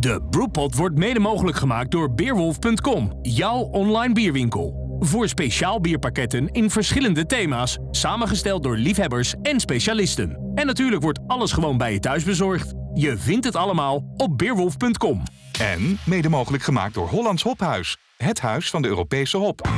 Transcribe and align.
De 0.00 0.22
Brewpot 0.30 0.74
wordt 0.74 0.98
mede 0.98 1.20
mogelijk 1.20 1.56
gemaakt 1.56 1.90
door 1.90 2.14
Beerwolf.com, 2.14 3.18
jouw 3.22 3.58
online 3.58 4.14
bierwinkel. 4.14 4.96
Voor 5.00 5.28
speciaal 5.28 5.80
bierpakketten 5.80 6.48
in 6.48 6.70
verschillende 6.70 7.26
thema's, 7.26 7.78
samengesteld 7.90 8.62
door 8.62 8.76
liefhebbers 8.76 9.34
en 9.42 9.60
specialisten. 9.60 10.50
En 10.54 10.66
natuurlijk 10.66 11.02
wordt 11.02 11.18
alles 11.26 11.52
gewoon 11.52 11.78
bij 11.78 11.92
je 11.92 11.98
thuis 11.98 12.24
bezorgd. 12.24 12.72
Je 12.94 13.18
vindt 13.18 13.44
het 13.44 13.56
allemaal 13.56 14.04
op 14.16 14.38
Beerwolf.com. 14.38 15.22
En 15.58 15.98
mede 16.04 16.28
mogelijk 16.28 16.62
gemaakt 16.62 16.94
door 16.94 17.08
Hollands 17.08 17.42
Hophuis. 17.42 17.96
Het 18.16 18.40
huis 18.40 18.70
van 18.70 18.82
de 18.82 18.88
Europese 18.88 19.36
hop. 19.36 19.68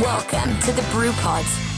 Welcome 0.00 0.58
to 0.58 0.74
the 0.74 0.82
Brewpod. 0.92 1.69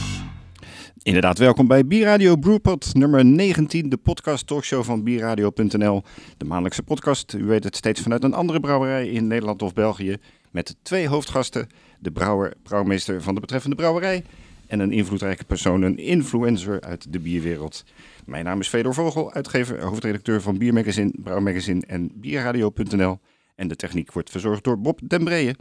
Inderdaad, 1.03 1.37
welkom 1.37 1.67
bij 1.67 1.85
Bierradio 1.85 2.35
Brewpot 2.35 2.93
nummer 2.93 3.25
19, 3.25 3.89
de 3.89 3.97
podcast 3.97 4.47
talkshow 4.47 4.83
van 4.83 5.03
bierradio.nl. 5.03 6.03
De 6.37 6.45
maandelijkse 6.45 6.83
podcast, 6.83 7.33
u 7.33 7.43
weet 7.43 7.63
het, 7.63 7.75
steeds 7.75 8.01
vanuit 8.01 8.23
een 8.23 8.33
andere 8.33 8.59
brouwerij 8.59 9.07
in 9.07 9.27
Nederland 9.27 9.61
of 9.61 9.73
België. 9.73 10.17
Met 10.51 10.75
twee 10.81 11.07
hoofdgasten, 11.07 11.69
de 11.99 12.11
brouwer, 12.11 12.53
brouwmeester 12.63 13.21
van 13.21 13.33
de 13.33 13.39
betreffende 13.39 13.75
brouwerij 13.75 14.23
en 14.67 14.79
een 14.79 14.91
invloedrijke 14.91 15.43
persoon, 15.43 15.81
een 15.81 15.97
influencer 15.97 16.81
uit 16.81 17.13
de 17.13 17.19
bierwereld. 17.19 17.83
Mijn 18.25 18.45
naam 18.45 18.59
is 18.59 18.67
Fedor 18.67 18.93
Vogel, 18.93 19.33
uitgever, 19.33 19.81
hoofdredacteur 19.81 20.41
van 20.41 20.57
Biermagazine, 20.57 21.11
Brouwmagazine 21.15 21.83
en 21.87 22.11
Bierradio.nl. 22.13 23.19
En 23.55 23.67
de 23.67 23.75
techniek 23.75 24.11
wordt 24.11 24.29
verzorgd 24.29 24.63
door 24.63 24.79
Bob 24.79 24.99
Den 25.03 25.23
Breeën. 25.23 25.55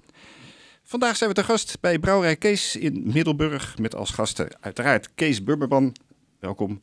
Vandaag 0.85 1.17
zijn 1.17 1.31
we 1.31 1.37
te 1.37 1.45
gast 1.45 1.79
bij 1.81 1.99
Brouwerij 1.99 2.37
Kees 2.37 2.77
in 2.77 3.03
Middelburg 3.05 3.79
met 3.79 3.95
als 3.95 4.11
gasten 4.11 4.49
uiteraard 4.61 5.11
Kees 5.15 5.45
Burberman. 5.45 5.97
Welkom. 6.39 6.81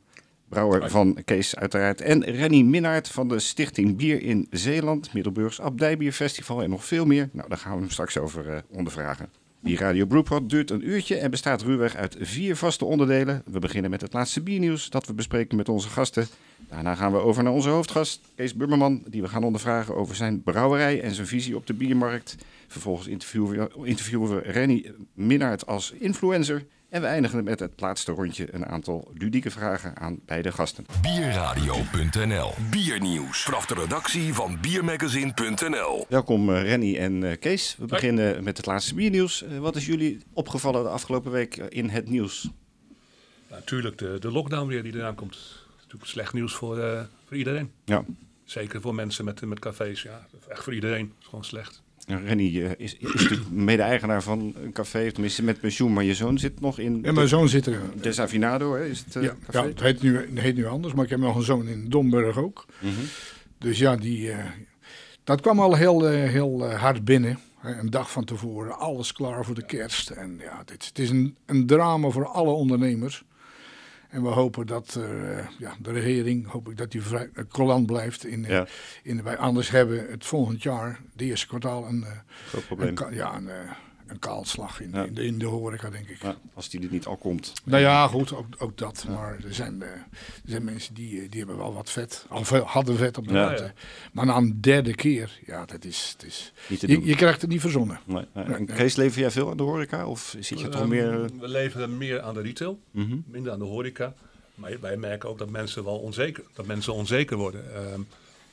Brouwer 0.47 0.89
van 0.89 1.17
Kees 1.25 1.55
uiteraard. 1.55 2.01
En 2.01 2.23
Renny 2.23 2.61
Minnaert 2.61 3.07
van 3.07 3.27
de 3.27 3.39
Stichting 3.39 3.97
Bier 3.97 4.21
in 4.21 4.47
Zeeland, 4.51 5.13
Middelburgs 5.13 5.61
Abdijbierfestival 5.61 6.63
en 6.63 6.69
nog 6.69 6.85
veel 6.85 7.05
meer. 7.05 7.29
Nou, 7.31 7.49
daar 7.49 7.57
gaan 7.57 7.73
we 7.73 7.79
hem 7.79 7.89
straks 7.89 8.17
over 8.17 8.49
uh, 8.49 8.57
ondervragen. 8.69 9.29
Die 9.59 9.77
Radio 9.77 10.05
Brewpot 10.05 10.49
duurt 10.49 10.71
een 10.71 10.89
uurtje 10.89 11.15
en 11.17 11.31
bestaat 11.31 11.61
ruwweg 11.61 11.95
uit 11.95 12.15
vier 12.19 12.55
vaste 12.55 12.85
onderdelen. 12.85 13.43
We 13.45 13.59
beginnen 13.59 13.91
met 13.91 14.01
het 14.01 14.13
laatste 14.13 14.41
biernieuws 14.41 14.89
dat 14.89 15.05
we 15.05 15.13
bespreken 15.13 15.57
met 15.57 15.69
onze 15.69 15.89
gasten. 15.89 16.27
Daarna 16.69 16.95
gaan 16.95 17.11
we 17.11 17.17
over 17.17 17.43
naar 17.43 17.53
onze 17.53 17.69
hoofdgast, 17.69 18.21
Kees 18.35 18.55
Burmerman, 18.55 19.03
die 19.07 19.21
we 19.21 19.27
gaan 19.27 19.43
ondervragen 19.43 19.95
over 19.95 20.15
zijn 20.15 20.43
brouwerij 20.43 21.01
en 21.01 21.13
zijn 21.13 21.27
visie 21.27 21.55
op 21.55 21.67
de 21.67 21.73
biermarkt. 21.73 22.35
Vervolgens 22.69 23.07
interviewen 23.07 23.49
we, 23.49 23.87
interviewen 23.87 24.35
we 24.35 24.51
Renny 24.51 24.93
Minnaert 25.13 25.65
als 25.65 25.91
influencer. 25.91 26.65
En 26.89 27.01
we 27.01 27.07
eindigen 27.07 27.43
met 27.43 27.59
het 27.59 27.81
laatste 27.81 28.11
rondje 28.11 28.53
een 28.53 28.65
aantal 28.65 29.11
ludieke 29.13 29.51
vragen 29.51 29.97
aan 29.97 30.19
beide 30.25 30.51
gasten. 30.51 30.85
Bierradio.nl 31.01 32.53
Biernieuws. 32.71 33.43
Vanaf 33.43 33.65
de 33.65 33.73
redactie 33.73 34.33
van 34.33 34.59
Biermagazine.nl 34.61 36.05
Welkom 36.09 36.49
uh, 36.49 36.61
Renny 36.61 36.97
en 36.97 37.21
uh, 37.21 37.37
Kees. 37.39 37.75
We 37.77 37.85
beginnen 37.85 38.43
met 38.43 38.57
het 38.57 38.65
laatste 38.65 38.93
biernieuws. 38.93 39.43
Uh, 39.43 39.59
wat 39.59 39.75
is 39.75 39.85
jullie 39.85 40.19
opgevallen 40.33 40.83
de 40.83 40.89
afgelopen 40.89 41.31
week 41.31 41.55
in 41.55 41.89
het 41.89 42.09
nieuws? 42.09 42.49
Natuurlijk 43.49 43.97
de, 43.97 44.17
de 44.19 44.31
lockdown 44.31 44.67
weer 44.67 44.83
die 44.83 44.95
eraan 44.95 45.15
komt. 45.15 45.33
Dat 45.33 45.41
is 45.77 45.81
natuurlijk 45.81 46.11
slecht 46.11 46.33
nieuws 46.33 46.53
voor, 46.53 47.07
voor 47.25 47.37
iedereen. 47.37 47.71
Ja. 47.85 48.05
Zeker 48.43 48.81
voor 48.81 48.95
mensen 48.95 49.25
met, 49.25 49.41
met 49.41 49.59
cafés. 49.59 50.01
Ja, 50.01 50.27
echt 50.47 50.63
voor 50.63 50.73
iedereen. 50.73 51.05
Het 51.05 51.19
is 51.19 51.25
gewoon 51.25 51.45
slecht. 51.45 51.81
Renny 52.07 52.57
is, 52.77 52.95
is, 52.97 53.13
natuurlijk 53.13 53.49
mede-eigenaar 53.51 54.23
van 54.23 54.53
een 54.63 54.71
café, 54.71 55.11
tenminste 55.11 55.43
met 55.43 55.59
pensioen, 55.59 55.93
maar 55.93 56.03
je 56.03 56.13
zoon 56.13 56.37
zit 56.37 56.59
nog 56.59 56.79
in... 56.79 57.05
En 57.05 57.13
mijn 57.13 57.27
zoon 57.27 57.49
zit 57.49 57.65
er. 57.65 57.81
Desafinado, 58.01 58.75
hè, 58.75 58.85
is 58.85 59.03
het 59.05 59.15
uh, 59.15 59.23
ja, 59.23 59.35
café? 59.45 59.57
ja, 59.57 59.67
het 59.67 59.79
heet 59.79 60.01
nu, 60.01 60.17
het 60.17 60.39
heet 60.39 60.55
nu 60.55 60.65
anders, 60.67 60.93
maar 60.93 61.03
ik 61.03 61.09
heb 61.09 61.19
nog 61.19 61.35
een 61.35 61.43
zoon 61.43 61.67
in 61.67 61.89
Domburg 61.89 62.37
ook. 62.37 62.65
Mm 62.79 62.89
-hmm. 62.89 63.05
Dus 63.57 63.79
ja, 63.79 63.95
die, 63.95 64.27
uh, 64.27 64.37
dat 65.23 65.41
kwam 65.41 65.59
al 65.59 65.75
heel, 65.75 66.11
uh, 66.11 66.29
heel 66.29 66.71
hard 66.71 67.05
binnen. 67.05 67.39
Een 67.61 67.89
dag 67.89 68.11
van 68.11 68.25
tevoren, 68.25 68.77
alles 68.77 69.13
klaar 69.13 69.45
voor 69.45 69.55
de 69.55 69.65
kerst. 69.65 70.09
En 70.09 70.39
ja, 70.41 70.61
dit, 70.65 70.85
het 70.85 70.99
is 70.99 71.09
een, 71.09 71.35
een 71.45 71.67
drama 71.67 72.09
voor 72.09 72.27
alle 72.27 72.51
ondernemers. 72.51 73.23
En 74.09 74.23
we 74.23 74.27
hopen 74.27 74.67
dat 74.67 74.95
uh, 74.97 75.47
ja, 75.57 75.75
de 75.79 75.91
regering, 75.91 76.47
hoop 76.47 76.69
ik 76.69 76.77
dat 76.77 76.91
die 76.91 77.01
vrij, 77.01 77.29
uh, 77.33 77.43
collant 77.49 77.85
blijft. 77.85 78.25
In, 78.25 78.43
ja. 78.47 78.67
in, 79.03 79.23
wij 79.23 79.37
anders 79.37 79.69
hebben 79.69 80.09
het 80.09 80.25
volgend 80.25 80.63
jaar, 80.63 80.99
de 81.15 81.25
eerste 81.25 81.47
kwartaal, 81.47 81.87
een, 81.87 82.05
Groot 82.47 82.65
probleem. 82.65 82.97
een, 82.97 83.13
ja, 83.13 83.35
een, 83.35 83.49
een 84.09 84.19
kaalslag 84.19 84.81
in, 84.81 84.89
ja. 84.93 85.03
in, 85.03 85.13
de, 85.13 85.25
in 85.25 85.39
de 85.39 85.45
horeca, 85.45 85.89
denk 85.89 86.07
ik. 86.07 86.21
Ja, 86.21 86.35
als 86.53 86.69
die 86.69 86.81
er 86.81 86.91
niet 86.91 87.05
al 87.05 87.17
komt. 87.17 87.53
Nou 87.63 87.81
ja, 87.81 88.07
goed, 88.07 88.33
ook, 88.33 88.45
ook 88.57 88.77
dat. 88.77 89.05
Maar 89.09 89.37
er 89.45 89.53
zijn, 89.53 89.81
er 89.81 90.05
zijn 90.45 90.63
mensen 90.63 90.93
die, 90.93 91.29
die 91.29 91.39
hebben 91.39 91.57
wel 91.57 91.73
wat 91.73 91.89
vet, 91.89 92.25
of 92.29 92.49
hadden 92.49 92.97
vet 92.97 93.17
op 93.17 93.27
de 93.27 93.33
ja. 93.33 93.73
Maar 94.11 94.25
na 94.25 94.35
een 94.35 94.61
derde 94.61 94.95
keer, 94.95 95.39
ja, 95.45 95.65
dat 95.65 95.85
is... 95.85 96.15
Dat 96.17 96.27
is 96.27 96.53
niet 96.67 96.79
te 96.79 96.87
je, 96.87 96.93
doen. 96.93 97.05
je 97.05 97.15
krijgt 97.15 97.41
het 97.41 97.49
niet 97.49 97.61
verzonnen. 97.61 97.99
Nee, 98.05 98.25
nee. 98.33 98.45
En 98.45 98.65
Kees, 98.65 98.95
lever 98.95 99.19
jij 99.19 99.31
veel 99.31 99.49
aan 99.49 99.57
de 99.57 99.63
horeca? 99.63 100.07
Of 100.07 100.35
zit 100.39 100.59
je 100.59 100.65
um, 100.65 100.71
toch 100.71 100.87
meer... 100.87 101.29
We 101.39 101.47
leveren 101.47 101.97
meer 101.97 102.21
aan 102.21 102.33
de 102.33 102.41
retail, 102.41 102.79
mm 102.91 103.05
-hmm. 103.05 103.23
minder 103.27 103.51
aan 103.51 103.59
de 103.59 103.65
horeca. 103.65 104.13
Maar 104.55 104.79
wij 104.79 104.97
merken 104.97 105.29
ook 105.29 105.37
dat 105.37 105.49
mensen 105.49 105.83
wel 105.83 105.97
onzeker, 105.97 106.43
dat 106.53 106.65
mensen 106.65 106.93
onzeker 106.93 107.37
worden. 107.37 107.63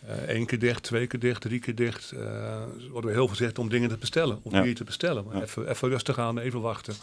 Eén 0.06 0.34
uh, 0.34 0.40
uh, 0.40 0.46
keer 0.46 0.58
dicht, 0.58 0.82
twee 0.82 1.06
keer 1.06 1.20
dicht, 1.20 1.40
drie 1.40 1.58
keer 1.58 1.74
dicht. 1.74 2.12
Uh, 2.12 2.20
er 2.62 2.88
wordt 2.90 3.06
heel 3.08 3.26
voorzichtig 3.28 3.58
om 3.62 3.68
dingen 3.68 3.88
te 3.88 3.96
bestellen, 3.96 4.38
of 4.42 4.52
Ja. 4.52 4.62
bier 4.62 4.74
te 4.74 4.84
bestellen. 4.84 5.24
Maar 5.24 5.36
Ja. 5.36 5.42
even, 5.42 5.68
even 5.68 5.88
rustig 5.88 6.18
aan, 6.18 6.38
even 6.38 6.60
wachten. 6.60 6.94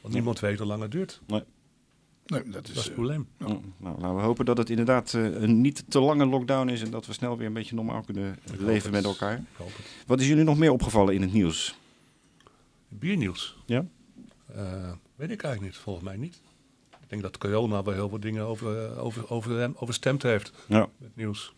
Want 0.00 0.14
niemand 0.14 0.40
weet 0.40 0.58
hoe 0.58 0.66
lang 0.66 0.82
het 0.82 0.90
duurt. 0.90 1.20
Nee. 1.26 1.42
Nee, 2.26 2.42
dat 2.42 2.52
Dat 2.52 2.64
is... 2.64 2.70
is 2.70 2.76
het 2.76 2.86
eh, 2.88 2.92
probleem. 2.92 3.26
Nou, 3.38 3.60
nou, 3.78 4.16
we 4.16 4.22
hopen 4.22 4.44
dat 4.44 4.56
het 4.58 4.70
inderdaad 4.70 5.14
eh, 5.14 5.24
een 5.42 5.60
niet 5.60 5.84
te 5.88 6.00
lange 6.00 6.26
lockdown 6.26 6.68
is 6.68 6.82
en 6.82 6.90
dat 6.90 7.06
we 7.06 7.12
snel 7.12 7.36
weer 7.36 7.46
een 7.46 7.52
beetje 7.52 7.74
normaal 7.74 8.02
kunnen 8.02 8.38
leven 8.58 8.90
met 8.90 9.04
elkaar. 9.04 9.34
Ik 9.36 9.44
hoop 9.56 9.76
het. 9.76 9.86
Wat 10.06 10.20
is 10.20 10.28
jullie 10.28 10.44
nog 10.44 10.58
meer 10.58 10.70
opgevallen 10.72 11.14
in 11.14 11.22
het 11.22 11.32
nieuws? 11.32 11.74
Biernieuws? 12.88 13.56
Ja? 13.66 13.86
Eh, 14.54 14.92
weet 15.14 15.30
ik 15.30 15.42
eigenlijk 15.42 15.60
niet, 15.74 15.76
volgens 15.82 16.04
mij 16.04 16.16
niet. 16.16 16.40
Ik 16.90 17.08
denk 17.08 17.22
dat 17.22 17.38
corona 17.38 17.82
wel 17.82 17.94
heel 17.94 18.08
veel 18.08 18.20
dingen 18.20 18.44
over, 18.44 18.84
eh, 18.90 19.04
over, 19.04 19.30
over, 19.30 19.72
overstemd 19.80 20.22
heeft, 20.22 20.52
Ja. 20.68 20.88
het 21.02 21.16
nieuws. 21.16 21.54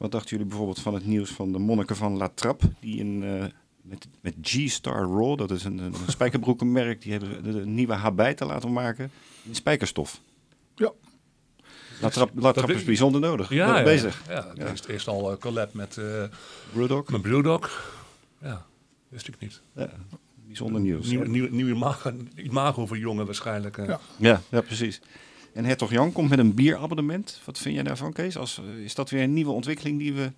Wat 0.00 0.10
dachten 0.12 0.30
jullie 0.30 0.46
bijvoorbeeld 0.46 0.80
van 0.80 0.94
het 0.94 1.06
nieuws 1.06 1.30
van 1.30 1.52
de 1.52 1.58
monniken 1.58 1.96
van 1.96 2.16
La 2.16 2.28
Trappe, 2.34 2.70
die 2.80 2.96
in, 2.98 3.22
eh, 3.22 3.44
met, 3.82 4.08
met 4.20 4.34
G-Star 4.42 5.00
Raw, 5.00 5.38
dat 5.38 5.50
is 5.50 5.64
een, 5.64 5.78
een 5.78 5.94
spijkerbroekenmerk, 6.06 7.02
die 7.02 7.12
hebben 7.12 7.42
de, 7.42 7.52
de 7.52 7.66
nieuwe 7.66 7.92
habijten 7.92 8.46
laten 8.46 8.72
maken 8.72 9.10
in 9.42 9.54
spijkerstof. 9.54 10.20
Ja. 10.74 10.92
La 12.00 12.08
Trappe, 12.08 12.40
La 12.40 12.52
Trappe 12.52 12.74
is 12.74 12.84
bijzonder 12.84 13.20
nodig. 13.20 13.48
Ben 13.48 13.76
je 13.76 13.82
bezig. 13.82 14.22
Ja, 14.28 14.52
ja. 14.54 14.66
Eerst, 14.68 14.84
eerst 14.84 15.08
al 15.08 15.32
uh, 15.32 15.38
collab 15.38 15.72
met, 15.74 15.96
uh, 15.96 16.24
Brewdog, 16.72 17.10
met 17.10 17.22
Brewdog. 17.22 17.92
Ja, 18.42 18.66
wist 19.08 19.28
ik 19.28 19.38
niet. 19.38 19.60
ja, 19.74 19.90
bijzonder 20.46 20.80
nieuws. 20.80 21.06
Nieuw, 21.06 21.24
nieuw, 21.24 21.48
nieuw 21.50 21.68
imago, 21.74 22.12
imago 22.34 22.86
voor 22.86 22.98
jongen 22.98 23.26
waarschijnlijk. 23.26 23.78
eh. 23.78 23.86
Ja. 23.86 24.00
Ja, 24.16 24.40
ja, 24.48 24.60
precies. 24.60 25.00
En 25.52 25.64
Hertog 25.64 25.90
Jan 25.90 26.12
komt 26.12 26.30
met 26.30 26.38
een 26.38 26.54
bierabonnement. 26.54 27.40
Wat 27.44 27.58
vind 27.58 27.74
jij 27.74 27.84
daarvan, 27.84 28.12
Kees? 28.12 28.36
Als, 28.36 28.58
eh, 28.58 28.84
is 28.84 28.94
dat 28.94 29.10
weer 29.10 29.22
een 29.22 29.32
nieuwe 29.32 29.50
ontwikkeling 29.52 29.98
die 29.98 30.12
we 30.12 30.32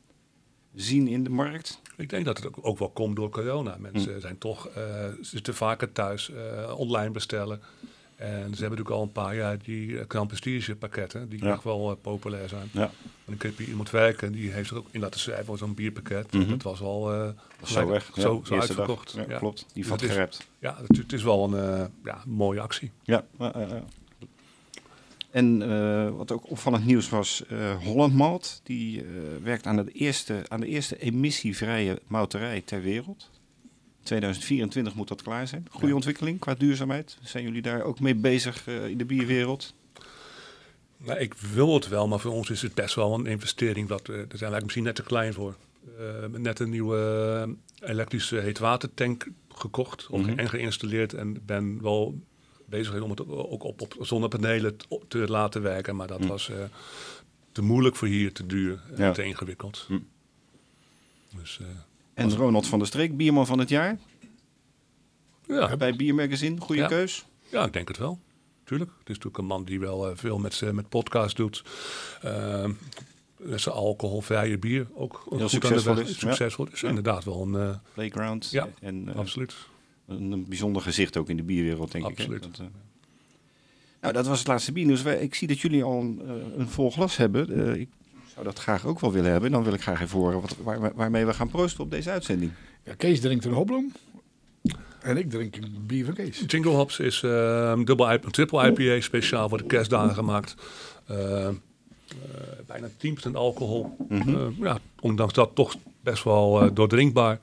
zien 0.75 1.09
in 1.09 1.25
de 1.25 1.31
markt? 1.31 1.81
Ik 1.97 2.09
denk 2.11 2.25
dat 2.25 2.37
het 2.37 2.47
ook, 2.47 2.59
ook 2.63 2.79
wel 2.79 2.91
komt 2.91 3.17
door 3.17 3.31
corona. 3.31 3.77
Mensen 3.79 4.15
Hm. 4.15 4.21
zijn 4.21 4.39
toch, 4.39 4.69
eh, 4.69 4.85
zitten 5.21 5.55
vaker 5.55 5.93
thuis, 5.93 6.31
eh, 6.31 6.73
online 6.79 7.11
bestellen. 7.11 7.61
En 8.17 8.29
ze 8.29 8.35
hebben 8.39 8.59
natuurlijk 8.59 8.91
al 8.91 9.03
een 9.03 9.13
paar 9.13 9.37
jaar 9.37 9.59
die 9.63 9.87
uh, 9.89 10.01
Grand 10.09 10.29
Prestige 10.29 10.77
pakketten, 10.77 11.29
die 11.29 11.45
Ja. 11.45 11.53
echt 11.53 11.65
wel 11.65 11.95
populair 12.03 12.49
zijn. 12.49 12.69
Ja. 12.73 12.83
En 12.83 12.91
dan 13.25 13.37
kun 13.37 13.53
je 13.57 13.67
iemand 13.67 13.91
werken, 13.91 14.33
die 14.33 14.51
heeft 14.51 14.71
er 14.71 14.77
ook 14.77 14.87
in 14.91 15.01
laten 15.01 15.21
schrijven 15.21 15.45
voor 15.47 15.59
zo'n 15.59 15.75
bierpakket. 15.75 16.33
Mhm. 16.33 16.49
Dat 16.49 16.63
was 16.63 16.81
al 16.81 17.01
Zo 17.65 17.87
weg. 17.87 18.11
Zo, 18.19 18.43
uitverkocht. 18.51 19.13
Ja, 19.13 19.25
Ja. 19.29 19.39
Klopt, 19.39 19.67
die 19.73 19.85
Dus 19.85 20.03
is- 20.03 20.11
gerept. 20.11 20.49
Ja, 20.59 20.77
het, 20.87 20.97
het 20.97 21.13
is 21.13 21.23
wel 21.23 21.55
een 21.55 21.91
ja, 22.05 22.23
mooie 22.27 22.61
actie. 22.61 22.91
Ja. 23.03 23.25
En 25.33 25.63
eh, 25.63 26.11
wat 26.11 26.33
ook 26.33 26.51
opvallend 26.51 26.85
nieuws 26.87 27.09
was, 27.09 27.45
eh 27.49 27.77
Holland 27.85 28.15
Malt, 28.15 28.61
die 28.63 29.01
eh, 29.01 29.07
werkt 29.43 29.67
aan, 29.67 29.77
het 29.77 29.95
eerste, 29.95 30.43
aan 30.49 30.61
de 30.61 30.67
eerste 30.67 30.99
emissievrije 30.99 32.01
mouterij 32.07 32.61
ter 32.65 32.83
wereld. 32.83 33.31
2024 34.03 34.95
moet 34.95 35.09
dat 35.09 35.23
klaar 35.23 35.47
zijn. 35.49 35.67
Goede 35.71 35.87
Ja. 35.87 35.95
ontwikkeling 35.95 36.39
qua 36.39 36.55
duurzaamheid. 36.55 37.19
Zijn 37.23 37.45
jullie 37.45 37.63
daar 37.63 37.83
ook 37.83 38.01
mee 38.01 38.15
bezig 38.15 38.67
in 38.67 38.99
de 38.99 39.05
bierwereld? 39.05 39.75
Nou, 40.97 41.19
ik 41.19 41.35
wil 41.35 41.75
het 41.75 41.89
wel, 41.89 42.09
maar 42.09 42.19
voor 42.21 42.33
ons 42.33 42.51
is 42.51 42.63
het 42.63 42.75
best 42.75 42.95
wel 42.95 43.15
een 43.15 43.27
investering. 43.27 43.89
Dat, 43.89 44.07
daar 44.07 44.15
zijn 44.15 44.29
we 44.29 44.37
eigenlijk 44.39 44.63
misschien 44.63 44.85
net 44.85 44.95
te 44.95 45.03
klein 45.03 45.33
voor. 45.33 45.57
Net 46.37 46.59
een 46.59 46.71
nieuwe 46.71 47.57
elektrische 47.81 48.37
heetwatertank 48.37 49.27
gekocht 49.49 50.07
of 50.11 50.21
Mhm. 50.21 50.39
en 50.39 50.49
geïnstalleerd. 50.49 51.15
En 51.15 51.43
ben 51.47 51.83
wel 51.83 52.21
bezig 52.73 53.01
om 53.01 53.11
het 53.11 53.29
ook 53.29 53.63
op, 53.65 53.81
op 53.81 53.97
zonnepanelen 54.01 54.77
te 55.09 55.19
laten 55.19 55.63
werken. 55.63 55.97
Maar 55.97 56.07
dat 56.07 56.19
Mhm. 56.19 56.29
was 56.29 56.49
eh, 56.51 56.57
te 57.53 57.63
moeilijk 57.63 57.97
voor 57.97 58.09
hier, 58.09 58.33
te 58.33 58.47
duur 58.47 58.83
en 58.97 59.05
Ja. 59.05 59.13
te 59.13 59.25
ingewikkeld. 59.25 59.87
Mhm. 59.89 60.01
Dus 61.41 61.59
eh, 61.61 61.67
En 62.15 62.35
Ronald 62.37 62.67
van 62.67 62.79
der 62.79 62.89
Streek, 62.89 63.17
bierman 63.17 63.47
van 63.47 63.59
het 63.59 63.69
jaar 63.69 63.99
ja, 65.47 65.77
bij 65.77 65.97
Biermagazine. 65.97 66.61
Goede 66.61 66.81
Ja. 66.83 66.87
keus. 66.89 67.25
ja, 67.51 67.65
ik 67.65 67.73
denk 67.73 67.89
het 67.89 67.99
wel. 67.99 68.19
tuurlijk. 68.65 68.91
Het 68.91 69.09
is 69.09 69.15
natuurlijk 69.15 69.39
een 69.39 69.45
man 69.45 69.65
die 69.65 69.81
wel 69.81 70.09
eh, 70.11 70.17
veel 70.17 70.39
met, 70.39 70.63
met 70.73 70.89
podcast 70.89 71.37
doet. 71.37 71.63
Met 73.37 73.61
zijn 73.61 73.75
alcoholvrije 73.75 74.59
bier 74.59 74.87
ook 74.95 75.13
Heel 75.13 75.21
goed 75.23 75.33
aan 75.33 75.39
de 75.39 75.49
succesvol 75.49 75.95
weg- 75.95 76.05
is, 76.05 76.11
ja. 76.11 76.19
Succesvol 76.19 76.67
is. 76.73 76.83
Inderdaad 76.83 77.25
wel 77.25 77.43
een... 77.55 77.81
Playground. 77.95 78.51
Ja, 78.51 78.69
en 78.81 79.15
absoluut. 79.15 79.55
Een, 80.07 80.33
een 80.33 80.45
bijzonder 80.49 80.83
gezicht 80.83 81.17
ook 81.17 81.29
in 81.29 81.37
de 81.37 81.43
bierwereld, 81.43 81.93
denk 81.93 82.05
Absoluut. 82.05 82.45
ik. 82.45 82.51
Dat, 82.51 82.61
eh, 82.61 82.67
nou, 84.01 84.13
dat 84.15 84.27
was 84.27 84.39
het 84.39 84.49
laatste 84.49 84.73
biernieuws. 84.73 85.03
Wij- 85.03 85.19
Ik 85.21 85.35
zie 85.35 85.49
dat 85.49 85.61
jullie 85.61 85.83
al 85.83 86.01
een, 86.01 86.21
eh, 86.27 86.59
een 86.59 86.69
vol 86.69 86.91
glas 86.91 87.17
hebben. 87.17 87.67
Eh, 87.75 87.81
ik 87.81 87.89
zou 88.33 88.45
dat 88.45 88.59
graag 88.59 88.87
ook 88.87 89.01
wel 89.01 89.13
willen 89.13 89.31
hebben. 89.31 89.51
Dan 89.51 89.63
wil 89.65 89.73
ik 89.73 89.83
graag 89.83 90.01
even 90.03 90.19
horen 90.19 90.41
wat, 90.41 90.57
waar, 90.63 90.81
waar- 90.81 90.95
waarmee 90.95 91.27
we 91.27 91.35
gaan 91.35 91.49
proosten 91.49 91.85
op 91.85 91.91
deze 91.91 92.11
uitzending. 92.11 92.53
Ja, 92.85 92.95
Kees 92.95 93.21
drinkt 93.21 93.45
een 93.45 93.53
hopbloem. 93.53 93.93
En 95.01 95.17
ik 95.17 95.31
drink 95.31 95.57
een 95.57 95.85
bier 95.87 96.05
van 96.05 96.15
Kees. 96.15 96.45
Jingle 96.47 96.71
Hops 96.71 96.99
is 96.99 97.23
eh, 97.23 97.79
dubbel 97.85 98.13
IP, 98.13 98.25
een 98.25 98.31
triple 98.31 98.67
IPA 98.71 99.01
speciaal 99.01 99.49
voor 99.49 99.59
de 99.59 99.65
kerstdagen 99.65 100.15
gemaakt. 100.15 100.55
Eh, 101.07 101.47
eh, 101.49 101.55
bijna 102.67 102.89
10% 102.97 103.37
alcohol. 103.37 103.97
Eh, 104.09 104.47
ja, 104.61 104.79
ondanks 105.01 105.33
dat 105.33 105.51
toch 105.55 105.75
best 106.01 106.25
wel 106.25 106.61
eh, 106.63 106.71
doordrinkbaar. 106.75 107.39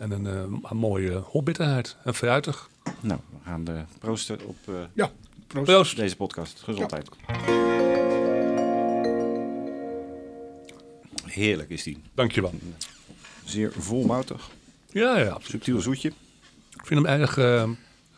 En 0.00 0.10
een, 0.10 0.26
eh, 0.26 0.70
een 0.70 0.76
mooie 0.76 1.12
hopbitterheid 1.12 1.96
en 2.04 2.14
fruitig. 2.14 2.70
Nou, 3.00 3.20
we 3.30 3.36
gaan 3.44 3.64
de 3.64 3.82
proosten 3.98 4.38
op 4.46 4.56
eh, 4.68 4.74
Ja, 4.92 5.10
proost. 5.46 5.70
Proost. 5.70 5.96
deze 5.96 6.16
podcast. 6.16 6.60
Gezondheid. 6.64 7.08
Heerlijk 11.26 11.70
is 11.70 11.82
die. 11.82 11.98
Dankjewel. 12.14 12.54
Zeer 13.44 13.72
volmoutig. 13.78 14.50
Ja, 14.90 15.18
ja, 15.18 15.24
absoluut. 15.28 15.46
Subtiel 15.50 15.80
zoetje. 15.80 16.08
Ik 16.70 16.86
vind 16.86 17.06
hem 17.06 17.20
erg 17.20 17.38
eh, 17.38 17.68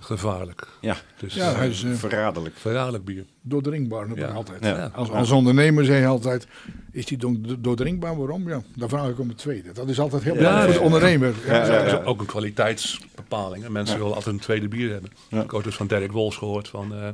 gevaarlijk. 0.04 0.68
Ja, 0.80 0.96
Dus 1.18 1.34
Ja, 1.34 1.50
eh, 1.50 1.56
hij 1.56 1.68
is 1.68 1.82
eh, 1.82 1.92
verraderlijk. 1.92 2.56
verraderlijk 2.56 3.04
bier. 3.04 3.24
doordrinkbaar 3.40 4.06
Ja. 4.14 4.26
altijd. 4.28 4.64
Ja. 4.64 4.90
Als, 4.94 5.10
als 5.10 5.30
ondernemer 5.30 5.84
zeg 5.84 6.00
je 6.00 6.06
altijd, 6.06 6.46
is 6.92 7.06
die 7.06 7.18
do- 7.18 7.40
doordrinkbaar? 7.58 8.16
Waarom? 8.16 8.48
Ja, 8.48 8.62
dan 8.76 8.88
vraag 8.88 9.08
ik 9.08 9.18
om 9.18 9.28
het 9.28 9.38
tweede. 9.38 9.72
Dat 9.72 9.88
is 9.88 10.00
altijd 10.00 10.22
heel 10.22 10.34
belangrijk 10.34 10.64
voor 10.70 10.78
de 10.78 10.84
ondernemer. 10.84 11.34
Ja, 11.46 11.52
Ja, 11.54 11.64
ja, 11.66 11.82
Dat 11.82 11.90
ja. 11.90 11.98
is 12.00 12.04
ook 12.06 12.20
een 12.20 12.26
kwaliteitsbepaling. 12.26 13.64
En 13.64 13.72
mensen 13.72 13.98
willen 13.98 14.14
altijd 14.14 14.34
een 14.34 14.40
tweede 14.40 14.68
bier 14.68 14.90
hebben. 14.92 15.10
Ja. 15.28 15.36
Ik 15.36 15.42
heb 15.42 15.52
ook 15.52 15.64
dus 15.64 15.74
van 15.76 15.86
Derek 15.86 16.12
Wols 16.12 16.36
gehoord 16.36 16.68
van... 16.68 16.94
eh, 16.94 17.08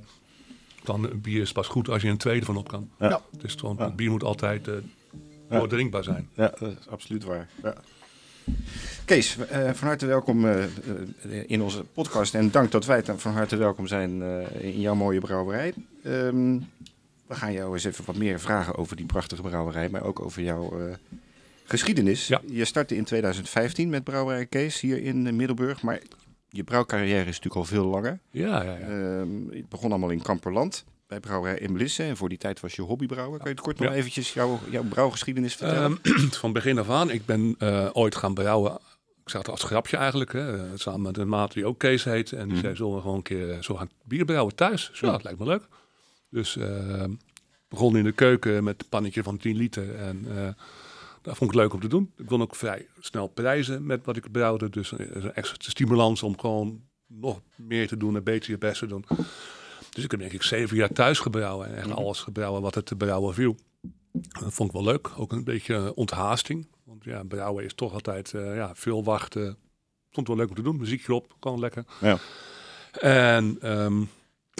dan 0.84 1.04
een 1.04 1.20
bier 1.20 1.40
is 1.42 1.52
pas 1.52 1.66
goed 1.66 1.88
als 1.88 2.02
je 2.02 2.08
een 2.08 2.16
tweede 2.16 2.44
van 2.46 2.56
op 2.56 2.68
kan. 2.68 2.88
Ja. 2.98 3.08
Ja. 3.08 3.20
Het, 3.32 3.44
is 3.44 3.54
gewoon, 3.54 3.80
het 3.80 3.96
bier 3.96 4.10
moet 4.10 4.24
altijd 4.24 4.68
eh 4.68 4.74
doordrinkbaar 5.50 6.04
zijn. 6.04 6.28
Ja, 6.34 6.52
dat 6.58 6.70
is 6.80 6.88
absoluut 6.88 7.24
waar. 7.24 7.48
Ja. 7.62 7.74
Kees, 9.08 9.38
eh, 9.38 9.70
van 9.72 9.88
harte 9.88 10.06
welkom 10.06 10.46
eh, 10.46 10.64
eh, 10.64 10.70
in 11.46 11.62
onze 11.62 11.84
podcast. 11.84 12.34
En 12.34 12.50
dank 12.50 12.70
dat 12.70 12.84
wij 12.84 13.02
van 13.04 13.32
harte 13.32 13.56
welkom 13.56 13.86
zijn 13.86 14.22
in 14.60 14.80
jouw 14.80 14.94
mooie 14.94 15.20
brouwerij. 15.20 15.74
Ehm, 16.02 16.58
we 17.26 17.34
gaan 17.34 17.52
jou 17.52 17.72
eens 17.72 17.84
even 17.84 18.04
wat 18.04 18.16
meer 18.16 18.40
vragen 18.40 18.76
over 18.76 18.96
die 18.96 19.06
prachtige 19.06 19.42
brouwerij, 19.42 19.88
maar 19.88 20.02
ook 20.02 20.20
over 20.20 20.42
jouw 20.42 20.96
geschiedenis. 21.64 22.26
Ja. 22.26 22.40
Je 22.46 22.64
startte 22.64 22.96
in 22.96 23.04
2015 23.04 23.88
met 23.88 24.04
Brouwerij 24.04 24.46
Kees 24.46 24.80
hier 24.80 25.02
in 25.02 25.36
Middelburg, 25.36 25.82
maar 25.82 26.00
je 26.48 26.64
brouwcarrière 26.64 27.20
is 27.20 27.26
natuurlijk 27.26 27.54
al 27.54 27.64
veel 27.64 27.84
langer. 27.84 28.18
Ja, 28.30 28.62
ja, 28.62 28.76
ja. 28.76 28.86
Ehm, 28.86 29.28
het 29.50 29.68
begon 29.68 29.90
allemaal 29.90 30.10
in 30.10 30.22
Kamperland 30.22 30.84
bij 31.08 31.20
brouwerij 31.20 31.58
Emelisse. 31.58 32.02
En 32.02 32.16
voor 32.16 32.28
die 32.28 32.38
tijd 32.38 32.60
was 32.60 32.74
je 32.74 32.82
hobbybrouwer. 32.82 33.38
Kan 33.38 33.48
je 33.48 33.54
het 33.54 33.64
kort 33.64 33.78
nog 33.78 33.88
Ja. 33.88 33.94
eventjes 33.94 34.32
jouw, 34.32 34.58
jouw 34.70 34.82
brouwgeschiedenis 34.82 35.54
vertellen? 35.54 35.98
Ehm, 36.02 36.28
van 36.42 36.52
begin 36.52 36.78
af 36.78 36.90
aan. 36.90 37.10
Ik 37.10 37.24
ben 37.26 37.54
eh, 37.58 37.88
ooit 37.92 38.16
gaan 38.16 38.34
brouwen. 38.34 38.72
Ik 39.24 39.28
zag 39.34 39.40
het 39.42 39.50
als 39.50 39.62
grapje 39.64 39.96
eigenlijk. 39.96 40.32
Hè, 40.32 40.78
samen 40.78 41.00
met 41.02 41.16
een 41.18 41.28
maat 41.28 41.52
die 41.52 41.66
ook 41.66 41.78
Kees 41.78 42.04
heet. 42.04 42.32
En 42.32 42.44
die 42.44 42.52
Mhm. 42.52 42.60
zei, 42.60 42.76
zullen 42.76 42.94
we 42.94 43.00
gewoon 43.00 43.16
een 43.16 43.22
keer 43.22 43.50
eh, 43.50 43.62
zo 43.62 43.74
gaan 43.74 43.90
bier 44.04 44.24
brouwen 44.24 44.54
thuis? 44.54 44.90
Zo, 44.92 45.06
Ja. 45.06 45.12
dat 45.12 45.22
lijkt 45.22 45.38
me 45.38 45.44
leuk. 45.46 45.62
Dus 46.30 46.56
eh 46.56 47.04
begon 47.68 47.96
in 47.96 48.04
de 48.04 48.12
keuken 48.12 48.64
met 48.64 48.82
een 48.82 48.88
pannetje 48.88 49.22
van 49.22 49.36
10 49.36 49.56
liter. 49.56 49.94
En 49.96 50.26
dat 51.22 51.36
vond 51.36 51.50
ik 51.50 51.56
leuk 51.56 51.72
om 51.72 51.80
te 51.80 51.88
doen. 51.88 52.12
Ik 52.16 52.28
won 52.30 52.42
ook 52.42 52.56
vrij 52.56 52.86
snel 53.00 53.26
prijzen 53.26 53.86
met 53.86 54.04
wat 54.04 54.16
ik 54.16 54.30
brouwde. 54.32 54.70
Dus 54.70 54.90
een 54.92 55.32
extra 55.34 55.56
stimulans 55.58 56.22
om 56.22 56.38
gewoon 56.38 56.80
nog 57.06 57.40
meer 57.56 57.88
te 57.88 57.96
doen 57.96 58.16
en 58.16 58.24
beter 58.24 58.50
je 58.50 58.58
best 58.58 58.78
te 58.78 58.86
doen. 58.86 59.04
Dus 59.98 60.06
ik 60.06 60.10
heb 60.10 60.20
denk 60.20 60.32
ik 60.42 60.42
zeven 60.42 60.76
jaar 60.76 60.92
thuis 60.92 61.18
gebrouwen. 61.18 61.66
En 61.68 61.74
echt 61.76 61.90
alles 61.90 62.20
gebrouwen 62.20 62.62
wat 62.62 62.74
er 62.74 62.82
te 62.82 62.96
brouwen 62.96 63.34
viel. 63.34 63.56
Dat 64.12 64.52
vond 64.52 64.68
ik 64.68 64.74
wel 64.74 64.84
leuk. 64.84 65.10
Ook 65.16 65.32
een 65.32 65.44
beetje 65.44 65.94
onthaasting. 65.94 66.66
Want 66.84 67.04
ja, 67.04 67.22
brouwen 67.22 67.64
is 67.64 67.74
toch 67.74 67.92
altijd 67.92 68.34
eh, 68.34 68.54
ja, 68.56 68.70
veel 68.74 69.04
wachten. 69.04 69.44
Vond 70.10 70.26
het 70.26 70.28
wel 70.28 70.36
leuk 70.36 70.48
om 70.48 70.54
te 70.54 70.62
doen. 70.62 70.76
Muziekje 70.76 71.14
op, 71.14 71.36
gewoon 71.40 71.58
lekker. 71.60 71.84
Ja. 72.00 72.18
En, 72.92 73.56
ehm, 73.60 74.02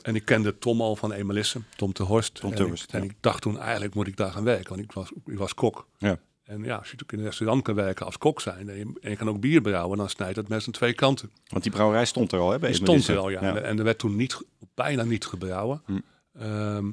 en 0.03 0.15
ik 0.15 0.25
kende 0.25 0.59
Tom 0.59 0.81
al 0.81 0.97
van 0.97 1.13
Emelisse, 1.13 1.61
Tom 1.77 1.93
te 1.93 2.03
Horst. 2.03 2.35
Tom 2.35 2.51
en 2.51 2.57
ik- 2.67 2.71
En 2.95 3.03
ik 3.03 3.15
dacht 3.21 3.43
toen, 3.43 3.59
eigenlijk 3.59 3.95
moet 3.95 4.07
ik 4.07 4.17
daar 4.17 4.31
gaan 4.31 4.45
werken. 4.45 4.69
Want 4.69 4.81
ik 4.83 4.93
was, 4.93 5.11
ik 5.27 5.39
was 5.39 5.55
kok. 5.55 5.87
Ja. 5.99 6.19
En 6.49 6.65
ja, 6.65 6.77
als 6.77 6.91
je 6.91 6.93
natuurlijk 6.93 7.13
in 7.13 7.19
een 7.19 7.25
restaurant 7.25 7.63
kan 7.63 7.75
werken 7.75 8.07
als 8.07 8.19
kok 8.19 8.41
zijn... 8.41 8.69
en 8.69 8.77
je, 8.77 8.93
en 9.01 9.11
je 9.11 9.17
kan 9.17 9.29
ook 9.29 9.41
bier 9.41 9.61
brouwen, 9.61 9.99
dan 9.99 10.09
snijdt 10.09 10.37
het 10.37 10.49
mes 10.49 10.67
aan 10.67 10.73
twee 10.73 10.93
kanten. 10.93 11.31
Want 11.47 11.63
die 11.63 11.73
brouwerij 11.73 12.05
stond 12.05 12.33
er 12.33 12.39
al, 12.39 12.51
hè? 12.51 12.59
Bij 12.59 12.71
Die 12.71 12.79
stond 12.79 13.09
er 13.09 13.19
al, 13.19 13.29
ja. 13.29 13.57
En 13.57 13.79
er 13.79 13.85
werd 13.85 13.99
toen 13.99 14.17
niet, 14.17 14.43
bijna 14.75 15.03
niet 15.03 15.27
gebrouwen. 15.27 15.83
Hm. 15.87 15.99
Ehm, 16.39 16.89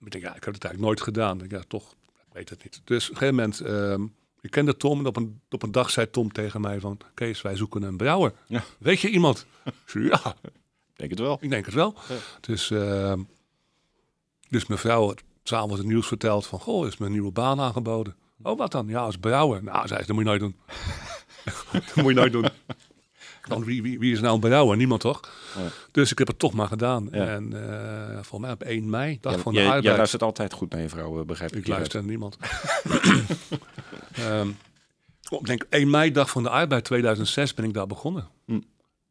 ik 0.00 0.10
denk, 0.10 0.24
ja, 0.24 0.34
ik 0.34 0.44
heb 0.44 0.54
het 0.54 0.64
eigenlijk 0.64 0.80
nooit 0.80 1.00
gedaan. 1.00 1.32
Ik 1.32 1.50
denk, 1.50 1.62
ja, 1.62 1.68
toch, 1.68 1.92
ik 2.26 2.32
weet 2.32 2.48
het 2.48 2.62
niet. 2.62 2.80
Dus 2.84 3.04
op 3.04 3.10
een 3.10 3.16
gegeven 3.18 3.34
moment, 3.34 3.60
ehm, 3.60 4.02
ik 4.40 4.50
kende 4.50 4.76
Tom 4.76 4.98
en 4.98 5.06
op 5.06 5.16
een, 5.16 5.40
op 5.50 5.62
een 5.62 5.72
dag 5.72 5.90
zei 5.90 6.10
Tom 6.10 6.32
tegen 6.32 6.60
mij 6.60 6.80
van... 6.80 6.98
Kees, 7.14 7.42
wij 7.42 7.56
zoeken 7.56 7.82
een 7.82 7.96
brouwer. 7.96 8.32
Ja. 8.46 8.64
Weet 8.78 9.00
je 9.00 9.08
iemand? 9.08 9.46
Ik 9.94 10.10
ja, 10.10 10.36
Denk 10.94 11.10
het 11.10 11.20
wel. 11.20 11.38
ik 11.40 11.50
denk 11.50 11.64
het 11.64 11.74
wel. 11.74 11.94
Dus, 12.40 12.70
ehm, 12.70 13.22
dus 14.48 14.66
mijn 14.66 14.80
vrouw 14.80 15.06
had 15.06 15.22
s'avonds 15.42 15.78
het 15.78 15.86
nieuws 15.86 16.06
verteld 16.06 16.46
van... 16.46 16.60
Goh, 16.60 16.86
is 16.86 16.98
een 16.98 17.12
nieuwe 17.12 17.32
baan 17.32 17.60
aangeboden. 17.60 18.14
Oh, 18.42 18.58
wat 18.58 18.72
dan? 18.72 18.88
Ja, 18.88 19.00
als 19.00 19.16
brouwer. 19.16 19.62
Nou, 19.62 19.86
zei 19.86 20.00
ze, 20.00 20.06
dat 20.06 20.16
moet 20.16 20.24
je 20.24 20.30
nooit 20.30 20.40
doen. 20.40 20.56
dat 21.72 21.94
moet 21.94 22.06
je 22.06 22.14
nooit 22.14 22.32
doen. 22.32 22.48
Want 23.48 23.64
wie, 23.64 23.82
wie, 23.82 23.98
wie 23.98 24.12
is 24.12 24.20
nou 24.20 24.34
een 24.34 24.40
brouwer? 24.40 24.76
Niemand 24.76 25.00
toch? 25.00 25.20
Ja. 25.56 25.68
Dus 25.90 26.10
ik 26.10 26.18
heb 26.18 26.26
het 26.26 26.38
toch 26.38 26.52
maar 26.52 26.68
gedaan. 26.68 27.08
Ja. 27.12 27.26
En 27.26 27.52
uh, 27.52 28.12
volgens 28.12 28.40
mij 28.40 28.50
op 28.50 28.62
1 28.62 28.90
mei, 28.90 29.18
dag 29.20 29.40
van 29.40 29.52
de 29.52 29.58
jij, 29.58 29.66
arbeid. 29.66 29.84
jij 29.84 29.96
luistert 29.96 30.22
altijd 30.22 30.52
goed 30.52 30.70
naar 30.70 30.80
je 30.80 30.88
vrouw, 30.88 31.20
eh, 31.20 31.26
begrijp 31.26 31.52
ik. 31.52 31.58
Ik 31.58 31.66
luister 31.66 32.00
naar 32.00 32.08
niemand. 32.08 32.36
Ehm, 34.12 34.50
oh, 35.30 35.40
ik 35.40 35.46
denk 35.46 35.66
1 35.68 35.90
mei, 35.90 36.12
dag 36.12 36.30
van 36.30 36.42
de 36.42 36.48
arbeid 36.48 36.84
2006, 36.84 37.54
ben 37.54 37.64
ik 37.64 37.74
daar 37.74 37.86
begonnen. 37.86 38.28
Hm. 38.46 38.60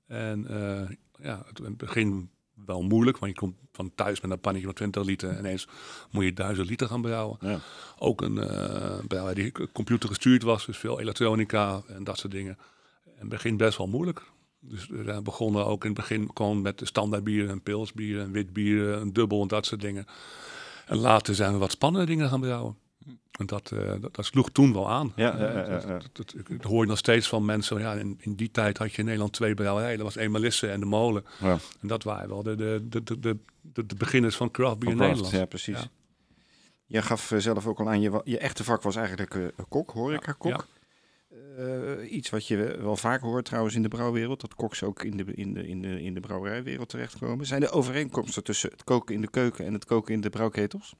En 0.07 0.47
eh, 0.47 0.95
ja, 1.25 1.45
het 1.53 1.77
begin 1.77 2.29
wel 2.71 2.81
moeilijk, 2.81 3.17
want 3.17 3.31
je 3.31 3.37
komt 3.39 3.55
van 3.71 3.91
thuis 3.95 4.21
met 4.21 4.31
een 4.31 4.39
pannetje 4.39 4.67
van 4.67 4.75
20 4.75 5.03
liter. 5.03 5.29
En 5.29 5.37
ineens 5.37 5.67
moet 6.11 6.23
je 6.23 6.33
1000 6.33 6.69
liter 6.69 6.87
gaan 6.87 7.01
brouwen. 7.01 7.37
Ja. 7.41 7.59
Ook 7.99 8.21
een 8.21 8.35
uh, 8.35 8.97
brouwer 9.07 9.35
die 9.35 9.51
computer 9.71 10.09
gestuurd 10.09 10.43
was, 10.43 10.65
dus 10.65 10.77
veel 10.77 10.99
elektronica 10.99 11.81
en 11.87 12.03
dat 12.03 12.17
soort 12.17 12.33
dingen. 12.33 12.57
En 13.05 13.19
het 13.19 13.29
begin 13.29 13.57
best 13.57 13.77
wel 13.77 13.87
moeilijk. 13.87 14.21
Dus 14.59 14.87
we 14.87 15.21
begonnen 15.23 15.65
ook 15.65 15.83
in 15.83 15.89
het 15.89 15.99
begin 15.99 16.29
gewoon 16.33 16.61
met 16.61 16.81
standaard 16.83 17.23
bieren 17.23 17.49
en 17.49 17.61
pilsbieren 17.61 18.23
en 18.23 18.31
wit 18.31 18.53
bieren, 18.53 19.01
een 19.01 19.13
dubbel 19.13 19.41
en 19.41 19.47
dat 19.47 19.65
soort 19.65 19.81
dingen. 19.81 20.05
En 20.85 20.97
later 20.97 21.35
zijn 21.35 21.53
we 21.53 21.57
wat 21.57 21.71
spannende 21.71 22.05
dingen 22.07 22.29
gaan 22.29 22.39
brouwen. 22.39 22.75
En 23.31 23.45
dat, 23.45 23.71
uh, 23.73 23.93
dat, 24.01 24.15
dat, 24.15 24.25
sloeg 24.25 24.49
toen 24.51 24.73
wel 24.73 24.89
aan. 24.89 25.13
Ja, 25.15 25.37
ja, 25.37 25.51
ja, 25.51 25.69
dat, 25.69 25.83
ja. 25.83 25.87
dat, 25.87 26.09
dat, 26.13 26.35
dat, 26.47 26.63
hoor 26.63 26.81
je 26.81 26.89
nog 26.89 26.97
steeds 26.97 27.27
van 27.27 27.45
mensen. 27.45 27.79
Ja, 27.79 27.93
in, 27.93 28.17
in, 28.19 28.35
die 28.35 28.51
tijd 28.51 28.77
had 28.77 28.91
je 28.91 28.97
in 28.97 29.05
Nederland 29.05 29.33
twee 29.33 29.53
brouwerijen. 29.53 29.97
Dat 29.97 30.13
was 30.13 30.23
Emalisse 30.23 30.67
en 30.67 30.79
de 30.79 30.85
Molen. 30.85 31.25
Ja. 31.39 31.57
En 31.81 31.87
dat 31.87 32.03
waren 32.03 32.29
wel 32.29 32.43
de, 32.43 32.55
de, 32.55 32.85
de, 32.89 33.03
de, 33.03 33.19
de, 33.19 33.37
de, 33.61 33.85
de 33.85 33.95
beginners 33.95 34.35
van 34.35 34.51
craft 34.51 34.79
beer 34.79 34.89
in 34.89 34.97
Nederland. 34.97 35.31
Ja, 35.31 35.45
precies. 35.45 35.89
Je 36.85 37.01
gaf 37.01 37.31
uh, 37.31 37.39
zelf 37.39 37.67
ook 37.67 37.79
al 37.79 37.89
aan, 37.89 38.01
je, 38.01 38.21
je 38.23 38.37
echte 38.37 38.63
vak 38.63 38.81
was 38.81 38.95
eigenlijk 38.95 39.35
uh, 39.35 39.47
kok, 39.69 39.91
horeca-kok. 39.91 40.51
Ja. 40.51 40.65
Uh, 41.59 42.11
iets 42.11 42.29
wat 42.29 42.47
je 42.47 42.77
wel 42.81 42.95
vaker 42.95 43.27
hoort 43.27 43.45
trouwens 43.45 43.75
in 43.75 43.81
de 43.81 43.87
brouwwereld, 43.87 44.41
dat 44.41 44.55
koks 44.55 44.83
ook 44.83 45.03
in 45.03 45.17
de, 45.17 45.23
in 45.33 45.53
de, 45.53 45.67
in 45.67 45.81
de, 45.81 46.01
in 46.01 46.13
de 46.13 46.19
brouwerijwereld 46.19 46.89
terechtkomen. 46.89 47.45
Zijn 47.45 47.63
er 47.63 47.71
overeenkomsten 47.71 48.43
tussen 48.43 48.69
het 48.69 48.83
koken 48.83 49.15
in 49.15 49.21
de 49.21 49.29
keuken 49.29 49.65
en 49.65 49.73
het 49.73 49.85
koken 49.85 50.13
in 50.13 50.21
de 50.21 50.29
brouwketels? 50.29 50.95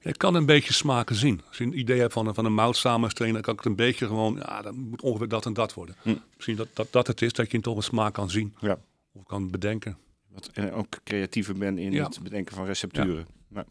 Je 0.00 0.12
kan 0.16 0.34
een 0.34 0.46
beetje 0.46 0.72
smaken 0.72 1.16
zien. 1.16 1.40
Als 1.48 1.58
je 1.58 1.64
een 1.64 1.78
idee 1.78 2.00
hebt 2.00 2.12
van 2.12 2.26
een, 2.26 2.34
van 2.34 2.44
een 2.44 2.54
dan 2.54 3.40
kan 3.40 3.52
ik 3.52 3.58
het 3.60 3.64
een 3.64 3.76
beetje 3.76 4.06
gewoon, 4.06 4.36
ja, 4.36 4.62
dan 4.62 4.74
moet 4.78 5.02
ongeveer 5.02 5.28
dat 5.28 5.46
en 5.46 5.52
dat 5.52 5.74
worden. 5.74 5.96
Hm. 6.02 6.14
Misschien 6.34 6.56
dat, 6.56 6.68
dat 6.72 6.92
dat 6.92 7.06
het 7.06 7.22
is, 7.22 7.32
dat 7.32 7.50
je 7.50 7.60
toch 7.60 7.76
een 7.76 7.82
smaak 7.82 8.14
kan 8.14 8.30
zien. 8.30 8.54
Ja. 8.60 8.78
Of 9.12 9.24
kan 9.24 9.50
bedenken. 9.50 9.96
Wat, 10.28 10.50
en 10.52 10.72
ook 10.72 11.00
creatiever 11.04 11.58
ben 11.58 11.78
in 11.78 11.92
Ja. 11.92 12.04
het 12.04 12.22
bedenken 12.22 12.56
van 12.56 12.64
recepturen. 12.64 13.26
Nou, 13.48 13.66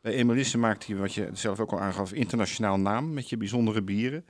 bij 0.00 0.12
Emelisse 0.12 0.58
maakte 0.58 0.92
je, 0.92 0.98
wat 0.98 1.14
je 1.14 1.28
zelf 1.32 1.60
ook 1.60 1.72
al 1.72 1.80
aangaf, 1.80 2.12
internationaal 2.12 2.78
naam 2.78 3.12
met 3.12 3.28
je 3.28 3.36
bijzondere 3.36 3.82
bieren. 3.82 4.24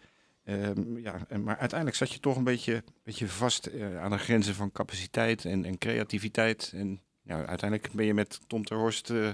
Ehm, 0.44 0.96
ja, 0.96 1.26
maar 1.44 1.56
uiteindelijk 1.56 1.98
zat 1.98 2.12
je 2.12 2.20
toch 2.20 2.36
een 2.36 2.44
beetje, 2.44 2.84
beetje 3.02 3.28
vast 3.28 3.66
eh, 3.66 4.00
aan 4.00 4.10
de 4.10 4.18
grenzen 4.18 4.54
van 4.54 4.72
capaciteit 4.72 5.44
en, 5.44 5.64
en 5.64 5.78
creativiteit. 5.78 6.72
En 6.74 7.00
ja, 7.22 7.44
uiteindelijk 7.44 7.92
ben 7.92 8.06
je 8.06 8.14
met 8.14 8.40
Tom 8.46 8.64
ter 8.64 8.76
Horst 8.76 9.10
eh, 9.10 9.28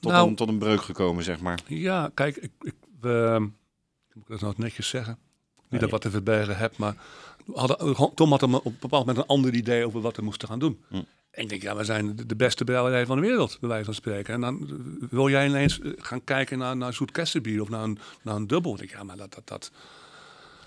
tot, 0.00 0.12
Nou- 0.12 0.28
een, 0.28 0.34
tot 0.34 0.48
een 0.48 0.58
breuk 0.58 0.82
gekomen, 0.82 1.24
zeg 1.24 1.40
maar. 1.40 1.58
Ja, 1.66 2.10
kijk, 2.14 2.36
ik, 2.36 2.50
ik, 2.60 2.74
we, 3.00 3.36
moet 4.12 4.24
ik 4.24 4.28
dat 4.28 4.40
nou 4.40 4.54
netjes 4.56 4.88
zeggen? 4.88 5.18
Niet 5.56 5.70
Nee. 5.70 5.80
dat 5.80 5.90
wat 5.90 6.00
te 6.00 6.10
verbergen 6.10 6.56
heb, 6.56 6.76
maar 6.76 6.94
hadden, 7.54 7.94
Tom 8.14 8.30
had 8.30 8.42
op 8.42 8.52
een 8.64 8.76
bepaald 8.80 9.06
moment 9.06 9.16
een 9.18 9.26
ander 9.36 9.54
idee 9.54 9.86
over 9.86 10.00
wat 10.00 10.16
we 10.16 10.22
moesten 10.22 10.48
gaan 10.48 10.58
doen. 10.58 10.80
Hm. 10.88 10.94
En 11.30 11.42
ik 11.42 11.48
denk, 11.48 11.62
ja, 11.62 11.76
we 11.76 11.84
zijn 11.84 12.16
de- 12.26 12.36
beste 12.36 12.64
brouwerij 12.64 13.06
van 13.06 13.20
de 13.20 13.26
wereld, 13.26 13.56
bij 13.60 13.68
wijze 13.68 13.84
van 13.84 13.94
spreken. 13.94 14.34
En 14.34 14.40
dan 14.40 14.60
eh, 14.68 15.08
wil 15.10 15.28
jij 15.28 15.46
ineens 15.48 15.80
eh, 15.80 15.92
gaan 15.96 16.24
kijken 16.24 16.58
naar, 16.58 16.76
naar 16.76 16.92
zoet 16.92 17.10
kersenbier 17.10 17.60
of 17.60 17.68
naar 17.68 17.82
een, 17.82 17.98
naar 18.22 18.36
een 18.36 18.46
dubbel. 18.46 18.72
Ik 18.72 18.78
denk, 18.78 18.90
ja, 18.90 19.02
maar 19.02 19.16
dat, 19.16 19.34
dat, 19.34 19.46
dat, 19.48 19.70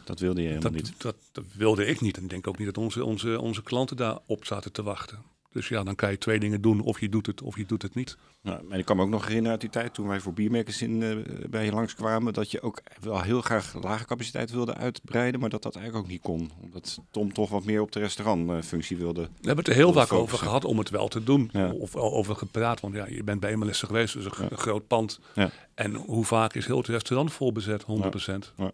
Dat 0.03 0.19
wilde 0.19 0.41
je 0.41 0.47
helemaal 0.47 0.71
dat, 0.71 0.81
niet. 0.81 1.01
dat, 1.01 1.15
dat 1.31 1.43
wilde 1.53 1.85
ik 1.85 2.01
niet. 2.01 2.17
En 2.17 2.23
ik 2.23 2.29
denk 2.29 2.47
ook 2.47 2.57
niet 2.57 2.67
dat 2.73 2.77
onze, 2.83 3.05
onze, 3.05 3.39
onze 3.41 3.63
klanten 3.63 3.97
daarop 3.97 4.45
zaten 4.45 4.71
te 4.71 4.83
wachten. 4.83 5.19
Dus 5.53 5.67
ja, 5.67 5.83
dan 5.83 5.95
kan 5.95 6.11
je 6.11 6.17
twee 6.17 6.39
dingen 6.39 6.61
doen. 6.61 6.81
Of 6.81 6.99
je 6.99 7.09
doet 7.09 7.25
het, 7.25 7.41
of 7.41 7.57
je 7.57 7.65
doet 7.65 7.81
het 7.81 7.95
niet. 7.95 8.17
Nou, 8.41 8.63
maar 8.63 8.77
ik 8.77 8.85
kan 8.85 8.95
me 8.95 9.03
ook 9.03 9.09
nog 9.09 9.21
herinneren 9.21 9.51
uit 9.51 9.61
die 9.61 9.69
tijd 9.69 9.93
toen 9.93 10.07
wij 10.07 10.19
voor 10.19 10.33
Biermerkers 10.33 10.81
in, 10.81 11.03
eh, 11.03 11.17
bij 11.49 11.65
je 11.65 11.71
langskwamen, 11.71 12.33
dat 12.33 12.51
je 12.51 12.61
ook 12.61 12.81
wel 13.01 13.21
heel 13.21 13.41
graag 13.41 13.73
lage 13.81 14.05
capaciteit 14.05 14.51
wilde 14.51 14.73
uitbreiden, 14.73 15.39
maar 15.39 15.49
dat 15.49 15.63
dat 15.63 15.75
eigenlijk 15.75 16.05
ook 16.05 16.11
niet 16.11 16.21
kon. 16.21 16.51
Omdat 16.61 16.99
Tom 17.11 17.33
toch 17.33 17.49
wat 17.49 17.65
meer 17.65 17.81
op 17.81 17.91
de 17.91 17.99
restaurantfunctie 17.99 18.97
wilde. 18.97 19.21
We 19.21 19.27
hebben 19.47 19.57
het 19.57 19.67
er 19.67 19.73
heel 19.73 19.93
vaak 19.93 20.13
over 20.13 20.37
gehad 20.37 20.65
om 20.65 20.77
het 20.77 20.89
wel 20.89 21.07
te 21.07 21.23
doen. 21.23 21.49
Ja. 21.51 21.71
Of 21.71 21.95
over 21.95 22.35
gepraat. 22.35 22.79
Want 22.79 22.93
ja, 22.93 23.05
je 23.07 23.23
bent 23.23 23.39
bij 23.39 23.51
Emelissen 23.51 23.87
geweest, 23.87 24.13
dus 24.13 24.25
een, 24.25 24.57
groot 24.57 24.87
pand. 24.87 25.19
Ja. 25.33 25.49
En 25.73 25.93
hoe 25.93 26.25
vaak 26.25 26.53
is 26.53 26.65
heel 26.65 26.77
het 26.77 26.87
restaurant 26.87 27.33
vol 27.33 27.51
bezet? 27.51 27.83
100%. 27.83 28.53
Ja. 28.55 28.71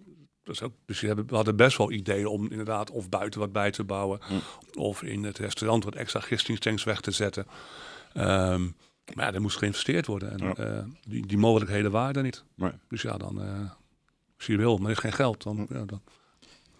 Ook, 0.63 0.73
dus 0.85 0.99
we 1.01 1.23
hadden 1.29 1.55
best 1.55 1.77
wel 1.77 1.91
ideeën 1.91 2.27
om 2.27 2.47
inderdaad 2.51 2.91
of 2.91 3.09
buiten 3.09 3.39
wat 3.39 3.51
bij 3.51 3.71
te 3.71 3.83
bouwen. 3.83 4.19
Of 4.73 5.03
in 5.03 5.23
het 5.23 5.37
restaurant 5.37 5.83
wat 5.83 5.95
extra 5.95 6.19
gistingstanks 6.19 6.83
weg 6.83 7.01
te 7.01 7.11
zetten. 7.11 7.45
Ehm, 8.13 8.63
maar 9.13 9.25
ja, 9.25 9.33
er 9.33 9.41
moest 9.41 9.57
geïnvesteerd 9.57 10.05
worden. 10.05 10.31
En 10.31 10.45
Ja. 10.47 10.53
eh, 10.55 10.83
die, 11.07 11.25
die 11.27 11.37
mogelijkheden 11.37 11.91
waren 11.91 12.15
er 12.15 12.23
niet. 12.23 12.43
Nee. 12.55 12.71
Dus 12.87 13.01
ja, 13.01 13.17
dan... 13.17 13.41
eh 13.41 13.71
als 14.37 14.47
je 14.47 14.57
wil, 14.57 14.77
maar 14.77 14.85
er 14.85 14.91
is 14.91 14.97
geen 14.97 15.11
geld. 15.13 15.43
Dan, 15.43 15.67
ja, 15.69 15.85
dan, 15.85 16.01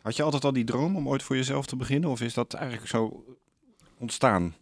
Had 0.02 0.16
je 0.16 0.24
altijd 0.24 0.44
al 0.46 0.54
die 0.54 0.64
droom 0.64 0.96
om 0.96 1.08
ooit 1.08 1.24
voor 1.24 1.36
jezelf 1.36 1.66
te 1.66 1.76
beginnen, 1.76 2.10
of 2.10 2.22
is 2.22 2.34
dat 2.34 2.54
eigenlijk 2.54 2.88
zo 2.88 3.24
ontstaan? 3.98 4.56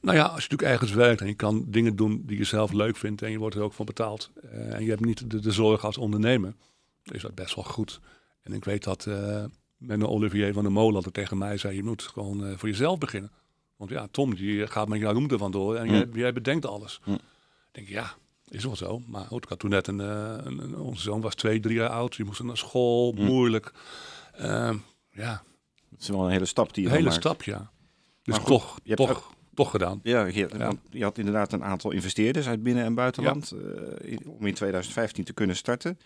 Nou 0.00 0.16
ja, 0.16 0.22
als 0.22 0.44
je 0.44 0.48
natuurlijk 0.50 0.70
ergens 0.70 0.92
werkt 0.92 1.20
en 1.20 1.26
je 1.26 1.34
kan 1.34 1.64
dingen 1.68 1.96
doen 1.96 2.22
die 2.26 2.38
je 2.38 2.44
zelf 2.44 2.72
leuk 2.72 2.96
vindt 2.96 3.22
en 3.22 3.30
je 3.30 3.38
wordt 3.38 3.54
er 3.56 3.62
ook 3.62 3.72
voor 3.72 3.84
betaald. 3.84 4.30
eh, 4.50 4.74
en 4.74 4.82
je 4.84 4.90
hebt 4.90 5.04
niet 5.04 5.30
de, 5.30 5.40
de 5.40 5.50
zorg 5.52 5.84
als 5.84 5.98
ondernemer, 5.98 6.54
is 7.04 7.22
dat 7.22 7.34
best 7.34 7.54
wel 7.54 7.64
goed. 7.64 8.00
En 8.42 8.52
ik 8.52 8.64
weet 8.64 8.84
dat 8.84 9.06
eh 9.06 9.44
met 9.76 10.04
Olivier 10.04 10.52
van 10.52 10.62
der 10.62 10.72
Molen 10.72 10.94
altijd 10.96 11.14
tegen 11.14 11.38
mij 11.38 11.56
zei, 11.56 11.76
je 11.76 11.82
moet 11.84 12.02
gewoon 12.02 12.46
eh, 12.46 12.56
voor 12.56 12.68
jezelf 12.68 12.98
beginnen. 12.98 13.30
Want 13.76 13.90
ja, 13.90 14.08
Tom, 14.10 14.34
die 14.34 14.66
gaat 14.66 14.88
met 14.88 15.00
jouw 15.00 15.12
roem 15.12 15.30
er 15.30 15.38
vandoor 15.38 15.76
en 15.76 15.90
jij, 15.90 16.08
jij 16.12 16.32
bedenkt 16.32 16.66
alles. 16.66 17.00
Hm. 17.04 17.10
Ik 17.12 17.18
denk, 17.72 17.88
ja, 17.88 18.14
is 18.48 18.64
wel 18.64 18.76
zo. 18.76 19.02
Maar 19.06 19.24
goed, 19.24 19.42
ik 19.42 19.48
had 19.48 19.58
toen 19.58 19.70
net 19.70 19.86
een, 19.86 20.00
eh, 20.00 20.34
een, 20.42 20.58
een- 20.58 20.76
onze 20.78 21.02
zoon 21.02 21.20
was 21.20 21.34
twee, 21.34 21.60
drie 21.60 21.74
jaar 21.76 21.88
oud. 21.88 22.16
Die 22.16 22.24
moest 22.26 22.42
naar 22.42 22.56
school, 22.56 23.12
Hm. 23.14 23.24
moeilijk. 23.24 23.72
Ehm, 24.32 24.76
ja, 25.10 25.42
Dat 25.90 26.00
is 26.00 26.08
wel 26.08 26.24
een 26.24 26.30
hele 26.30 26.44
stap 26.44 26.74
die 26.74 26.82
je 26.82 26.88
een 26.88 26.94
hele 26.96 27.08
maakt. 27.08 27.20
stap, 27.20 27.42
ja. 27.42 27.70
Dus 28.22 28.36
goed, 28.36 28.46
toch, 28.46 28.78
je 28.82 28.94
toch, 28.94 29.34
toch 29.54 29.70
gedaan. 29.70 30.00
Ja, 30.02 30.24
je, 30.24 30.48
Ja. 30.58 30.72
je 30.90 31.02
had 31.02 31.18
inderdaad 31.18 31.52
een 31.52 31.64
aantal 31.64 31.90
investeerders 31.90 32.46
uit 32.48 32.62
binnen- 32.62 32.84
en 32.84 32.94
buitenland 32.94 33.50
eh, 33.52 34.10
in- 34.12 34.28
om 34.28 34.46
in 34.46 34.54
2015 34.54 35.24
te 35.24 35.32
kunnen 35.32 35.56
starten. 35.56 35.98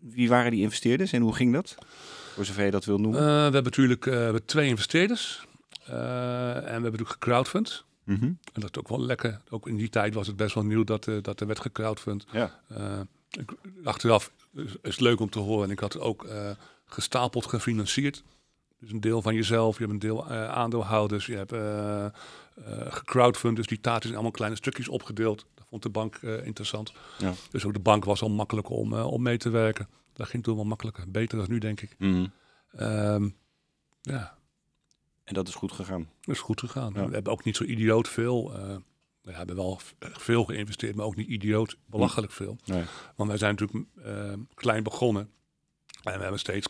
Wie 0.00 0.28
waren 0.28 0.50
die 0.50 0.60
investeerders 0.60 1.12
en 1.12 1.22
hoe 1.22 1.34
ging 1.34 1.52
dat? 1.52 1.74
Voor 2.34 2.44
zover 2.44 2.64
je 2.64 2.70
dat 2.70 2.84
wil 2.84 2.96
Eh, 2.96 3.02
noemen. 3.02 3.20
we 3.24 3.26
hebben 3.28 3.62
natuurlijk 3.62 4.06
eh, 4.06 4.12
we 4.12 4.18
hebben 4.18 4.44
twee 4.44 4.68
investeerders. 4.68 5.46
Eh, 5.86 5.94
en 6.56 6.62
we 6.62 6.68
hebben 6.70 6.82
natuurlijk 6.82 7.10
gecrowdfund. 7.10 7.84
Mhm. 8.04 8.24
En 8.24 8.36
dat 8.60 8.70
is 8.72 8.78
ook 8.78 8.88
wel 8.88 9.00
lekker. 9.00 9.40
Ook 9.50 9.68
in 9.68 9.76
die 9.76 9.88
tijd 9.88 10.14
was 10.14 10.26
het 10.26 10.36
best 10.36 10.54
wel 10.54 10.64
nieuw 10.64 10.84
dat, 10.84 11.08
eh, 11.08 11.14
dat 11.22 11.40
er 11.40 11.46
werd 11.46 11.60
gecrowdfund. 11.60 12.24
Ja. 12.32 12.60
Eh, 12.68 13.00
ik, 13.30 13.52
achteraf 13.84 14.32
is, 14.54 14.62
is 14.64 14.76
het 14.82 15.00
leuk 15.00 15.20
om 15.20 15.30
te 15.30 15.38
horen. 15.38 15.64
En 15.64 15.70
ik 15.70 15.78
had 15.78 15.92
het 15.92 16.02
ook 16.02 16.24
eh, 16.24 16.50
gestapeld 16.86 17.46
gefinancierd. 17.46 18.22
Dus 18.80 18.92
een 18.92 19.00
deel 19.00 19.22
van 19.22 19.34
jezelf, 19.34 19.74
je 19.78 19.80
hebt 19.80 19.92
een 19.92 19.98
deel 20.08 20.26
eh, 20.28 20.48
aandeelhouders, 20.48 21.26
je 21.26 21.36
hebt 21.36 21.52
eh 21.52 22.04
eh, 22.04 22.12
gecrowdfund. 22.92 23.56
Dus 23.56 23.66
die 23.66 23.80
taart 23.80 24.02
is 24.02 24.08
in 24.08 24.14
allemaal 24.14 24.32
kleine 24.32 24.56
stukjes 24.56 24.88
opgedeeld. 24.88 25.46
Vond 25.72 25.84
de 25.84 25.90
bank 25.90 26.14
eh, 26.16 26.46
interessant. 26.46 26.92
Ja. 27.18 27.32
Dus 27.50 27.64
ook 27.64 27.72
de 27.72 27.78
bank 27.80 28.04
was 28.04 28.22
al 28.22 28.30
makkelijk 28.30 28.68
om, 28.70 28.92
eh, 28.92 29.06
om 29.06 29.22
mee 29.22 29.36
te 29.38 29.50
werken. 29.50 29.88
Dat 30.12 30.28
ging 30.28 30.42
toen 30.42 30.54
wel 30.56 30.64
makkelijker. 30.64 31.10
Beter 31.10 31.38
dan 31.38 31.46
nu, 31.50 31.58
denk 31.58 31.80
ik. 31.80 31.94
Mhm. 31.98 32.26
Ehm, 32.72 33.28
ja, 34.02 34.38
En 35.24 35.34
dat 35.34 35.48
is 35.48 35.54
goed 35.54 35.72
gegaan. 35.72 36.08
dat 36.20 36.34
is 36.34 36.40
goed 36.40 36.60
gegaan. 36.60 36.92
Ja. 36.96 37.06
We 37.06 37.14
hebben 37.14 37.32
ook 37.32 37.44
niet 37.44 37.56
zo 37.56 37.64
idioot 37.64 38.08
veel. 38.08 38.54
eh, 38.54 38.76
we 39.22 39.32
hebben 39.32 39.56
wel 39.56 39.80
veel 40.00 40.44
geïnvesteerd, 40.44 40.94
maar 40.94 41.06
ook 41.06 41.16
niet 41.16 41.28
idioot 41.28 41.76
belachelijk 41.86 42.32
veel. 42.32 42.56
Nee. 42.64 42.84
Want 43.16 43.28
wij 43.28 43.38
zijn 43.38 43.56
natuurlijk 43.58 43.88
klein 44.54 44.82
begonnen. 44.82 45.30
En 46.02 46.14
we 46.16 46.20
hebben 46.22 46.38
steeds 46.40 46.68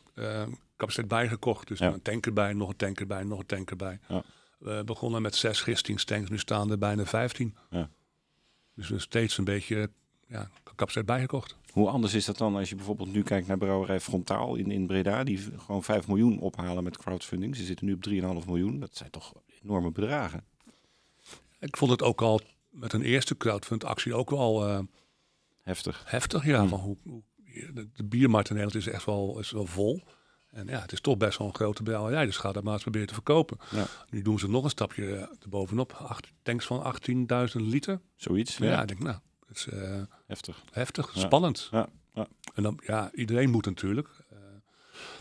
capaciteit 0.76 1.08
bijgekocht. 1.08 1.68
Dus 1.68 1.78
Ja. 1.78 1.92
een 1.92 2.02
tanker 2.02 2.32
bij, 2.32 2.52
nog 2.52 2.68
een 2.68 2.76
tanker 2.76 3.06
bij, 3.06 3.22
nog 3.24 3.38
een 3.38 3.46
tanker 3.46 3.76
bij. 3.76 4.00
Ja. 4.08 4.22
We 4.58 4.82
begonnen 4.84 5.22
met 5.22 5.34
zes 5.34 5.60
gistingstanks, 5.60 6.30
nu 6.30 6.38
staan 6.38 6.70
er 6.70 6.78
bijna 6.78 7.04
15. 7.04 7.56
Ja. 7.70 7.90
Dus 8.74 8.88
we 8.88 8.98
steeds 8.98 9.38
een 9.38 9.44
beetje 9.44 9.90
ja, 10.26 10.50
capaciteit 10.64 11.06
bijgekocht. 11.06 11.56
Hoe 11.72 11.88
anders 11.88 12.14
is 12.14 12.24
dat 12.24 12.38
dan 12.38 12.56
als 12.56 12.68
je 12.68 12.74
bijvoorbeeld 12.74 13.12
nu 13.12 13.22
kijkt 13.22 13.46
naar 13.46 13.58
brouwerij 13.58 14.00
Frontaal 14.00 14.54
in, 14.54 14.70
in 14.70 14.86
Breda, 14.86 15.24
die 15.24 15.38
gewoon 15.56 15.82
5 15.82 16.08
miljoen 16.08 16.38
ophalen 16.38 16.84
met 16.84 16.98
crowdfunding. 16.98 17.56
Ze 17.56 17.64
zitten 17.64 17.86
nu 17.86 17.92
op 17.92 18.08
3,5 18.42 18.46
miljoen. 18.46 18.80
Dat 18.80 18.96
zijn 18.96 19.10
toch 19.10 19.32
enorme 19.62 19.90
bedragen. 19.90 20.44
Ik 21.60 21.76
vond 21.76 21.90
het 21.90 22.02
ook 22.02 22.22
al 22.22 22.40
met 22.70 22.92
een 22.92 23.02
eerste 23.02 23.36
crowdfund 23.36 23.84
actie 23.84 24.14
ook 24.14 24.30
wel 24.30 24.68
eh, 24.68 24.78
Heftig. 25.62 26.02
heftig. 26.06 26.44
Ja, 26.44 26.58
Hmm. 26.58 26.68
van 26.68 26.80
hoe, 26.80 26.96
hoe, 27.02 27.22
de, 27.74 27.88
de 27.92 28.04
biermarkt 28.04 28.48
in 28.50 28.56
Nederland 28.56 28.86
is 28.86 28.92
echt 28.92 29.04
wel, 29.04 29.38
is 29.38 29.50
wel 29.50 29.66
vol. 29.66 30.02
En 30.52 30.66
ja, 30.66 30.80
het 30.80 30.92
is 30.92 31.00
toch 31.00 31.16
best 31.16 31.38
wel 31.38 31.46
een 31.46 31.54
grote 31.54 31.82
brouwerij, 31.82 32.24
dus 32.24 32.36
ga 32.36 32.52
dat 32.52 32.62
maar 32.62 32.72
eens 32.72 32.82
proberen 32.82 33.06
te 33.06 33.14
verkopen. 33.14 33.58
Ja. 33.70 33.86
Nu 34.10 34.22
doen 34.22 34.38
ze 34.38 34.48
nog 34.48 34.64
een 34.64 34.70
stapje 34.70 35.28
erbovenop. 35.42 35.92
Acht, 35.92 36.32
tanks 36.42 36.66
van 36.66 36.94
18.000 37.10 37.60
liter. 37.60 38.00
Zoiets. 38.16 38.56
Ja, 38.56 38.64
Ja, 38.66 38.82
ik 38.82 38.88
denk, 38.88 39.00
nou, 39.00 39.16
dat 39.46 39.56
is 39.56 39.66
eh, 39.68 40.02
heftig. 40.26 40.62
heftig, 40.72 41.14
Ja. 41.14 41.20
spannend. 41.20 41.68
Ja, 41.70 41.88
ja. 42.14 42.26
En 42.54 42.62
dan, 42.62 42.80
ja, 42.86 43.10
iedereen 43.14 43.50
moet 43.50 43.64
natuurlijk. 43.64 44.08
eh, 44.30 44.36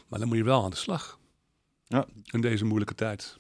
maar 0.08 0.20
dan 0.20 0.28
moet 0.28 0.38
je 0.38 0.44
wel 0.44 0.64
aan 0.64 0.70
de 0.70 0.76
slag. 0.76 1.20
Ja. 1.88 2.06
In 2.32 2.42
deze 2.42 2.66
moeilijke 2.66 2.96
tijd. 2.96 3.40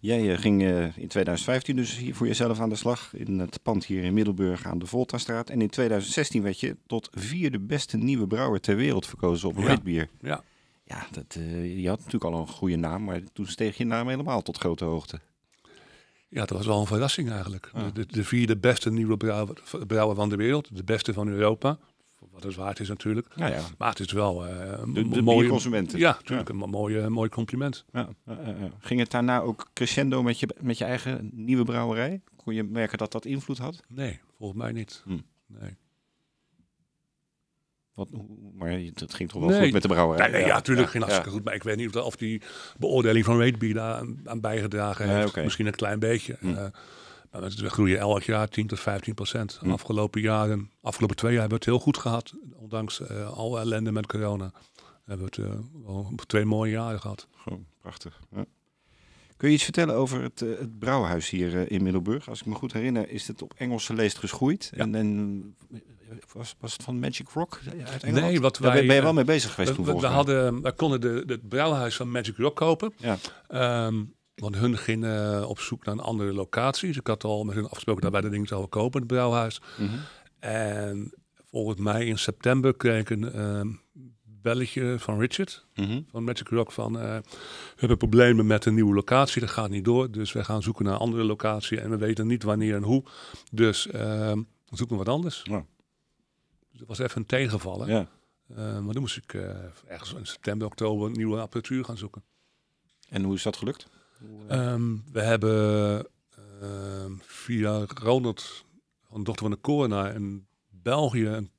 Jij 0.00 0.32
eh, 0.32 0.38
ging 0.40 0.62
in 0.96 1.08
2015 1.08 1.76
dus 1.76 1.96
hier 1.96 2.14
voor 2.14 2.26
jezelf 2.26 2.60
aan 2.60 2.68
de 2.68 2.76
slag 2.76 3.14
in 3.14 3.38
het 3.38 3.62
pand 3.62 3.84
hier 3.84 4.04
in 4.04 4.14
Middelburg 4.14 4.64
aan 4.66 4.78
de 4.78 4.86
Voltastraat. 4.86 5.50
En 5.50 5.60
in 5.62 5.68
2016 5.70 6.42
werd 6.42 6.60
je 6.60 6.76
tot 6.86 7.08
vierde 7.12 7.60
beste 7.60 7.96
nieuwe 7.96 8.26
brouwer 8.26 8.60
ter 8.60 8.76
wereld 8.76 9.06
verkozen 9.06 9.48
op 9.48 9.56
Ja. 9.58 9.66
Ritbier. 9.66 10.08
Ja. 10.20 10.44
Ja, 10.84 11.06
dat, 11.10 11.34
eh, 11.38 11.80
je 11.82 11.88
had 11.88 11.98
natuurlijk 11.98 12.24
al 12.24 12.40
een 12.40 12.48
goede 12.48 12.76
naam, 12.76 13.04
maar 13.04 13.20
toen 13.32 13.46
steeg 13.46 13.76
je 13.76 13.84
naam 13.84 14.08
helemaal 14.08 14.42
tot 14.42 14.58
grote 14.58 14.84
hoogte. 14.84 15.20
Ja, 16.28 16.40
dat 16.44 16.50
was 16.56 16.66
wel 16.66 16.80
een 16.80 16.86
verrassing 16.86 17.30
eigenlijk. 17.30 17.70
Ah. 17.72 17.84
De, 17.84 17.92
de, 17.92 18.06
de 18.06 18.24
vierde 18.24 18.56
beste 18.56 18.90
nieuwe 18.90 19.16
brouwer, 19.16 19.62
brouwer 19.86 20.16
van 20.16 20.28
de 20.28 20.36
wereld. 20.36 20.76
De 20.76 20.84
beste 20.84 21.12
van 21.12 21.28
Europa. 21.28 21.78
Wat 22.30 22.42
het 22.42 22.54
waard 22.54 22.80
is 22.80 22.88
natuurlijk. 22.88 23.26
Ja, 23.36 23.60
Maar 23.78 23.88
het 23.90 24.00
is 24.00 24.12
wel 24.12 24.46
eh, 24.46 24.78
een 24.78 24.92
de, 24.94 25.08
de 25.08 25.22
mooie... 25.22 25.38
bierconsumenten. 25.40 25.98
Ja, 25.98 26.12
natuurlijk. 26.12 26.48
Een 26.48 26.56
mo- 26.56 26.66
mooie, 26.66 27.08
mooi 27.08 27.28
compliment. 27.28 27.84
Ja. 27.92 28.08
Ging 28.78 29.00
het 29.00 29.10
daarna 29.10 29.40
ook 29.40 29.70
crescendo 29.72 30.22
met 30.22 30.38
je, 30.40 30.48
met 30.60 30.78
je 30.78 30.84
eigen 30.84 31.30
nieuwe 31.32 31.64
brouwerij? 31.64 32.20
Kon 32.36 32.54
je 32.54 32.62
merken 32.62 32.98
dat 32.98 33.12
dat 33.12 33.24
invloed 33.24 33.58
had? 33.58 33.80
Nee, 33.88 34.20
volgens 34.38 34.58
mij 34.62 34.72
niet. 34.72 35.02
Hm. 35.04 35.18
Nee. 35.46 35.76
Wat, 37.94 38.08
maar 38.54 38.70
het 38.70 39.14
ging 39.14 39.30
toch 39.30 39.40
wel 39.40 39.50
Nee. 39.50 39.62
goed 39.62 39.72
met 39.72 39.82
de 39.82 39.88
brouwerij? 39.88 40.28
Nee, 40.28 40.40
nee, 40.40 40.46
ja, 40.48 40.54
natuurlijk 40.54 40.90
ging 40.90 41.04
ja. 41.04 41.08
hartstikke 41.08 41.36
goed. 41.36 41.44
Maar 41.44 41.54
ik 41.54 41.62
weet 41.62 41.76
niet 41.76 41.96
of, 41.96 42.16
die 42.16 42.42
beoordeling 42.78 43.24
van 43.24 43.40
Ratebeer 43.40 43.74
daar 43.74 43.94
aan, 43.94 44.20
aan 44.24 44.40
bijgedragen 44.40 45.08
heeft. 45.08 45.36
Misschien 45.36 45.66
een 45.66 45.74
klein 45.74 45.98
beetje. 45.98 46.36
Hm. 46.40 46.48
Eh, 46.48 46.66
maar 47.30 47.50
we 47.56 47.70
groeien 47.70 47.98
elk 47.98 48.22
jaar 48.22 48.48
10 48.48 48.66
tot 48.66 48.80
15 48.80 49.14
procent. 49.14 49.58
Hm. 49.62 49.70
Afgelopen 49.70 50.20
jaren, 50.20 50.70
afgelopen 50.80 51.16
twee 51.16 51.32
jaar 51.32 51.40
hebben 51.40 51.58
we 51.58 51.64
het 51.64 51.74
heel 51.74 51.84
goed 51.84 51.98
gehad. 51.98 52.32
Ondanks 52.52 53.00
eh 53.00 53.30
alle 53.30 53.60
ellende 53.60 53.92
met 53.92 54.06
corona. 54.06 54.52
Hebben 55.04 55.28
we 55.30 55.42
het 55.42 55.52
eh, 55.86 56.24
twee 56.26 56.44
mooie 56.44 56.70
jaren 56.70 57.00
gehad. 57.00 57.28
Gewoon 57.36 57.66
prachtig. 57.80 58.20
Ja. 58.34 58.44
Kun 59.36 59.48
je 59.48 59.54
iets 59.54 59.64
vertellen 59.64 59.94
over 59.94 60.22
het, 60.22 60.40
het 60.40 60.78
brouwhuis 60.78 61.30
hier 61.30 61.70
in 61.70 61.82
Middelburg? 61.82 62.28
Als 62.28 62.40
ik 62.40 62.46
me 62.46 62.54
goed 62.54 62.72
herinner, 62.72 63.08
is 63.08 63.28
het 63.28 63.42
op 63.42 63.54
Engelse 63.56 63.94
leest 63.94 64.18
geschoeid. 64.18 64.70
Ja. 64.74 64.82
En, 64.82 64.94
en 64.94 65.56
was, 66.32 66.54
was 66.60 66.72
het 66.72 66.82
van 66.82 66.98
Magic 66.98 67.28
Rock 67.28 67.60
uit 67.66 68.02
Engeland? 68.02 68.26
Nee, 68.26 68.40
wat 68.40 68.52
Daar 68.60 68.72
ben- 68.72 68.86
wij, 68.86 68.94
je 68.96 69.00
wel 69.00 69.10
eh, 69.10 69.16
mee 69.16 69.24
bezig 69.24 69.50
geweest 69.54 69.76
We, 69.76 69.82
toen 69.82 70.00
we, 70.00 70.06
hadden, 70.06 70.62
we 70.62 70.72
konden 70.72 71.00
de, 71.00 71.22
het 71.26 71.48
brouwhuis 71.48 71.96
van 71.96 72.10
Magic 72.10 72.36
Rock 72.36 72.56
kopen. 72.56 72.92
Ja. 72.96 73.16
Ehm, 73.48 74.02
want 74.34 74.56
hun 74.56 74.78
gingen 74.78 75.48
op 75.48 75.58
zoek 75.60 75.84
naar 75.84 75.94
een 75.94 76.00
andere 76.00 76.32
locatie. 76.32 76.88
Dus 76.88 76.96
ik 76.96 77.06
had 77.06 77.24
al 77.24 77.44
met 77.44 77.54
hun 77.54 77.64
afgesproken 77.68 78.02
dat 78.02 78.12
wij 78.12 78.20
de 78.20 78.28
dingen 78.28 78.46
zouden 78.46 78.70
kopen, 78.70 78.98
het 79.00 79.08
brouwhuis. 79.08 79.60
Mhm. 79.78 79.88
En 80.38 81.12
volgens 81.50 81.80
mij 81.80 82.06
in 82.06 82.18
september 82.18 82.76
kreeg 82.76 83.00
ik 83.00 83.10
een 83.10 83.32
ehm, 83.32 83.68
belletje 84.42 84.96
van 84.98 85.18
Richard 85.20 85.66
Mhm. 85.74 86.00
van 86.10 86.24
Magic 86.24 86.48
Rock 86.48 86.72
van... 86.72 86.98
eh, 87.00 87.16
we 87.16 87.76
hebben 87.76 87.96
problemen 87.96 88.46
met 88.46 88.64
een 88.64 88.74
nieuwe 88.74 88.94
locatie, 88.94 89.40
dat 89.40 89.50
gaat 89.50 89.70
niet 89.70 89.84
door. 89.84 90.10
Dus 90.10 90.32
we 90.32 90.44
gaan 90.44 90.62
zoeken 90.62 90.84
naar 90.84 90.94
een 90.94 91.00
andere 91.00 91.24
locatie 91.24 91.80
en 91.80 91.90
we 91.90 91.96
weten 91.96 92.26
niet 92.26 92.42
wanneer 92.42 92.74
en 92.74 92.82
hoe. 92.82 93.02
Dus 93.52 93.82
zoeken 94.70 94.96
we 94.98 95.04
wat 95.04 95.08
anders. 95.08 95.40
Ja. 95.44 95.64
Dat 96.86 96.96
was 96.96 97.06
even 97.06 97.20
een 97.20 97.26
tegenvallen. 97.26 97.88
Ja. 97.88 98.08
Eh, 98.48 98.56
maar 98.56 98.92
dan 98.92 99.00
moest 99.00 99.16
ik 99.16 99.34
eh, 99.34 99.56
ergens 99.86 100.12
in 100.12 100.26
september, 100.26 100.66
oktober 100.66 101.06
een 101.06 101.12
nieuwe 101.12 101.40
apparatuur 101.40 101.84
gaan 101.84 101.96
zoeken. 101.96 102.22
En 103.08 103.22
hoe 103.22 103.34
is 103.34 103.42
dat 103.42 103.56
gelukt? 103.56 103.86
Ehm, 104.48 104.96
we 105.12 105.20
hebben 105.20 106.06
ehm, 106.60 107.12
via 107.20 107.84
Ronald, 107.94 108.64
een 109.12 109.24
dochter 109.24 109.46
van 109.46 109.54
de 109.54 109.60
coroner, 109.60 110.14
in 110.14 110.46
België 110.70 111.26
een 111.26 111.50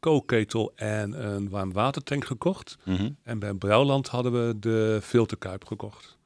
kookketel 0.00 0.72
en 0.74 1.26
een 1.26 1.48
warm 1.48 1.72
watertank 1.72 2.24
gekocht. 2.24 2.76
Mhm. 2.84 3.10
En 3.22 3.38
bij 3.38 3.54
Brouwland 3.54 4.08
hadden 4.08 4.32
we 4.46 4.58
de 4.58 4.98
filterkuip 5.02 5.64
gekocht. 5.64 6.18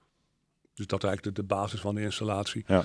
Dus 0.75 0.87
dat 0.87 1.03
is 1.03 1.09
eigenlijk 1.09 1.37
de, 1.37 1.43
de 1.43 1.55
basis 1.55 1.81
van 1.81 1.95
de 1.95 2.01
installatie. 2.01 2.65
Ja. 2.67 2.85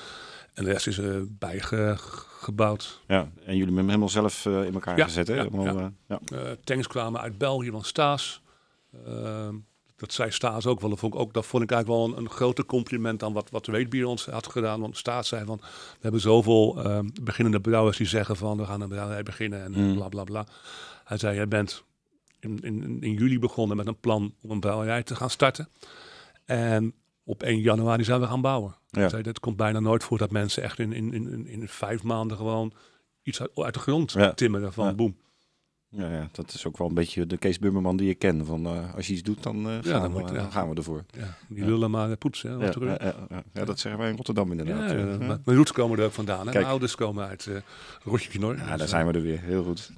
En 0.56 0.64
de 0.64 0.72
rest 0.72 0.88
is 0.88 0.98
er 0.98 1.26
bijgebouwd. 1.38 3.02
Ja, 3.08 3.20
en 3.20 3.30
jullie 3.58 3.58
hebben 3.60 3.76
hem 3.78 3.86
helemaal 3.88 4.10
zelf 4.10 4.46
eh, 4.46 4.64
in 4.66 4.74
elkaar 4.74 4.98
Ja, 4.98 5.04
gezet, 5.04 5.28
hè? 5.28 5.34
ja, 5.36 5.44
Helemaal, 5.44 5.66
ja. 5.78 5.92
eh, 6.08 6.40
ja. 6.48 6.56
Tanks 6.64 6.88
kwamen 6.88 7.22
uit 7.22 7.38
België 7.38 7.70
van 7.72 7.84
Staes. 7.84 8.42
Ehm, 9.06 9.56
dat 9.96 10.14
zei 10.14 10.32
Staes 10.32 10.66
ook 10.66 10.80
wel. 10.82 10.90
Dat 10.90 11.00
vond 11.00 11.14
ik, 11.14 11.20
ook, 11.20 11.34
dat 11.34 11.46
vond 11.46 11.64
ik 11.64 11.72
eigenlijk 11.72 12.02
wel 12.02 12.10
een, 12.18 12.24
een 12.24 12.30
groter 12.30 12.66
compliment 12.66 13.24
aan 13.24 13.34
wat, 13.34 13.50
wat 13.50 13.66
Weetbier 13.66 14.06
ons 14.06 14.26
had 14.26 14.48
gedaan. 14.48 14.80
Want 14.82 14.98
Staes 14.98 15.28
zei 15.28 15.46
van, 15.46 15.58
we 15.62 16.00
hebben 16.02 16.22
zoveel 16.22 16.84
ehm, 16.84 17.10
beginnende 17.22 17.60
brouwers 17.62 17.98
die 17.98 18.08
zeggen 18.08 18.36
van, 18.36 18.58
we 18.58 18.66
gaan 18.66 18.82
een 18.82 18.90
brouwerij 18.90 19.24
beginnen 19.24 19.64
en 19.64 19.72
Mm. 19.72 19.94
bla 19.96 20.08
bla 20.10 20.24
bla. 20.24 20.46
Hij 21.04 21.18
zei, 21.18 21.36
jij 21.36 21.48
bent 21.48 21.84
in, 22.40 22.60
in, 22.62 23.02
in 23.02 23.14
juli 23.14 23.40
begonnen 23.40 23.78
met 23.78 23.88
een 23.88 24.00
plan 24.00 24.34
om 24.42 24.52
een 24.52 24.60
brouwerij 24.60 25.04
te 25.04 25.16
gaan 25.16 25.30
starten. 25.30 25.70
En 26.46 26.94
op 27.26 27.44
1 27.44 27.60
januari 27.60 28.04
zijn 28.04 28.20
we 28.20 28.28
gaan 28.28 28.42
bouwen. 28.42 28.76
Ja. 28.90 29.10
Zei, 29.10 29.22
dit 29.24 29.40
komt 29.40 29.58
bijna 29.58 29.80
nooit 29.80 30.04
voor 30.04 30.18
dat 30.18 30.32
mensen 30.32 30.64
echt 30.64 30.80
in, 30.80 30.94
in, 30.94 31.14
in, 31.14 31.48
in, 31.48 31.68
vijf 31.68 32.04
maanden 32.04 32.38
gewoon 32.38 32.74
iets 33.24 33.42
uit, 33.42 33.52
uit 33.56 33.74
de 33.74 33.80
grond 33.80 34.12
Ja. 34.12 34.34
timmeren 34.34 34.74
van 34.74 34.86
Ja. 34.86 34.94
boem. 34.94 35.18
Ja, 35.90 36.12
ja, 36.12 36.30
dat 36.32 36.54
is 36.54 36.66
ook 36.68 36.78
wel 36.78 36.88
een 36.88 36.94
beetje 36.94 37.26
de 37.26 37.38
Kees 37.38 37.60
Bummerman 37.60 37.98
die 37.98 38.08
je 38.08 38.16
kent. 38.16 38.46
Van, 38.46 38.66
eh, 38.66 38.96
als 38.96 39.08
je 39.08 39.14
iets 39.14 39.22
doet, 39.22 39.44
dan, 39.44 39.56
eh, 39.70 39.78
gaan, 39.82 40.02
dan 40.02 40.14
we, 40.14 40.20
moet 40.20 40.30
ja. 40.30 40.50
gaan 40.50 40.70
we 40.70 40.76
ervoor. 40.76 41.04
Ja, 41.18 41.38
die 41.50 41.66
lullen 41.66 41.92
maar 41.92 42.18
poetsen. 42.18 42.50
Hè, 42.50 42.66
Ja, 42.66 42.74
wat 42.80 42.84
ja, 42.84 42.98
ja, 43.06 43.16
ja. 43.30 43.44
Ja, 43.54 43.66
dat 43.66 43.80
zeggen 43.80 44.02
wij 44.02 44.10
in 44.10 44.16
Rotterdam 44.16 44.52
inderdaad. 44.52 44.92
Ja, 44.92 45.18
Mijn 45.18 45.58
roots 45.58 45.72
komen 45.72 46.00
er 46.00 46.06
ook 46.06 46.12
vandaan. 46.12 46.48
Hè? 46.48 46.54
Mijn 46.54 46.66
ouders 46.66 46.96
komen 46.96 47.28
uit 47.28 47.46
uh. 47.46 47.58
Ja, 48.58 48.78
daar 48.78 48.88
zijn 48.88 49.08
we 49.08 49.14
er 49.14 49.22
weer. 49.22 49.40
Heel 49.40 49.64
goed. 49.64 49.92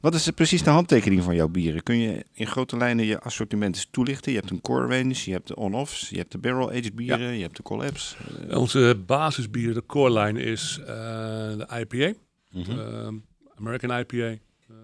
Wat 0.00 0.14
is 0.14 0.30
precies 0.30 0.62
de 0.62 0.70
handtekening 0.70 1.22
van 1.22 1.34
jouw 1.34 1.48
bieren? 1.48 1.82
Kun 1.82 1.98
je 1.98 2.24
in 2.32 2.46
grote 2.46 2.76
lijnen 2.76 3.04
je 3.04 3.20
assortiment 3.20 3.74
eens 3.74 3.88
toelichten? 3.90 4.32
Je 4.32 4.38
hebt 4.38 4.50
een 4.50 4.60
core 4.60 4.86
range, 4.98 5.14
je 5.24 5.32
hebt 5.32 5.48
de 5.48 5.56
on-offs, 5.56 6.08
je 6.08 6.16
hebt 6.16 6.32
de 6.32 6.38
barrel-aged 6.38 6.94
bieren, 6.94 7.34
je 7.34 7.42
hebt 7.42 7.56
de 7.56 7.62
collabs. 7.62 8.16
Eh, 8.48 8.58
Onze 8.58 9.02
basisbier, 9.06 9.74
de 9.74 9.86
core 9.86 10.20
line, 10.20 10.42
is 10.42 10.78
uh, 10.80 10.86
de 10.86 11.66
IPA. 11.80 12.18
mhm. 12.50 12.70
Uh, 12.78 13.08
American 13.58 13.98
IPA. 13.98 14.16
Uh, 14.70 14.76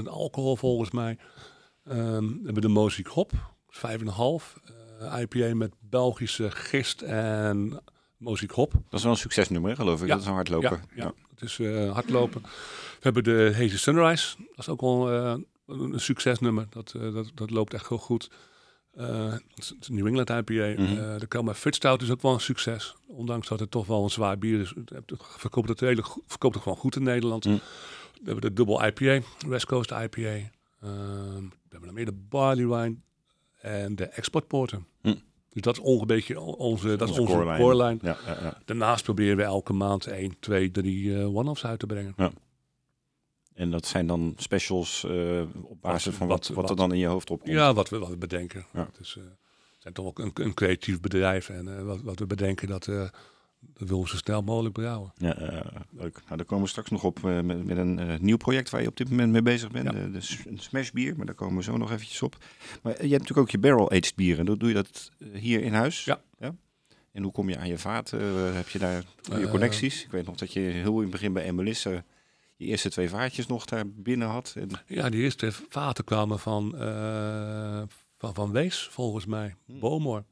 6,2% 0.00 0.04
alcohol 0.04 0.56
volgens 0.56 0.90
mij. 0.90 1.18
Um, 1.90 2.28
we 2.28 2.40
hebben 2.44 2.62
de 2.62 2.68
Moziek 2.68 3.06
Hop, 3.06 3.32
5,5. 3.70 3.80
Uh, 5.00 5.20
IPA 5.20 5.54
met 5.54 5.72
Belgische 5.80 6.50
gist 6.50 7.02
en 7.02 7.80
Moziek 8.20 8.50
Hop. 8.50 8.72
Dat 8.72 8.82
is 8.90 9.02
wel 9.02 9.12
een 9.12 9.18
succesnummer, 9.18 9.76
geloof 9.76 10.00
ik. 10.02 10.06
Ja. 10.06 10.12
Dat 10.12 10.22
is 10.22 10.28
een 10.28 10.34
hardloper. 10.34 10.70
Ja, 10.70 10.78
ja. 10.94 11.04
ja. 11.04 11.12
het 11.30 11.42
is 11.42 11.58
uh, 11.58 11.92
hardlopen. 11.92 12.42
We 12.42 12.48
hebben 13.00 13.24
de 13.24 13.52
Hazy 13.54 13.76
Sunrise. 13.76 14.36
Dat 14.38 14.58
is 14.58 14.68
ook 14.68 14.80
wel 14.80 15.12
uh, 15.12 15.34
een 15.66 16.00
succesnummer. 16.00 16.66
Dat, 16.70 16.94
uh, 16.96 17.14
dat, 17.14 17.30
dat 17.34 17.50
loopt 17.50 17.74
echt 17.74 17.88
heel 17.88 17.98
goed. 17.98 18.30
Het 18.94 19.42
is 19.80 19.88
New 19.88 20.06
England 20.06 20.30
IPA. 20.30 20.52
Mm 20.52 20.84
Mhm. 20.84 21.18
-hmm. 21.28 21.46
de 21.46 21.54
Fit 21.54 21.74
Stout 21.74 22.02
is 22.02 22.10
ook 22.10 22.22
wel 22.22 22.32
een 22.32 22.40
succes. 22.40 22.94
Ondanks 23.06 23.48
dat 23.48 23.60
het 23.60 23.70
toch 23.70 23.86
wel 23.86 24.02
een 24.02 24.10
zwaar 24.10 24.38
bier 24.38 24.60
is. 24.60 24.74
Het 24.84 25.12
verkoopt 25.18 25.68
het, 25.68 25.80
hele, 25.80 26.02
verkoopt 26.26 26.54
het 26.54 26.62
gewoon 26.62 26.78
goed 26.78 26.96
in 26.96 27.02
Nederland. 27.02 27.44
Mhm. 27.44 27.54
We 28.12 28.30
hebben 28.30 28.40
de 28.40 28.52
Double 28.52 28.86
IPA. 28.86 29.26
West 29.48 29.66
Coast 29.66 29.90
IPA. 29.90 30.20
Um, 30.84 31.48
we 31.48 31.68
hebben 31.68 31.84
dan 31.88 31.94
meer 31.94 32.04
de 32.04 32.24
Barley 32.28 32.66
Wine. 32.66 32.96
En 33.60 33.96
de 33.96 34.04
Export 34.06 34.46
Porter. 34.46 34.82
Mhm. 35.02 35.16
Dus 35.52 35.62
dat 35.62 35.74
is 35.76 35.82
ongeveer 35.82 36.38
onze, 36.40 36.96
dat 36.96 37.08
is 37.08 37.18
Onze 37.18 37.32
core 37.32 37.44
line. 37.44 37.58
core 37.58 37.84
line. 37.84 37.98
Ja, 38.02 38.16
ja, 38.26 38.38
ja. 38.42 38.58
Daarnaast 38.64 39.04
proberen 39.04 39.36
we 39.36 39.42
elke 39.42 39.72
maand 39.72 40.06
1, 40.06 40.36
2, 40.40 40.70
3 40.70 41.04
uh, 41.04 41.36
one-offs 41.36 41.64
uit 41.66 41.78
te 41.78 41.86
brengen. 41.86 42.12
Ja. 42.16 42.30
En 43.54 43.70
dat 43.70 43.86
zijn 43.86 44.06
dan 44.06 44.34
specials 44.36 45.04
uh, 45.08 45.42
op 45.62 45.80
basis 45.80 46.04
Wat- 46.04 46.14
van 46.14 46.26
wat, 46.28 46.46
wat- 46.48 46.56
wat, 46.56 46.70
er 46.70 46.76
dan 46.76 46.92
in 46.92 46.98
je 46.98 47.06
hoofd 47.06 47.30
opkomt. 47.30 47.52
Ja, 47.52 47.72
wat 47.74 47.88
we, 47.88 47.98
wat 47.98 48.08
we 48.08 48.16
bedenken. 48.16 48.66
Het 48.72 48.98
is, 49.00 49.14
uh, 49.18 49.24
we 49.24 49.30
zijn 49.78 49.94
toch 49.94 50.06
ook 50.06 50.18
een, 50.18 50.30
een 50.34 50.54
creatief 50.54 51.00
bedrijf. 51.00 51.48
En 51.48 51.66
uh, 51.66 51.82
wat, 51.82 52.00
wat 52.02 52.18
we 52.18 52.26
bedenken, 52.26 52.68
dat, 52.68 52.88
dat 53.60 53.88
willen 53.88 54.04
we 54.04 54.08
zo 54.08 54.16
snel 54.16 54.42
mogelijk 54.42 54.74
brouwen. 54.74 55.12
Ja, 55.16 55.40
uh, 55.40 55.60
leuk. 55.90 56.20
Nou, 56.24 56.36
daar 56.36 56.44
komen 56.44 56.64
we 56.64 56.70
straks 56.70 56.90
nog 56.90 57.04
op 57.04 57.18
uh, 57.18 57.40
met, 57.40 57.64
met 57.64 57.76
een 57.76 58.18
nieuw 58.20 58.36
project 58.36 58.70
waar 58.70 58.82
je 58.82 58.88
op 58.88 58.96
dit 58.96 59.10
moment 59.10 59.32
mee 59.32 59.42
bezig 59.42 59.70
bent. 59.70 59.92
Ja. 59.92 59.92
De, 59.92 60.20
smash 60.56 60.90
bier, 60.90 61.16
maar 61.16 61.26
daar 61.26 61.34
komen 61.34 61.56
we 61.56 61.62
zo 61.62 61.76
nog 61.76 61.90
eventjes 61.90 62.22
op. 62.22 62.36
Maar 62.82 62.92
je 62.92 62.98
hebt 62.98 63.10
natuurlijk 63.10 63.38
ook 63.38 63.50
je 63.50 63.58
barrel-aged 63.58 64.14
bieren. 64.16 64.46
Doe, 64.46 64.56
doe 64.56 64.68
je 64.68 64.74
dat 64.74 65.10
hier 65.32 65.62
in 65.62 65.72
huis? 65.72 66.04
Ja. 66.04 66.20
En 67.12 67.22
hoe 67.22 67.32
kom 67.32 67.48
je 67.48 67.58
aan 67.58 67.68
je 67.68 67.78
vaat? 67.78 68.12
Uh, 68.12 68.20
heb 68.54 68.68
je 68.68 68.78
daar 68.78 69.04
Eh, 69.32 69.50
connecties? 69.50 70.04
Ik 70.04 70.10
weet 70.10 70.26
nog 70.26 70.36
dat 70.36 70.52
je 70.52 70.60
heel 70.60 70.94
in 70.94 71.02
het 71.02 71.10
begin 71.10 71.32
bij 71.32 71.44
Emelisse 71.44 72.04
je 72.56 72.66
eerste 72.66 72.90
twee 72.90 73.08
vaatjes 73.08 73.46
nog 73.46 73.64
daar 73.64 73.88
binnen 73.88 74.28
had. 74.28 74.54
En, 74.56 74.68
Ja, 74.86 75.08
die 75.08 75.22
eerste 75.22 75.52
vaten 75.52 76.04
kwamen 76.04 76.38
van, 76.38 76.74
uh, 76.76 77.82
van, 78.18 78.34
van 78.34 78.52
Wees, 78.52 78.88
volgens 78.90 79.26
mij. 79.26 79.54
Hmm. 79.64 79.78
Bowmore. 79.78 80.24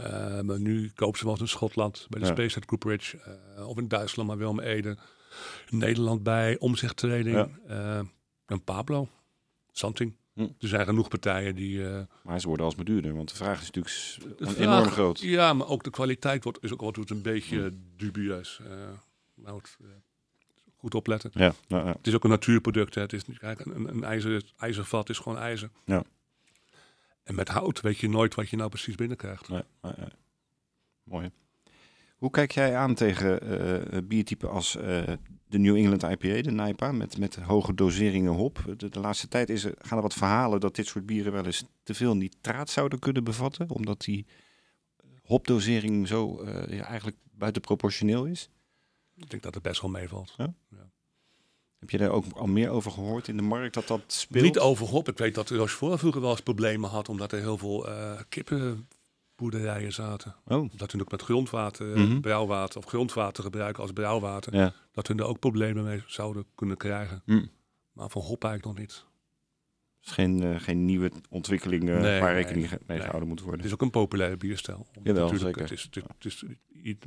Uh, 0.00 0.40
maar 0.40 0.60
nu 0.60 0.90
kopen 0.94 1.18
ze 1.18 1.24
wel 1.24 1.32
eens 1.32 1.42
in 1.42 1.48
Schotland 1.48 2.06
bij 2.08 2.20
de 2.20 2.26
Ja. 2.26 2.32
Space 2.32 2.60
Cooperage. 2.60 3.18
Uh, 3.58 3.68
of 3.68 3.78
in 3.78 3.88
Duitsland, 3.88 4.28
maar 4.28 4.38
Wilm 4.38 4.60
Ede. 4.60 4.96
In 5.68 5.78
Nederland 5.78 6.22
bij 6.22 6.58
Omzicht 6.58 6.96
Trading. 6.96 7.56
Uh, 7.68 7.98
en 8.46 8.64
Pablo. 8.64 9.08
Something. 9.72 10.16
Hm. 10.32 10.40
Er 10.40 10.68
zijn 10.68 10.86
genoeg 10.86 11.08
partijen 11.08 11.54
die... 11.54 11.82
maar 12.22 12.40
ze 12.40 12.46
worden 12.46 12.66
alsmaar 12.66 12.84
duurder, 12.84 13.14
want 13.14 13.28
de 13.28 13.36
vraag 13.36 13.60
is 13.60 13.70
natuurlijk 13.70 13.94
vraag- 14.38 14.56
enorm 14.56 14.88
groot. 14.88 15.20
Ja, 15.20 15.52
maar 15.52 15.68
ook 15.68 15.84
de 15.84 15.90
kwaliteit 15.90 16.44
wordt, 16.44 16.62
is 16.62 16.72
ook 16.72 16.82
altijd 16.82 17.10
een 17.10 17.22
beetje 17.22 17.72
dubieus. 17.96 18.60
Uh, 18.62 18.68
nou, 19.34 19.56
het, 19.56 19.76
goed 20.76 20.94
opletten. 20.94 21.30
Ja, 21.34 21.54
nou, 21.68 21.86
ja. 21.86 21.92
Het 21.92 22.06
is 22.06 22.14
ook 22.14 22.24
een 22.24 22.30
natuurproduct. 22.30 22.94
Hè. 22.94 23.00
Het 23.00 23.12
is 23.12 23.26
niet 23.26 23.38
kijk, 23.38 23.60
een, 23.64 23.88
een 23.88 24.04
ijzer, 24.04 24.42
ijzervat 24.58 25.08
is 25.08 25.18
gewoon 25.18 25.38
ijzer. 25.38 25.70
Ja. 25.84 26.02
En 27.26 27.34
met 27.34 27.48
hout 27.48 27.80
weet 27.80 27.98
je 27.98 28.08
nooit 28.08 28.34
wat 28.34 28.48
je 28.48 28.56
nou 28.56 28.68
precies 28.68 28.94
binnenkrijgt. 28.94 29.48
Nee, 29.48 29.62
nee, 29.82 29.92
nee. 29.96 30.08
Mooi. 31.02 31.30
Hoe 32.16 32.30
kijk 32.30 32.50
jij 32.50 32.76
aan 32.76 32.94
tegen 32.94 33.60
uh, 33.94 34.00
biertypen 34.04 34.50
als 34.50 34.76
uh, 34.76 34.82
de 35.46 35.58
New 35.58 35.76
England 35.76 36.02
IPA, 36.02 36.42
de 36.42 36.50
NIPA, 36.50 36.92
met, 36.92 37.18
met 37.18 37.36
hoge 37.36 37.74
doseringen 37.74 38.32
hop? 38.32 38.74
De, 38.76 38.88
de, 38.88 39.00
laatste 39.00 39.28
tijd 39.28 39.50
is 39.50 39.64
er, 39.64 39.74
gaan 39.78 39.96
er 39.96 40.02
wat 40.02 40.14
verhalen 40.14 40.60
dat 40.60 40.76
dit 40.76 40.86
soort 40.86 41.06
bieren 41.06 41.32
wel 41.32 41.46
eens 41.46 41.64
te 41.82 41.94
veel 41.94 42.16
nitraat 42.16 42.70
zouden 42.70 42.98
kunnen 42.98 43.24
bevatten, 43.24 43.70
omdat 43.70 44.00
die 44.00 44.26
hopdosering 45.22 46.08
zo 46.08 46.42
uh, 46.42 46.66
ja, 46.68 46.84
eigenlijk 46.84 47.16
buitenproportioneel 47.30 48.24
is. 48.24 48.50
Ik 49.14 49.30
denk 49.30 49.42
dat 49.42 49.54
het 49.54 49.62
best 49.62 49.80
wel 49.80 49.90
meevalt. 49.90 50.34
Ja? 50.36 50.54
Ja. 50.70 50.90
Heb 51.78 51.90
je 51.90 51.98
daar 51.98 52.10
ook 52.10 52.24
al 52.34 52.46
meer 52.46 52.70
over 52.70 52.90
gehoord 52.90 53.28
in 53.28 53.36
de 53.36 53.42
markt 53.42 53.74
dat 53.74 53.86
dat 53.86 54.00
speelt? 54.06 54.44
Niet 54.44 54.58
over 54.58 54.86
hop. 54.86 55.08
Ik 55.08 55.18
weet 55.18 55.34
dat 55.34 55.50
Rochefort 55.50 55.98
vroeger 55.98 56.20
wel 56.20 56.30
eens 56.30 56.40
problemen 56.40 56.90
had, 56.90 57.08
omdat 57.08 57.32
er 57.32 57.38
heel 57.38 57.58
veel 57.58 57.88
uh, 57.88 58.20
kippenboerderijen 58.28 59.92
zaten. 59.92 60.34
Oh. 60.46 60.70
Dat 60.76 60.92
hun 60.92 61.00
ook 61.00 61.10
met 61.10 61.22
grondwater, 61.22 61.86
Mhm. 61.86 62.00
mm 62.10 62.20
brouwwater 62.20 62.78
of 62.78 62.84
grondwater 62.84 63.42
gebruiken 63.44 63.82
als 63.82 63.92
brouwwater. 63.92 64.54
Ja. 64.56 64.72
Dat 64.92 65.06
hun 65.06 65.18
er 65.18 65.24
ook 65.24 65.38
problemen 65.38 65.84
mee 65.84 66.02
zouden 66.06 66.44
kunnen 66.54 66.76
krijgen. 66.76 67.22
Mm. 67.24 67.50
Maar 67.92 68.10
van 68.10 68.22
hop 68.22 68.44
eigenlijk 68.44 68.78
nog 68.78 68.86
niet. 68.86 69.04
is 70.02 70.10
geen, 70.12 70.42
uh, 70.42 70.60
geen 70.60 70.84
nieuwe 70.84 71.10
ontwikkeling 71.30 71.88
uh, 71.88 72.00
Nee, 72.00 72.20
waar 72.20 72.32
nee, 72.34 72.42
rekening 72.42 72.70
mee 72.70 72.78
nee. 72.86 72.98
gehouden 73.00 73.28
moet 73.28 73.40
worden. 73.40 73.58
Het 73.58 73.66
is 73.68 73.72
ook 73.74 73.82
een 73.82 73.90
populaire 73.90 74.36
bierstijl. 74.36 74.86
Jawel, 75.02 75.28
natuurlijk, 75.28 75.56
zeker. 75.58 75.62
Het 75.62 75.70
is, 75.70 75.82
het, 75.82 75.96
is, 75.96 76.02
het 76.18 76.24
is, 76.24 76.90
het- 76.90 77.06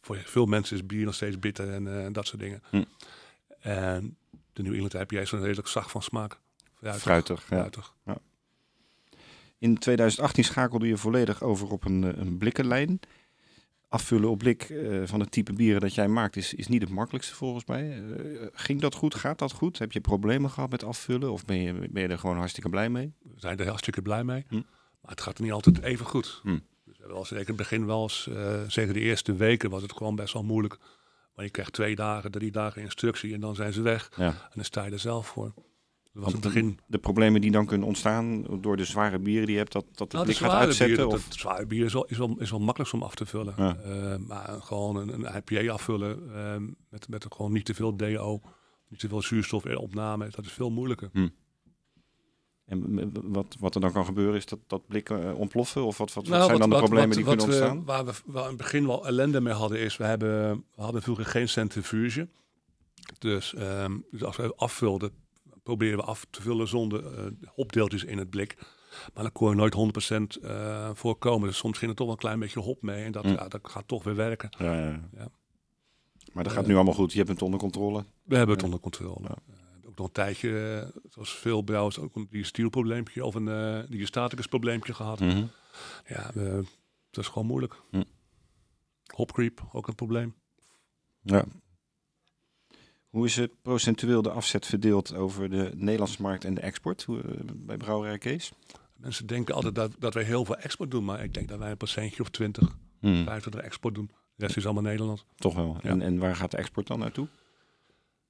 voor 0.00 0.16
veel 0.24 0.46
mensen 0.46 0.76
is 0.76 0.86
bier 0.86 1.04
nog 1.04 1.14
steeds 1.14 1.38
bitter 1.38 1.72
en 1.72 2.04
eh, 2.04 2.12
dat 2.12 2.26
soort 2.26 2.40
dingen. 2.40 2.62
Hm. 2.70 2.82
En 3.64 4.16
de 4.52 4.62
New 4.62 4.72
England 4.72 4.94
IPA 4.94 5.20
is 5.20 5.32
een 5.32 5.40
redelijk 5.40 5.68
zacht 5.68 5.90
van 5.90 6.02
smaak. 6.02 6.38
Fruitig. 6.74 7.02
Fruitig, 7.02 7.40
ja. 7.40 7.56
Fruitig. 7.56 7.94
In 9.58 9.78
2018 9.78 10.44
schakelde 10.44 10.86
je 10.86 10.96
volledig 10.96 11.42
over 11.42 11.70
op 11.70 11.84
een, 11.84 12.04
eh, 12.04 12.20
een 12.20 12.38
blikkenlijn. 12.38 13.00
Afvullen 13.88 14.30
op 14.30 14.38
blik 14.38 14.62
eh, 14.62 15.02
van 15.04 15.20
het 15.20 15.30
type 15.30 15.52
bieren 15.52 15.80
dat 15.80 15.94
jij 15.94 16.08
maakt 16.08 16.36
is, 16.36 16.54
is 16.54 16.68
niet 16.68 16.82
het 16.82 16.90
makkelijkste 16.90 17.34
volgens 17.34 17.64
mij. 17.64 18.02
Eh, 18.02 18.46
ging 18.52 18.80
dat 18.80 18.94
goed? 18.94 19.14
Gaat 19.14 19.38
dat 19.38 19.52
goed? 19.52 19.78
Heb 19.78 19.92
je 19.92 20.00
problemen 20.00 20.50
gehad 20.50 20.70
met 20.70 20.84
afvullen? 20.84 21.32
Of 21.32 21.44
ben 21.44 21.60
je, 21.60 21.88
ben 21.90 22.02
je 22.02 22.08
er 22.08 22.18
gewoon 22.18 22.36
hartstikke 22.36 22.68
blij 22.68 22.88
mee? 22.88 23.12
We 23.22 23.40
zijn 23.40 23.58
er 23.58 23.66
hartstikke 23.66 24.02
blij 24.02 24.24
mee. 24.24 24.44
Hm. 24.48 24.54
Maar 25.00 25.10
het 25.10 25.20
gaat 25.20 25.38
niet 25.38 25.52
altijd 25.52 25.82
even 25.82 26.06
goed. 26.06 26.40
Hm. 26.42 26.48
Dus 26.48 26.62
we 26.84 26.92
hebben 26.98 27.14
wel 27.14 27.24
zeker 27.24 27.40
in 27.40 27.46
het 27.46 27.56
begin 27.56 27.86
wel 27.86 28.02
eens, 28.02 28.28
eh, 28.28 28.62
zeker 28.68 28.94
de 28.94 29.00
eerste 29.00 29.34
weken 29.34 29.70
was 29.70 29.82
het 29.82 29.92
gewoon 29.92 30.16
best 30.16 30.32
wel 30.32 30.44
moeilijk. 30.44 30.78
Maar 31.34 31.44
je 31.44 31.50
krijgt 31.50 31.72
twee 31.72 31.94
dagen, 31.94 32.30
drie 32.30 32.50
dagen 32.50 32.82
instructie 32.82 33.34
en 33.34 33.40
dan 33.40 33.54
zijn 33.54 33.72
ze 33.72 33.82
weg. 33.82 34.10
Ja. 34.16 34.26
En 34.26 34.50
dan 34.54 34.64
sta 34.64 34.84
je 34.84 34.90
er 34.90 34.98
zelf 34.98 35.26
voor. 35.26 35.52
Dat 36.12 36.22
was 36.22 36.32
het 36.32 36.42
begin... 36.42 36.78
De 36.86 36.98
problemen 36.98 37.40
die 37.40 37.50
dan 37.50 37.66
kunnen 37.66 37.86
ontstaan 37.86 38.60
door 38.60 38.76
de 38.76 38.84
zware 38.84 39.18
bieren 39.18 39.44
die 39.44 39.54
je 39.54 39.60
hebt, 39.60 39.72
dat, 39.72 39.86
dat 39.94 40.12
Nou, 40.12 40.24
blik 40.24 40.38
de 40.38 40.44
gaat 40.44 40.52
uitzetten? 40.52 40.96
bier, 40.96 41.06
of? 41.06 41.24
dat 41.24 41.34
zware 41.34 41.66
bier 41.66 41.84
is 41.84 41.92
wel, 41.92 42.04
is 42.04 42.18
wel, 42.18 42.36
is 42.38 42.50
wel 42.50 42.60
makkelijk 42.60 42.92
om 42.92 43.02
af 43.02 43.14
te 43.14 43.26
vullen. 43.26 43.54
Ja. 43.56 43.76
Eh, 43.76 44.16
maar 44.16 44.48
gewoon 44.60 44.96
een, 44.96 45.08
een 45.14 45.42
IPA 45.44 45.72
afvullen 45.72 46.34
eh, 46.34 46.56
met, 46.88 47.08
met 47.08 47.26
gewoon 47.28 47.52
niet 47.52 47.64
te 47.64 47.74
veel 47.74 47.96
DO, 47.96 48.40
niet 48.88 49.00
te 49.00 49.08
veel 49.08 49.22
zuurstofopname, 49.22 50.28
dat 50.30 50.44
is 50.44 50.52
veel 50.52 50.70
moeilijker. 50.70 51.10
En 52.64 53.10
wat, 53.32 53.56
wat 53.58 53.74
er 53.74 53.80
dan 53.80 53.92
kan 53.92 54.04
gebeuren 54.04 54.34
is 54.34 54.46
dat, 54.46 54.58
dat 54.66 54.86
blikken 54.86 55.28
eh, 55.28 55.38
ontploffen? 55.38 55.84
Of 55.84 55.98
wat, 55.98 56.12
wat, 56.12 56.26
Nou, 56.28 56.44
zijn 56.44 56.58
dan 56.58 56.70
de 56.70 56.76
problemen 56.76 57.16
die 57.16 57.24
kunnen 57.24 57.46
we- 57.46 57.52
ontstaan? 57.52 57.84
waar 57.84 58.04
we 58.04 58.12
waar 58.24 58.34
we 58.34 58.40
in 58.40 58.46
het 58.48 58.56
begin 58.56 58.86
wel 58.86 59.06
ellende 59.06 59.40
mee 59.40 59.52
hadden 59.54 59.78
is, 59.78 59.96
we, 59.96 60.04
hebben, 60.04 60.64
we 60.74 60.82
hadden 60.82 61.02
vroeger 61.02 61.24
geen 61.26 61.48
centrifuge. 61.48 62.28
Dus, 63.18 63.54
ehm, 63.54 63.96
dus 64.10 64.24
als 64.24 64.36
we 64.36 64.52
afvulden, 64.56 65.10
proberen 65.62 65.98
we 65.98 66.04
af 66.04 66.26
te 66.30 66.42
vullen 66.42 66.68
zonder 66.68 67.06
eh, 67.18 67.24
hopdeeltjes 67.46 68.04
in 68.04 68.18
het 68.18 68.30
blik. 68.30 68.56
Maar 69.14 69.22
dan 69.22 69.32
kon 69.32 69.48
je 69.50 69.54
nooit 69.56 69.74
100% 69.74 70.42
eh 70.42 70.90
voorkomen. 70.94 71.48
Dus 71.48 71.56
soms 71.56 71.78
ging 71.78 71.90
er 71.90 71.96
toch 71.96 72.06
wel 72.06 72.14
een 72.14 72.20
klein 72.22 72.38
beetje 72.38 72.60
hop 72.60 72.82
mee. 72.82 73.04
En 73.04 73.12
dat, 73.12 73.24
Hm. 73.24 73.30
ja, 73.30 73.48
dat 73.48 73.60
gaat 73.62 73.88
toch 73.88 74.04
weer 74.04 74.14
werken. 74.16 74.48
Ja, 74.58 74.74
ja. 75.16 75.28
Maar 76.32 76.44
dat 76.44 76.52
gaat 76.52 76.66
nu 76.66 76.74
allemaal 76.74 76.94
goed. 76.94 77.12
Je 77.12 77.18
hebt 77.18 77.30
het 77.30 77.42
onder 77.42 77.60
controle. 77.60 78.04
We 78.24 78.36
hebben 78.36 78.54
het 78.54 78.64
onder 78.64 78.80
controle. 78.80 79.28
Eh, 79.94 80.00
ook 80.00 80.06
nog 80.06 80.06
een 80.06 80.12
tijdje, 80.12 80.80
eh, 80.94 81.00
zoals 81.10 81.34
veel 81.34 81.62
brouwers, 81.62 81.98
ook 81.98 82.16
een 82.16 82.26
diastielprobleempje 82.30 83.24
of 83.24 83.34
een 83.34 83.46
uh, 83.46 83.90
diastaticus 83.90 84.46
probleempje 84.46 84.94
gehad. 84.94 85.20
Mhm. 85.20 85.44
Ja, 86.06 86.30
eh, 86.34 86.54
dat 87.10 87.24
is 87.24 87.28
gewoon 87.28 87.46
moeilijk. 87.46 87.82
Hm. 87.90 88.02
Hopcreep, 89.14 89.68
ook 89.72 89.88
een 89.88 89.94
probleem. 89.94 90.34
Ja. 91.22 91.44
Hoe 93.08 93.26
is 93.26 93.36
het 93.36 93.62
procentueel 93.62 94.22
de 94.22 94.30
afzet 94.30 94.66
verdeeld 94.66 95.14
over 95.14 95.50
de 95.50 95.70
Nederlandse 95.74 96.22
markt 96.22 96.44
en 96.44 96.54
de 96.54 96.60
export 96.60 97.02
hoe, 97.02 97.20
eh, 97.22 97.30
bij 97.54 97.76
Brouwerij 97.76 98.18
Kees? 98.18 98.52
Mensen 98.96 99.26
denken 99.26 99.54
altijd 99.54 99.74
dat, 99.74 99.92
dat 99.98 100.14
wij 100.14 100.22
heel 100.22 100.44
veel 100.44 100.56
export 100.56 100.90
doen, 100.90 101.04
maar 101.04 101.24
ik 101.24 101.34
denk 101.34 101.48
dat 101.48 101.58
wij 101.58 101.70
een 101.70 101.76
procentje 101.76 102.22
of 102.22 102.28
20, 102.30 102.76
Hmm, 103.00 103.24
25 103.24 103.60
export 103.60 103.94
doen. 103.94 104.10
De 104.36 104.44
rest 104.44 104.56
is 104.56 104.64
allemaal 104.64 104.82
Nederland. 104.82 105.24
toch 105.36 105.54
wel. 105.54 105.78
Ja. 105.82 105.88
En, 105.90 106.02
en 106.02 106.18
waar 106.18 106.36
gaat 106.36 106.50
de 106.50 106.56
export 106.56 106.86
dan 106.86 106.98
naartoe? 106.98 107.28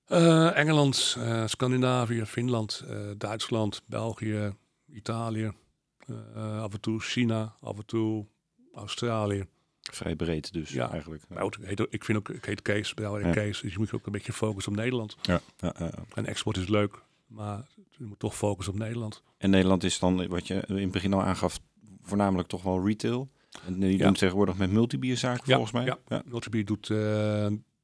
Eh, 0.07 0.57
Engeland, 0.59 1.17
eh, 1.19 1.47
Scandinavië, 1.47 2.25
Finland, 2.27 2.85
eh, 2.89 2.97
Duitsland, 3.19 3.83
België, 3.87 4.55
Italië, 4.93 5.53
af 6.37 6.73
en 6.73 6.81
toe 6.81 7.01
China, 7.01 7.55
af 7.61 7.77
en 7.77 7.87
toe 7.87 8.27
Australië. 8.75 9.47
Vrij 9.93 10.17
breed 10.17 10.53
dus 10.53 10.71
Ja. 10.71 10.91
eigenlijk. 10.91 11.23
Nou, 11.29 11.53
ik, 11.91 12.05
vind 12.05 12.19
ook, 12.19 12.29
ik 12.29 12.45
heet 12.45 12.63
Kees, 12.63 12.93
Ja. 12.97 13.31
Kees, 13.31 13.61
dus 13.61 13.73
je 13.73 13.79
moet 13.79 13.89
je 13.91 13.95
ook 13.97 14.07
een 14.07 14.13
beetje 14.13 14.33
focussen 14.33 14.73
op 14.73 14.79
Nederland. 14.79 15.17
Ja. 15.23 15.41
En 16.15 16.27
export 16.27 16.57
is 16.57 16.69
leuk, 16.69 17.03
maar 17.27 17.67
je 17.91 18.05
moet 18.05 18.19
toch 18.19 18.37
focussen 18.37 18.75
op 18.75 18.81
Nederland. 18.81 19.23
En 19.39 19.51
Nederland 19.51 19.85
is 19.85 19.99
dan, 19.99 20.29
wat 20.29 20.47
je 20.47 20.65
in 20.67 20.77
het 20.77 20.91
begin 20.91 21.13
al 21.13 21.23
aangaf, 21.23 21.59
voornamelijk 22.03 22.49
toch 22.49 22.63
wel 22.63 22.87
retail. 22.87 23.29
En 23.67 23.81
die 23.81 23.99
doen 23.99 24.13
tegenwoordig 24.15 24.57
met 24.57 24.71
multibierzaken 24.71 25.45
volgens 25.45 25.73
mij. 25.73 25.85
ja. 25.85 25.99
Ja. 26.09 26.23
Multibier 26.27 26.65
doet 26.65 26.87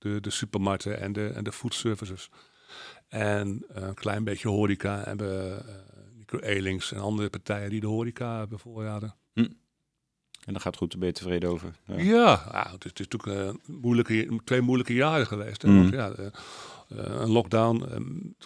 de, 0.01 0.21
de 0.21 0.31
supermarkten 0.31 1.01
en 1.01 1.13
de, 1.13 1.27
en 1.29 1.45
de 1.45 1.53
food 1.53 1.75
services. 1.75 2.29
En 3.09 3.65
eh, 3.75 3.83
een 3.83 3.95
klein 3.95 4.25
beetje 4.25 4.49
horeca 4.49 5.03
hebben 5.05 5.59
eh 5.69 5.75
Nico 6.17 6.39
Elings 6.39 6.93
en 6.93 7.01
andere 7.01 7.31
partijen 7.31 7.71
die 7.71 7.81
de 7.81 7.87
horeca 7.87 8.39
hebben 8.39 8.59
voorraden. 8.59 9.15
En 10.45 10.53
dat 10.53 10.63
gaat 10.63 10.77
goed, 10.77 10.91
daar 10.91 10.99
ben 10.99 11.09
je 11.09 11.15
tevreden 11.15 11.51
over. 11.51 11.75
Ja. 11.87 12.73
Het, 12.73 12.85
is, 12.85 12.91
het 12.91 13.01
is 13.01 13.07
natuurlijk 13.09 13.59
eh, 13.69 13.75
moeilijke, 13.81 14.41
twee 14.45 14.61
moeilijke 14.61 14.95
jaren 14.95 15.27
geweest. 15.27 15.63
Hè? 15.63 15.75
Want, 15.75 15.93
ja, 15.93 16.11
eh, 16.11 16.27
eh, 16.27 16.33
een 17.21 17.31
lockdown, 17.31 17.85
eh, 17.91 17.97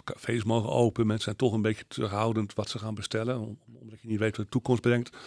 cafés 0.03 0.43
mogen 0.43 0.69
open, 0.69 1.05
mensen 1.05 1.23
zijn 1.23 1.35
toch 1.35 1.53
een 1.53 1.61
beetje 1.61 1.87
terughoudend 1.87 2.53
wat 2.53 2.69
ze 2.69 2.79
gaan 2.79 2.95
bestellen, 2.95 3.39
om- 3.39 3.59
omdat 3.81 4.01
je 4.01 4.07
niet 4.07 4.19
weet 4.19 4.37
wat 4.37 4.45
de 4.45 4.51
toekomst 4.51 4.81
brengt. 4.81 5.17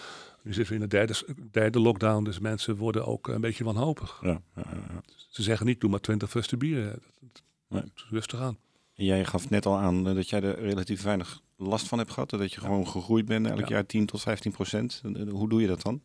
Nu 0.42 0.52
zitten 0.52 0.74
we 0.76 0.82
in 0.82 0.88
de 0.88 0.96
derde, 0.96 1.14
derde 1.50 1.80
lockdown, 1.80 2.24
dus 2.24 2.38
mensen 2.38 2.76
worden 2.76 3.06
ook 3.06 3.28
een 3.28 3.40
beetje 3.40 3.64
wanhopig. 3.64 4.18
Ja, 4.22 4.40
ja, 4.56 4.62
ja. 4.74 5.02
Ze 5.28 5.42
zeggen 5.42 5.66
niet, 5.66 5.80
doe 5.80 5.90
maar 5.90 6.00
20 6.00 6.30
fuste 6.30 6.56
bieren. 6.56 6.90
Dat- 6.90 7.02
dat- 7.20 7.42
Nee. 7.68 7.82
Rustig 8.10 8.40
aan. 8.40 8.58
Jij 8.92 9.24
gaf 9.24 9.50
net 9.50 9.66
al 9.66 9.76
aan 9.78 10.08
eh, 10.08 10.14
dat 10.14 10.28
jij 10.28 10.42
er 10.42 10.58
relatief 10.60 11.02
weinig 11.02 11.40
last 11.56 11.88
van 11.88 11.98
hebt 11.98 12.10
gehad. 12.12 12.30
Dat 12.30 12.52
je 12.52 12.60
gewoon 12.60 12.88
gegroeid 12.88 13.26
bent 13.26 13.46
elk 13.46 13.58
Ja. 13.58 13.66
jaar 13.68 13.86
10 13.86 14.06
tot 14.06 14.20
15 14.20 14.52
procent. 14.52 15.00
En, 15.04 15.16
eh, 15.16 15.32
Hoe 15.32 15.48
doe 15.48 15.60
je 15.60 15.66
dat 15.66 15.82
dan? 15.82 16.02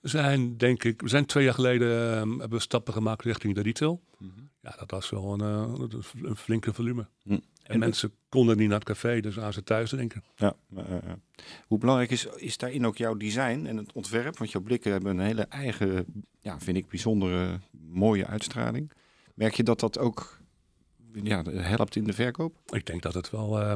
We 0.00 0.08
zijn, 0.08 0.56
denk 0.56 0.84
ik, 0.84 1.00
we 1.00 1.08
zijn 1.08 1.26
twee 1.26 1.44
jaar 1.44 1.54
geleden 1.54 2.16
ehm, 2.16 2.30
hebben 2.30 2.50
we 2.58 2.60
stappen 2.60 2.92
gemaakt 2.92 3.22
richting 3.24 3.54
de 3.54 3.62
retail. 3.62 4.02
Ja, 4.62 4.76
dat 4.78 4.90
was 4.90 5.10
wel 5.10 5.32
een, 5.32 5.40
eh, 5.40 5.98
een 6.22 6.36
flinke 6.36 6.72
volume. 6.72 7.06
Hm. 7.22 7.38
En, 7.70 7.76
En- 7.76 7.80
mensen 7.80 8.12
konden 8.28 8.56
niet 8.56 8.68
naar 8.68 8.78
het 8.78 8.88
café, 8.88 9.20
dus 9.20 9.38
aan 9.38 9.52
ze 9.52 9.62
thuis 9.62 9.90
drinken. 9.90 10.24
Ja, 10.36 10.54
eh, 10.76 10.96
eh, 10.96 11.02
hoe 11.66 11.78
belangrijk 11.78 12.10
is, 12.10 12.24
is 12.26 12.56
daarin 12.56 12.86
ook 12.86 12.96
jouw 12.96 13.14
design 13.16 13.64
en 13.66 13.76
het 13.76 13.92
ontwerp? 13.92 14.38
Want 14.38 14.50
jouw 14.50 14.60
blikken 14.60 14.92
hebben 14.92 15.18
een 15.18 15.24
hele 15.26 15.42
eigen, 15.42 16.06
ja, 16.40 16.60
vind 16.60 16.76
ik, 16.76 16.88
bijzondere 16.88 17.60
mooie 17.70 18.26
uitstraling. 18.26 18.92
Merk 19.34 19.54
je 19.54 19.62
dat 19.62 19.80
dat 19.80 19.98
ook 19.98 20.38
ja, 21.12 21.42
helpt 21.44 21.96
in 21.96 22.04
de 22.04 22.12
verkoop? 22.12 22.56
Ik 22.72 22.86
denk 22.86 23.02
dat 23.02 23.14
het 23.14 23.30
wel. 23.30 23.60
eh, 23.60 23.72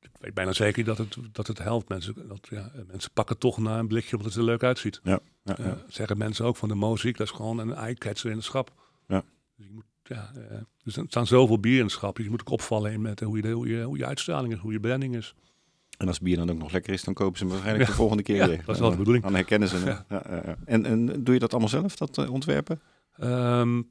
ik 0.00 0.10
weet 0.20 0.34
bijna 0.34 0.52
zeker 0.52 0.84
dat 0.84 0.98
het, 0.98 1.16
dat 1.32 1.46
het 1.46 1.58
helpt. 1.58 1.88
Mensen, 1.88 2.28
dat, 2.28 2.46
ja, 2.50 2.72
mensen 2.86 3.10
pakken 3.12 3.38
toch 3.38 3.58
naar 3.58 3.78
een 3.78 3.88
blikje 3.88 4.16
omdat 4.16 4.32
het 4.32 4.40
er 4.40 4.46
leuk 4.48 4.62
uitziet. 4.62 5.00
Ja, 5.02 5.20
ja, 5.42 5.84
zeggen 5.88 6.18
mensen 6.18 6.44
ook 6.44 6.56
van 6.56 6.68
de 6.68 6.74
muziek, 6.76 7.16
dat 7.16 7.26
is 7.26 7.32
gewoon 7.32 7.58
een 7.58 7.72
eye-catcher 7.74 8.30
in 8.30 8.36
het 8.36 8.44
schap. 8.44 8.72
Ja. 9.06 9.24
Dus, 9.56 9.66
je 9.66 9.72
moet, 9.72 9.84
ja, 10.08 10.30
eh, 10.50 10.58
dus 10.82 10.96
er 10.96 11.04
staan 11.08 11.26
zoveel 11.26 11.60
bier 11.60 11.76
in 11.76 11.82
het 11.82 11.90
schap. 11.92 12.16
Dus 12.16 12.24
je 12.24 12.30
moet 12.30 12.40
ook 12.40 12.50
opvallen 12.50 12.92
in 12.92 13.00
met 13.00 13.20
hoe 13.20 13.36
je, 13.36 13.42
de- 13.42 13.50
hoe, 13.50 13.68
je, 13.68 13.82
hoe 13.82 13.98
je 13.98 14.06
uitstraling 14.06 14.52
is, 14.52 14.58
hoe 14.58 14.72
je 14.72 14.80
branding 14.80 15.16
is. 15.16 15.34
En 15.98 16.06
als 16.08 16.20
bier 16.20 16.36
dan 16.36 16.50
ook 16.50 16.58
nog 16.58 16.72
lekker 16.72 16.92
is, 16.92 17.04
dan 17.04 17.14
kopen 17.14 17.36
ze 17.38 17.42
hem 17.44 17.52
waarschijnlijk 17.52 17.88
Ja. 17.88 17.94
de 17.94 18.00
volgende 18.00 18.22
keer 18.22 18.36
Ja, 18.36 18.46
weer. 18.48 18.62
dat 18.64 18.74
is 18.74 18.80
wel 18.80 18.90
de 18.90 18.96
bedoeling. 18.96 19.24
Dan 19.24 19.34
herkennen 19.34 19.68
ze 19.68 19.76
hem. 19.76 19.86
Ja. 19.86 20.04
Ja, 20.08 20.22
ja, 20.28 20.42
ja. 20.46 20.56
En, 20.64 20.84
en 20.86 21.24
doe 21.24 21.34
je 21.34 21.40
dat 21.40 21.50
allemaal 21.50 21.68
zelf, 21.68 21.96
dat 21.96 22.18
eh, 22.18 22.32
ontwerpen? 22.32 22.80
Ehm, 23.16 23.82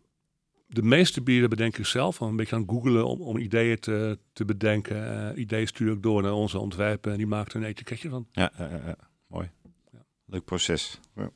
de 0.67 0.81
meeste 0.83 1.21
bieren 1.21 1.49
bedenk 1.49 1.77
ik 1.77 1.85
zelf. 1.85 2.19
Een 2.19 2.35
beetje 2.35 2.55
aan 2.55 2.63
googelen 2.69 3.05
om, 3.07 3.21
om 3.21 3.37
ideeën 3.37 3.79
te, 3.79 4.19
te 4.33 4.45
bedenken. 4.45 5.29
Eh, 5.33 5.41
ideeën 5.41 5.67
stuur 5.67 5.91
ik 5.93 6.03
door 6.03 6.21
naar 6.21 6.33
onze 6.33 6.59
ontwerpen 6.59 7.11
en 7.11 7.17
die 7.17 7.27
maakt 7.27 7.53
er 7.53 7.59
een 7.61 7.67
etiketje 7.67 8.09
van. 8.09 8.27
Ja, 8.31 8.51
ja, 8.57 8.69
ja, 8.69 8.81
ja. 8.85 8.95
mooi. 9.27 9.49
Ja. 9.91 10.05
Leuk 10.25 10.45
proces. 10.45 10.99
Ja. 11.15 11.29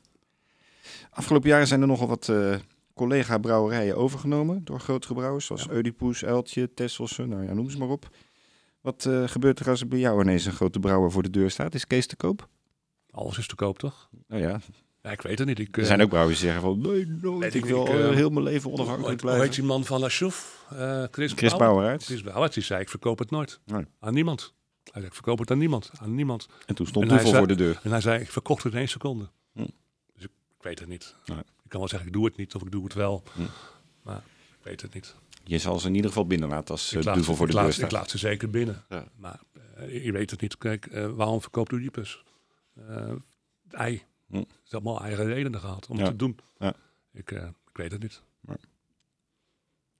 Afgelopen 1.10 1.48
jaren 1.48 1.66
zijn 1.66 1.80
er 1.80 1.86
nogal 1.86 2.08
wat 2.08 2.28
eh, 2.28 2.54
collega-brouwerijen 3.02 3.96
overgenomen 3.96 4.64
door 4.64 4.80
grotere 4.80 5.14
brouwers, 5.14 5.46
zoals 5.46 5.64
Ja. 5.64 5.74
Oedipus, 5.74 6.24
Uiltje, 6.24 6.74
Tesselse, 6.74 7.26
nou 7.26 7.44
ja, 7.44 7.52
noem 7.52 7.70
ze 7.70 7.78
maar 7.78 7.88
op. 7.88 8.08
Wat 8.80 9.04
eh, 9.06 9.28
gebeurt 9.28 9.60
er 9.60 9.68
als 9.68 9.80
er 9.80 9.88
bij 9.88 9.98
jou 9.98 10.20
ineens 10.20 10.44
een 10.44 10.52
grote 10.52 10.78
brouwer 10.78 11.10
voor 11.10 11.22
de 11.22 11.30
deur 11.30 11.50
staat? 11.50 11.74
Is 11.74 11.86
Kees 11.86 12.06
te 12.06 12.16
koop? 12.16 12.48
Alles 13.10 13.38
is 13.38 13.46
te 13.46 13.54
koop, 13.54 13.78
toch? 13.78 14.08
Nou 14.28 14.42
ja, 14.42 14.60
Ja, 15.02 15.10
ik 15.10 15.22
weet 15.22 15.38
het 15.38 15.48
niet. 15.48 15.58
Ik, 15.58 15.76
er 15.76 15.82
eh, 15.82 15.88
zijn 15.88 16.02
ook 16.02 16.08
brouwers 16.08 16.38
die 16.38 16.46
zeggen 16.48 16.64
van, 16.64 16.80
nee, 16.80 17.06
nooit, 17.06 17.38
Weet 17.38 17.54
ik 17.54 17.62
ik 17.62 17.70
wil 17.70 17.86
eh, 17.86 18.08
eh, 18.08 18.14
heel 18.14 18.30
mijn 18.30 18.44
leven 18.44 18.72
onafhankelijk 18.72 19.20
blijven. 19.20 19.50
die 19.50 19.62
man 19.64 19.84
van 19.84 20.00
La 20.00 20.08
Chouf? 20.08 20.66
Eh, 20.70 21.04
Chris, 21.10 21.32
Chris. 21.32 21.54
Brouweruit. 21.54 22.04
Chris 22.04 22.22
Brouwer, 22.22 22.50
die 22.52 22.62
zei, 22.62 22.80
ik 22.80 22.88
verkoop 22.88 23.18
het 23.18 23.30
nooit. 23.30 23.60
Nee. 23.64 23.84
Aan 24.00 24.14
niemand. 24.14 24.54
Hij 24.82 24.92
zei, 24.92 25.06
ik 25.06 25.14
verkoop 25.14 25.38
het 25.38 25.50
aan 25.50 25.58
niemand. 25.58 25.90
Aan 26.00 26.14
niemand. 26.14 26.48
En 26.66 26.74
toen 26.74 26.86
stond 26.86 27.10
hij 27.10 27.20
voor 27.20 27.46
de 27.46 27.54
deur. 27.54 27.80
En 27.82 27.90
hij 27.90 28.00
zei, 28.00 28.20
ik 28.20 28.30
verkocht 28.30 28.62
het 28.62 28.72
in 28.72 28.78
één 28.78 28.88
seconde. 28.88 29.28
Hm. 29.52 29.58
Dus 30.14 30.24
ik, 30.24 30.30
ik 30.56 30.62
weet 30.62 30.78
het 30.78 30.88
niet. 30.88 31.14
Nee. 31.24 31.38
Ik 31.72 31.78
kan 31.78 31.88
wel 31.88 31.98
zeggen, 31.98 32.08
ik 32.08 32.14
doe 32.14 32.24
het 32.24 32.36
niet 32.36 32.54
of 32.54 32.62
ik 32.62 32.70
doe 32.70 32.84
het 32.84 32.94
wel. 32.94 33.22
Hm. 33.34 33.40
Maar 34.02 34.16
ik 34.58 34.58
weet 34.62 34.80
het 34.82 34.94
niet. 34.94 35.14
Je 35.44 35.58
zal 35.58 35.78
ze 35.78 35.86
in 35.88 35.94
ieder 35.94 36.08
geval 36.10 36.26
binnenlaten 36.26 36.70
als 36.70 36.92
Ik 36.92 37.04
uh, 37.04 37.14
Duvel 37.14 37.34
voor 37.34 37.46
de 37.46 37.52
deur 37.52 37.60
laat, 37.62 37.70
ik 37.70 37.76
staat. 37.76 37.92
laat 37.92 38.10
ze 38.10 38.18
zeker 38.18 38.50
binnen. 38.50 38.84
Ja. 38.88 39.04
Maar 39.16 39.40
eh, 39.76 40.04
je 40.04 40.12
weet 40.12 40.30
het 40.30 40.40
niet. 40.40 40.58
Kijk, 40.58 40.86
eh, 40.86 41.10
waarom 41.10 41.40
verkoopt 41.40 41.72
Oedipus? 41.72 42.24
Eh 42.74 43.08
het 43.64 43.72
ei. 43.72 44.02
Hm. 44.26 44.34
Ze 44.36 44.46
heeft 44.60 44.74
allemaal 44.74 45.00
eigen 45.02 45.24
redenen 45.24 45.60
gehad 45.60 45.86
om 45.86 45.96
Ja. 45.96 46.02
het 46.02 46.10
te 46.10 46.16
doen. 46.16 46.38
Ja. 46.58 46.74
Ik, 47.12 47.30
ik 47.30 47.76
weet 47.76 47.92
het 47.92 48.02
niet. 48.02 48.22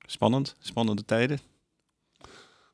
Spannend, 0.06 0.56
spannende 0.58 1.04
tijden. 1.04 1.38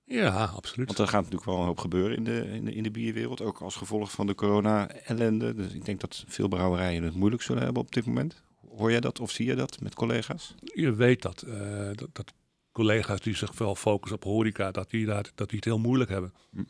Ja, 0.04 0.44
absoluut. 0.44 0.86
Want 0.86 0.98
er 0.98 1.08
gaat 1.08 1.22
natuurlijk 1.22 1.50
wel 1.50 1.58
een 1.58 1.66
hoop 1.66 1.78
gebeuren 1.78 2.16
in 2.16 2.24
de, 2.24 2.48
in 2.50 2.64
de, 2.64 2.74
in 2.74 2.82
de 2.82 2.90
bierwereld. 2.90 3.40
Ook 3.40 3.60
als 3.60 3.76
gevolg 3.76 4.10
van 4.10 4.26
de 4.26 4.34
corona-ellende. 4.34 5.54
Dus 5.54 5.72
ik 5.72 5.84
denk 5.84 6.00
dat 6.00 6.24
veel 6.28 6.48
brouwerijen 6.48 7.02
het 7.02 7.14
moeilijk 7.14 7.42
zullen 7.42 7.62
hebben 7.62 7.82
op 7.82 7.92
dit 7.92 8.06
moment. 8.06 8.42
Hoor 8.78 8.90
jij 8.90 9.00
dat 9.00 9.20
of 9.20 9.30
zie 9.30 9.46
je 9.46 9.54
dat 9.54 9.80
met 9.80 9.94
collega's? 9.94 10.54
je 10.74 10.94
weet 10.94 11.22
dat, 11.22 11.42
eh, 11.42 11.90
dat, 11.94 12.08
dat 12.12 12.32
collega's 12.72 13.20
die 13.20 13.36
zich 13.36 13.54
vooral 13.54 13.74
focussen 13.74 14.16
op 14.16 14.24
horeca, 14.24 14.70
dat 14.70 14.90
die, 14.90 15.06
daar, 15.06 15.30
dat 15.34 15.48
die 15.48 15.56
het 15.56 15.64
heel 15.64 15.78
moeilijk 15.78 16.10
hebben. 16.10 16.32
Hm. 16.50 16.60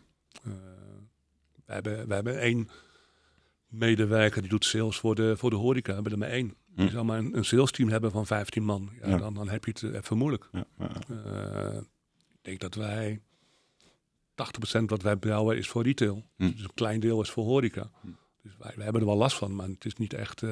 Eh, 0.43 0.53
we, 1.67 1.73
hebben, 1.73 2.09
we 2.09 2.15
hebben 2.15 2.41
één 2.41 2.69
medewerker 3.67 4.41
die 4.41 4.51
doet 4.51 4.65
sales 4.65 4.99
voor 4.99 5.15
de, 5.15 5.37
voor 5.37 5.51
de 5.51 5.57
horeca. 5.57 5.89
We 5.89 5.95
hebben 5.95 6.13
er 6.13 6.19
maar 6.19 6.29
één. 6.29 6.55
Hm. 6.75 6.83
Je 6.83 6.91
zou 6.91 7.05
maar 7.05 7.19
een, 7.19 7.37
een 7.37 7.45
sales 7.45 7.71
team 7.71 7.89
hebben 7.89 8.11
van 8.11 8.27
15 8.27 8.65
man. 8.65 8.91
Ja, 9.01 9.09
Ja. 9.09 9.17
Dan, 9.17 9.35
dan 9.35 9.49
heb 9.49 9.65
je 9.65 9.71
het 9.71 9.95
even 9.95 10.17
moeilijk. 10.17 10.49
Ja, 10.53 10.67
Eh, 11.09 11.77
ik 12.33 12.45
denk 12.45 12.61
dat 12.61 12.75
wij 12.75 13.21
80% 14.81 14.85
wat 14.85 15.03
wij 15.03 15.17
brouwen 15.17 15.57
is 15.57 15.69
voor 15.69 15.83
retail. 15.83 16.25
Hm. 16.37 16.51
Dus 16.51 16.63
een 16.63 16.75
klein 16.75 17.01
deel 17.01 17.21
is 17.21 17.31
voor 17.31 17.45
horeca. 17.45 17.91
Hm. 18.01 18.09
Dus 18.43 18.53
wij, 18.59 18.73
wij 18.75 18.85
hebben 18.85 19.03
er 19.03 19.09
wel 19.09 19.17
last 19.17 19.37
van, 19.37 19.55
maar 19.55 19.69
het 19.69 19.85
is 19.85 19.95
niet 19.95 20.13
echt, 20.13 20.43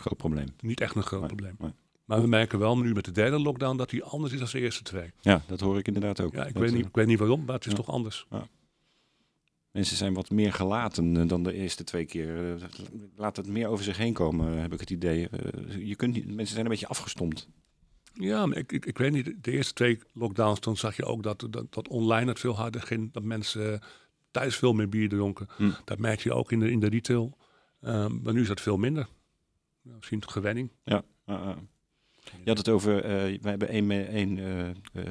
groot 0.00 0.16
probleem. 0.18 0.46
niet 0.60 0.80
echt 0.80 0.94
een 0.94 1.02
groot 1.02 1.20
Nee, 1.20 1.28
probleem. 1.28 1.54
nee. 1.58 1.72
Maar 2.04 2.20
we 2.20 2.26
merken 2.26 2.58
wel 2.58 2.78
nu 2.78 2.92
met 2.94 3.04
de 3.04 3.10
derde 3.12 3.38
lockdown 3.40 3.76
dat 3.76 3.90
die 3.90 4.02
anders 4.04 4.32
is 4.32 4.38
dan 4.38 4.48
de 4.52 4.60
eerste 4.60 4.82
twee. 4.82 5.10
Ja, 5.20 5.42
dat 5.46 5.60
hoor 5.60 5.78
ik 5.78 5.86
inderdaad 5.86 6.20
ook. 6.20 6.32
Ja, 6.34 6.46
ik, 6.46 6.52
Dat, 6.52 6.62
weet 6.62 6.70
eh, 6.70 6.76
niet, 6.76 6.86
ik 6.86 6.94
weet 6.94 7.06
niet 7.06 7.18
waarom, 7.18 7.44
maar 7.44 7.54
het 7.54 7.64
is 7.64 7.70
ja. 7.70 7.76
toch 7.76 7.88
anders. 7.90 8.26
Mensen 9.70 9.96
zijn 9.96 10.14
wat 10.14 10.30
meer 10.30 10.52
gelaten 10.52 11.16
eh, 11.16 11.28
dan 11.28 11.42
de 11.42 11.52
eerste 11.52 11.84
twee 11.84 12.04
keer. 12.04 12.54
Eh, 12.54 12.62
Laat 13.16 13.36
het 13.36 13.46
meer 13.46 13.68
over 13.68 13.84
zich 13.84 13.96
heen 13.96 14.12
komen, 14.12 14.54
eh, 14.54 14.60
heb 14.60 14.72
ik 14.72 14.80
het 14.80 14.90
idee. 14.90 15.28
Eh, 15.28 15.86
Je 15.86 15.96
kunt 15.96 16.14
niet, 16.14 16.26
mensen 16.26 16.54
zijn 16.54 16.64
een 16.64 16.70
beetje 16.70 16.86
afgestompt. 16.88 17.48
Ja, 18.12 18.46
maar 18.46 18.56
ik, 18.56 18.72
ik, 18.72 18.86
ik 18.86 18.98
weet 18.98 19.12
niet, 19.12 19.34
de 19.44 19.50
eerste 19.50 19.72
twee 19.72 19.98
lockdowns, 20.12 20.60
toen 20.60 20.76
zag 20.76 20.96
je 20.96 21.04
ook 21.04 21.22
dat, 21.22 21.46
dat, 21.50 21.72
dat 21.72 21.88
online 21.88 22.28
het 22.30 22.38
veel 22.40 22.56
harder 22.56 22.82
ging. 22.82 23.12
Dat 23.12 23.22
mensen 23.22 23.80
thuis 24.30 24.56
veel 24.56 24.72
meer 24.72 24.88
bier 24.88 25.08
dronken. 25.08 25.46
Hm. 25.56 25.70
Dat 25.84 25.98
merk 25.98 26.20
je 26.20 26.32
ook 26.32 26.52
in 26.52 26.60
de, 26.60 26.70
in 26.70 26.80
de 26.80 26.88
retail. 26.88 27.36
Ehm, 27.80 28.22
maar 28.22 28.32
nu 28.32 28.40
is 28.40 28.48
dat 28.48 28.60
veel 28.60 28.76
minder. 28.76 29.08
Ja, 29.82 29.94
misschien 29.94 30.30
gewenning. 30.30 30.70
Ja. 30.84 31.02
uh. 31.26 31.56
Je 32.38 32.48
had 32.48 32.58
het 32.58 32.68
over, 32.68 32.96
uh, 32.96 33.40
wij 33.40 33.50
hebben 33.50 33.68
één, 33.68 33.90
één 33.90 34.36
uh, 34.36 34.68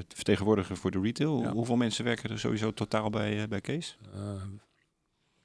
vertegenwoordiger 0.07 0.77
voor 0.77 0.91
de 0.91 1.01
retail. 1.01 1.41
Ja. 1.41 1.51
Hoeveel 1.51 1.75
mensen 1.75 2.03
werken 2.03 2.29
er 2.29 2.39
sowieso 2.39 2.73
totaal 2.73 3.09
bij, 3.09 3.47
bij 3.47 3.61
Kees? 3.61 3.97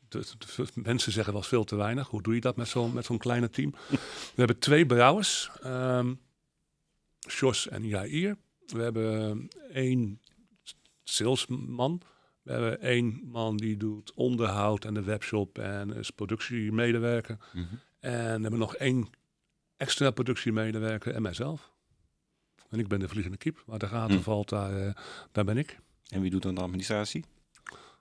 De, 0.09 0.25
de, 0.39 0.65
de, 0.75 0.81
mensen 0.83 1.13
zeggen 1.13 1.33
wel 1.33 1.43
veel 1.43 1.65
te 1.65 1.77
weinig. 1.77 2.09
Hoe 2.09 2.23
doe 2.23 2.35
je 2.35 2.41
dat 2.41 2.57
met 2.57 2.69
zo'n 2.69 2.93
met 2.93 3.05
zo'n 3.05 3.19
kleine 3.19 3.51
team? 3.51 3.75
We 3.91 3.99
hebben 4.35 4.59
twee 4.59 4.87
brouwers, 4.87 5.51
um, 5.65 6.21
Jos 7.19 7.69
en 7.69 7.87
Jair. 7.87 8.37
We 8.67 8.83
hebben 8.83 9.49
één 9.73 10.21
salesman. 11.05 12.03
We 12.43 12.53
hebben 12.53 12.81
één 12.81 13.21
man 13.25 13.57
die 13.57 13.77
doet 13.77 14.13
onderhoud 14.15 14.85
en 14.85 14.95
de 14.95 15.03
webshop 15.03 15.59
en 15.59 15.95
is 15.95 16.11
productiemedewerker. 16.11 17.37
Mhm. 17.53 17.59
Mm 17.59 17.69
-hmm. 17.69 17.81
En 18.05 18.43
hebben 18.43 18.59
nog 18.59 18.77
één 18.77 19.09
extra 19.77 20.11
productiemedewerker 20.11 21.15
en 21.15 21.23
mijzelf. 21.23 21.73
En 22.69 22.79
ik 22.79 22.89
ben 22.89 23.01
de 23.01 23.09
vliegende 23.09 23.37
kip. 23.37 23.63
Waar 23.67 23.79
de 23.79 23.87
gaten 23.87 24.17
Mm. 24.17 24.23
valt, 24.23 24.49
daar, 24.49 24.87
uh, 24.87 24.93
daar 25.33 25.45
ben 25.45 25.57
ik. 25.57 25.79
En 26.09 26.21
wie 26.21 26.31
doet 26.31 26.43
dan 26.43 26.55
de 26.55 26.61
administratie? 26.61 27.25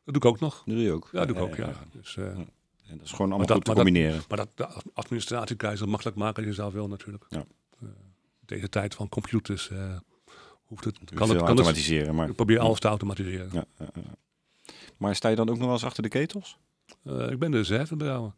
Dat 0.03 0.13
doe 0.13 0.15
ik 0.15 0.25
ook 0.25 0.39
nog. 0.39 0.55
Dat 0.65 0.75
doe 0.75 0.83
je 0.83 0.91
ook? 0.91 1.09
Ja, 1.11 1.25
doe 1.25 1.35
ik 1.35 1.41
ook, 1.41 1.55
ja. 1.55 1.73
Dus, 1.91 2.15
uh, 2.15 2.25
ja. 2.25 2.31
En 2.87 2.97
dat 2.97 3.05
is 3.05 3.11
gewoon 3.11 3.31
allemaal 3.31 3.55
goed 3.55 3.65
te 3.65 3.71
maar 3.71 3.83
combineren. 3.83 4.17
Dat, 4.17 4.27
maar 4.27 4.37
dat 4.37 4.49
de 4.55 4.91
administratie 4.93 5.55
kan 5.55 5.71
je 5.71 5.77
zo 5.77 5.85
makkelijk 5.85 6.17
maken 6.17 6.35
als 6.35 6.45
je 6.45 6.53
zelf 6.53 6.73
wil 6.73 6.87
natuurlijk. 6.87 7.25
Ja. 7.29 7.45
Uh, 7.83 7.89
deze 8.39 8.69
tijd 8.69 8.95
van 8.95 9.09
computers 9.09 9.69
uh, 9.69 9.97
hoeft 10.63 10.83
het... 10.83 10.97
Kan 11.13 11.29
het, 11.29 11.37
kan 11.37 11.47
automatiseren. 11.47 12.07
Het, 12.07 12.15
maar, 12.15 12.29
ik 12.29 12.35
probeer 12.35 12.59
alles 12.59 12.79
te 12.79 12.87
automatiseren. 12.87 13.49
Ja, 13.51 13.65
maar 14.97 15.15
sta 15.15 15.29
je 15.29 15.35
dan 15.35 15.49
ook 15.49 15.55
nog 15.55 15.65
wel 15.65 15.73
eens 15.73 15.85
achter 15.85 16.03
de 16.03 16.09
ketels? 16.09 16.57
Ik 17.03 17.39
ben 17.39 17.51
de 17.51 17.57
reservebrouwer. 17.57 18.33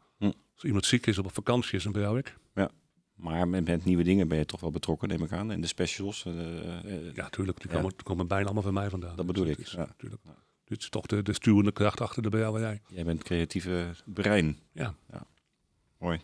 Als 0.55 0.63
iemand 0.63 0.85
ziek 0.85 1.05
is 1.05 1.17
of 1.17 1.25
op 1.25 1.33
vakantie 1.33 1.77
is, 1.77 1.83
dan 1.83 1.91
brouw 1.91 2.17
ik. 2.17 2.37
Ja. 2.53 2.71
Maar 3.15 3.47
met, 3.47 3.65
met, 3.65 3.85
nieuwe 3.85 4.03
dingen 4.03 4.27
ben 4.27 4.37
je 4.37 4.45
toch 4.45 4.59
wel 4.59 4.71
betrokken, 4.71 5.07
neem 5.07 5.23
ik 5.23 5.31
aan. 5.31 5.51
En 5.51 5.61
de 5.61 5.67
specials. 5.67 6.25
Uh, 6.27 7.13
ja, 7.13 7.23
natuurlijk. 7.23 7.61
Die, 7.61 7.71
komen, 7.71 7.89
die 7.89 8.03
komen 8.03 8.27
bijna 8.27 8.45
allemaal 8.45 8.63
van 8.63 8.73
mij 8.73 8.89
vandaan. 8.89 9.15
Dat 9.15 9.25
bedoel 9.25 9.45
dus 9.45 9.53
ik. 9.53 9.59
Is, 9.59 9.71
ja. 9.71 9.85
natuurlijk. 9.85 10.21
Dit 10.63 10.81
is 10.81 10.89
toch 10.89 11.05
de, 11.05 11.21
de 11.23 11.33
stuwende 11.33 11.71
kracht 11.71 12.01
achter 12.01 12.23
de 12.23 12.29
brouwerij. 12.29 12.81
Jij 12.87 13.03
bent 13.03 13.23
creatieve 13.23 13.95
brein. 14.05 14.59
Ja. 14.71 14.95
ja. 15.11 15.27
Mooi. 15.97 16.19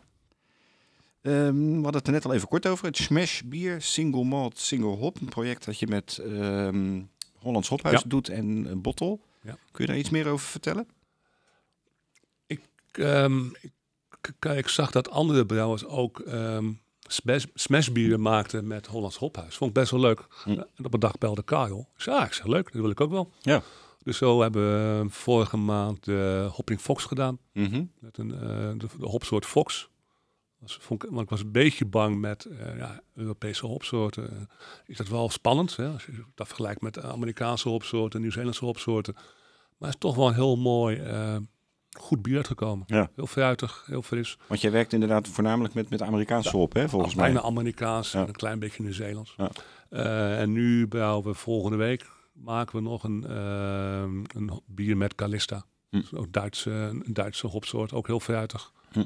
Um, 1.21 1.67
we 1.67 1.83
hadden 1.83 1.93
het 1.93 2.07
er 2.07 2.13
net 2.13 2.25
al 2.25 2.33
even 2.33 2.47
kort 2.47 2.67
over. 2.67 2.85
Het 2.85 2.97
Smash 2.97 3.41
Bier 3.41 3.81
Single 3.81 4.23
Malt 4.23 4.59
Single 4.59 4.95
Hop. 4.95 5.21
Een 5.21 5.29
project 5.29 5.65
dat 5.65 5.79
je 5.79 5.87
met 5.87 6.19
um, 6.23 7.09
Hollands 7.35 7.69
Hophuis 7.69 8.01
ja. 8.01 8.09
doet 8.09 8.29
en 8.29 8.45
een 8.65 8.81
bottel. 8.81 9.21
Ja. 9.41 9.57
Kun 9.71 9.85
je 9.85 9.91
daar 9.91 9.99
iets 9.99 10.09
meer 10.09 10.27
over 10.27 10.47
vertellen? 10.47 10.87
Ik, 12.45 12.61
um, 12.99 13.55
ik, 13.61 13.71
ik, 14.55 14.67
zag 14.67 14.91
dat 14.91 15.09
andere 15.09 15.45
brouwers 15.45 15.85
ook 15.85 16.23
smash, 17.11 17.45
smashbieren 17.53 18.21
maakten 18.21 18.67
met 18.67 18.87
Hollands 18.87 19.17
Hophuis. 19.17 19.55
Vond 19.55 19.69
ik 19.69 19.75
best 19.75 19.91
wel 19.91 19.99
leuk. 19.99 20.27
Hm. 20.43 20.49
En 20.49 20.85
op 20.85 20.93
een 20.93 20.99
dag 20.99 21.17
belde 21.17 21.43
Karel. 21.43 21.89
Ik 21.95 22.01
zei, 22.01 22.17
ah, 22.17 22.25
ik 22.25 22.33
zeg, 22.33 22.45
leuk, 22.45 22.71
dat 22.71 22.81
wil 22.81 22.89
ik 22.89 23.01
ook 23.01 23.11
wel. 23.11 23.31
Ja. 23.41 23.61
Dus 24.03 24.17
zo 24.17 24.41
hebben 24.41 24.63
we 24.63 25.09
vorige 25.09 25.57
maand 25.57 26.03
de 26.03 26.47
Hopping 26.51 26.79
Fox 26.79 27.03
gedaan. 27.05 27.37
Mm 27.53 27.65
-hmm. 27.65 27.91
Met 27.99 28.17
een, 28.17 28.29
uh, 28.29 28.39
de, 28.77 28.87
de 28.99 29.05
hopsoort 29.05 29.45
Fox. 29.45 29.89
Was, 30.57 30.77
vond 30.81 31.03
ik, 31.03 31.09
want 31.09 31.21
ik 31.21 31.29
was 31.29 31.41
een 31.41 31.51
beetje 31.51 31.85
bang 31.85 32.19
met 32.19 32.47
uh, 32.49 32.77
ja, 32.77 33.01
Europese 33.15 33.65
hopsoorten. 33.65 34.49
Is 34.85 34.97
dat 34.97 35.07
wel 35.07 35.29
spannend, 35.29 35.75
hè? 35.75 35.87
als 35.87 36.05
je 36.05 36.23
dat 36.35 36.47
vergelijkt 36.47 36.81
met 36.81 37.01
Amerikaanse 37.01 37.69
hopsoorten, 37.69 38.21
Nieuw-Zeelandse 38.21 38.65
hopsoorten. 38.65 39.13
Maar 39.13 39.89
het 39.89 39.93
is 39.93 39.99
toch 39.99 40.15
wel 40.15 40.27
een 40.27 40.33
heel 40.33 40.57
mooi, 40.57 40.97
uh, 40.97 41.37
goed 41.99 42.21
bier 42.21 42.35
uitgekomen. 42.35 42.83
Ja. 42.87 43.09
Heel 43.15 43.27
fruitig, 43.27 43.83
heel 43.87 44.01
fris. 44.01 44.37
Want 44.47 44.61
jij 44.61 44.71
werkt 44.71 44.93
inderdaad 44.93 45.27
voornamelijk 45.27 45.73
met, 45.73 45.89
met 45.89 46.01
Amerikaanse 46.01 46.57
hop, 46.57 46.73
hè, 46.73 46.89
volgens 46.89 47.15
mij. 47.15 47.25
Bijna 47.25 47.41
Amerikaans 47.47 48.13
en 48.13 48.27
een 48.27 48.31
klein 48.31 48.59
beetje 48.59 48.83
Nieuw-Zeelands. 48.83 49.35
Ja. 49.37 50.37
en 50.37 50.51
nu 50.51 50.87
brouwen 50.87 51.25
we 51.25 51.33
volgende 51.33 51.77
week 51.77 52.05
maken 52.33 52.75
we 52.75 52.81
nog 52.81 53.03
een, 53.03 53.31
een 54.35 54.61
bier 54.65 54.97
met 54.97 55.15
Calista. 55.15 55.65
Hm. 55.89 56.01
Ook 56.15 56.31
Duitse, 56.31 56.71
een 56.71 57.13
Duitse 57.13 57.47
hopsoort, 57.47 57.93
ook 57.93 58.07
heel 58.07 58.19
fruitig. 58.19 58.71
Hm. 58.91 59.05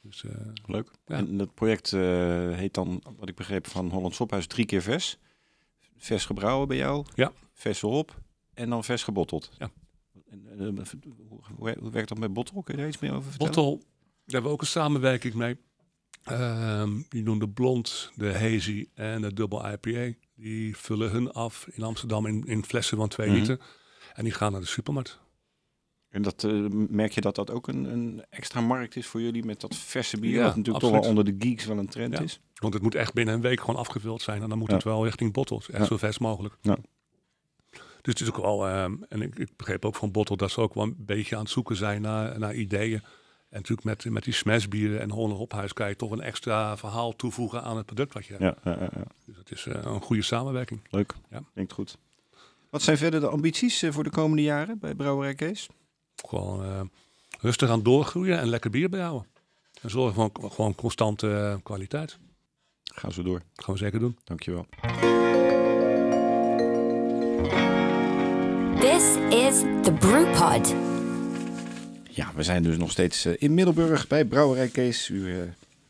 Dus, 0.00 0.22
uh, 0.22 0.32
Leuk. 0.66 0.90
Ja. 1.06 1.16
En 1.16 1.36
dat 1.36 1.54
project 1.54 1.90
heet 1.90 2.74
dan, 2.74 3.02
wat 3.18 3.28
ik 3.28 3.34
begreep, 3.34 3.66
van 3.66 3.90
Holland 3.90 4.14
Sophuis 4.14 4.46
drie 4.46 4.66
keer 4.66 4.82
vers. 4.82 5.18
Vers 5.96 6.24
gebrouwen 6.24 6.68
bij 6.68 6.76
jou. 6.76 7.04
Ja. 7.14 7.32
Vers 7.52 7.82
erop. 7.82 8.20
En 8.54 8.70
dan 8.70 8.84
vers 8.84 9.02
gebotteld. 9.02 9.50
Ja. 9.58 9.70
En, 10.58 10.74
uh, 10.76 10.82
hoe, 11.56 11.76
hoe, 11.78 11.90
werkt 11.90 12.08
dat 12.08 12.18
met 12.18 12.32
bottel? 12.32 12.62
Kun 12.62 12.74
je 12.74 12.80
daar 12.80 12.90
iets 12.90 12.98
meer 12.98 13.12
over 13.12 13.30
vertellen? 13.30 13.54
Bottle, 13.54 13.76
daar 13.76 13.86
hebben 14.24 14.50
we 14.50 14.56
ook 14.56 14.60
een 14.60 14.66
samenwerking 14.66 15.34
mee. 15.34 15.56
Uh, 16.30 16.90
die 17.08 17.22
doen 17.22 17.38
de 17.38 17.48
blond, 17.48 18.10
de 18.14 18.38
hazy 18.38 18.88
en 18.94 19.22
de 19.22 19.32
dubbel 19.32 19.72
IPA. 19.72 20.18
Die 20.36 20.76
vullen 20.76 21.10
hun 21.10 21.32
af 21.32 21.66
in 21.72 21.82
Amsterdam 21.82 22.26
in, 22.26 22.44
in 22.46 22.64
flessen 22.64 22.96
van 22.96 23.08
2 23.08 23.26
mm 23.26 23.32
-hmm. 23.32 23.42
liter. 23.42 23.66
En 24.14 24.24
die 24.24 24.32
gaan 24.32 24.52
naar 24.52 24.60
de 24.60 24.66
supermarkt. 24.66 25.20
En 26.08 26.22
dat, 26.22 26.42
uh, 26.42 26.68
merk 26.70 27.12
je 27.12 27.20
dat 27.20 27.34
dat 27.34 27.50
ook 27.50 27.68
een, 27.68 27.84
een, 27.84 28.24
extra 28.30 28.60
markt 28.60 28.96
is 28.96 29.06
voor 29.06 29.20
jullie 29.20 29.44
met 29.44 29.60
dat 29.60 29.76
verse 29.76 30.18
bier? 30.18 30.30
Ja, 30.30 30.44
wat 30.44 30.56
natuurlijk 30.56 30.74
absoluut. 30.74 30.94
toch 30.94 31.14
wel 31.14 31.24
onder 31.24 31.38
de 31.38 31.46
geeks 31.46 31.64
wel 31.64 31.78
een 31.78 31.88
trend 31.88 32.12
ja. 32.12 32.20
is. 32.20 32.40
Want 32.54 32.74
het 32.74 32.82
moet 32.82 32.94
echt 32.94 33.12
binnen 33.12 33.34
een 33.34 33.40
week 33.40 33.60
gewoon 33.60 33.76
afgevuld 33.76 34.22
zijn. 34.22 34.42
En 34.42 34.48
dan 34.48 34.58
moet 34.58 34.68
Ja. 34.68 34.74
het 34.74 34.84
wel 34.84 35.04
richting 35.04 35.32
bottles. 35.32 35.70
Echt 35.70 35.86
zo 35.86 35.96
vers 35.96 36.18
mogelijk. 36.18 36.56
Dus 38.04 38.12
het 38.12 38.20
is 38.20 38.28
ook 38.28 38.42
wel... 38.42 38.68
ehm, 38.68 38.94
en 39.08 39.22
ik, 39.22 39.38
ik 39.38 39.56
begreep 39.56 39.84
ook 39.84 39.94
van 39.94 40.10
Bottle 40.10 40.36
dat 40.36 40.50
ze 40.50 40.60
ook 40.60 40.74
wel 40.74 40.84
een 40.84 40.96
beetje 40.98 41.36
aan 41.36 41.42
het 41.42 41.50
zoeken 41.50 41.76
zijn 41.76 42.02
naar, 42.02 42.38
naar 42.38 42.54
ideeën. 42.54 43.02
En 43.48 43.60
natuurlijk 43.60 43.84
met, 43.84 44.04
met 44.04 44.24
die 44.24 44.32
smashbieren 44.32 45.00
en 45.00 45.10
Holland 45.10 45.38
Hophuis 45.38 45.72
kan 45.72 45.88
je 45.88 45.96
toch 45.96 46.10
een 46.10 46.20
extra 46.20 46.76
verhaal 46.76 47.16
toevoegen 47.16 47.62
aan 47.62 47.76
het 47.76 47.86
product 47.86 48.14
wat 48.14 48.26
je 48.26 48.34
hebt. 48.36 48.60
Ja, 48.64 48.72
ja, 48.72 48.80
ja. 48.80 49.04
Dus 49.24 49.36
het 49.36 49.50
is 49.50 49.66
eh, 49.66 49.82
een 49.82 50.00
goede 50.00 50.22
samenwerking. 50.22 50.80
leuk. 50.90 51.14
Ja. 51.30 51.42
Klinkt 51.52 51.72
goed. 51.72 51.98
Wat 52.74 52.82
zijn 52.82 52.98
verder 52.98 53.20
de 53.20 53.28
ambities 53.28 53.82
eh, 53.82 53.92
voor 53.92 54.04
de 54.04 54.10
komende 54.10 54.42
jaren 54.42 54.78
bij 54.78 54.94
Brouwerij 54.94 55.34
Kees? 55.34 55.68
Gewoon 56.26 56.64
eh, 56.64 56.80
rustig 57.40 57.70
aan 57.70 57.82
doorgroeien 57.82 58.38
en 58.38 58.48
lekker 58.48 58.70
bier 58.70 58.88
brouwen. 58.88 59.26
En 59.82 59.90
zorgen 59.90 60.14
voor 60.14 60.50
gewoon 60.50 60.74
constante 60.74 61.36
eh, 61.36 61.62
kwaliteit. 61.62 62.18
Gaan 62.82 63.12
ze 63.12 63.22
door. 63.22 63.38
Dat 63.54 63.64
gaan 63.64 63.74
we 63.74 63.80
zeker 63.80 63.98
doen. 63.98 64.18
Dankjewel. 64.24 64.66
This 68.84 69.16
is 69.30 69.60
the 69.82 69.92
Brewpod. 69.92 70.74
Ja, 72.10 72.26
we 72.34 72.42
zijn 72.42 72.62
dus 72.62 72.76
nog 72.76 72.90
steeds 72.90 73.24
eh, 73.24 73.32
in 73.38 73.54
Middelburg 73.54 74.06
bij 74.06 74.24
Brouwerij 74.24 74.68
Kees. 74.68 75.08
U 75.08 75.30
eh, 75.30 75.36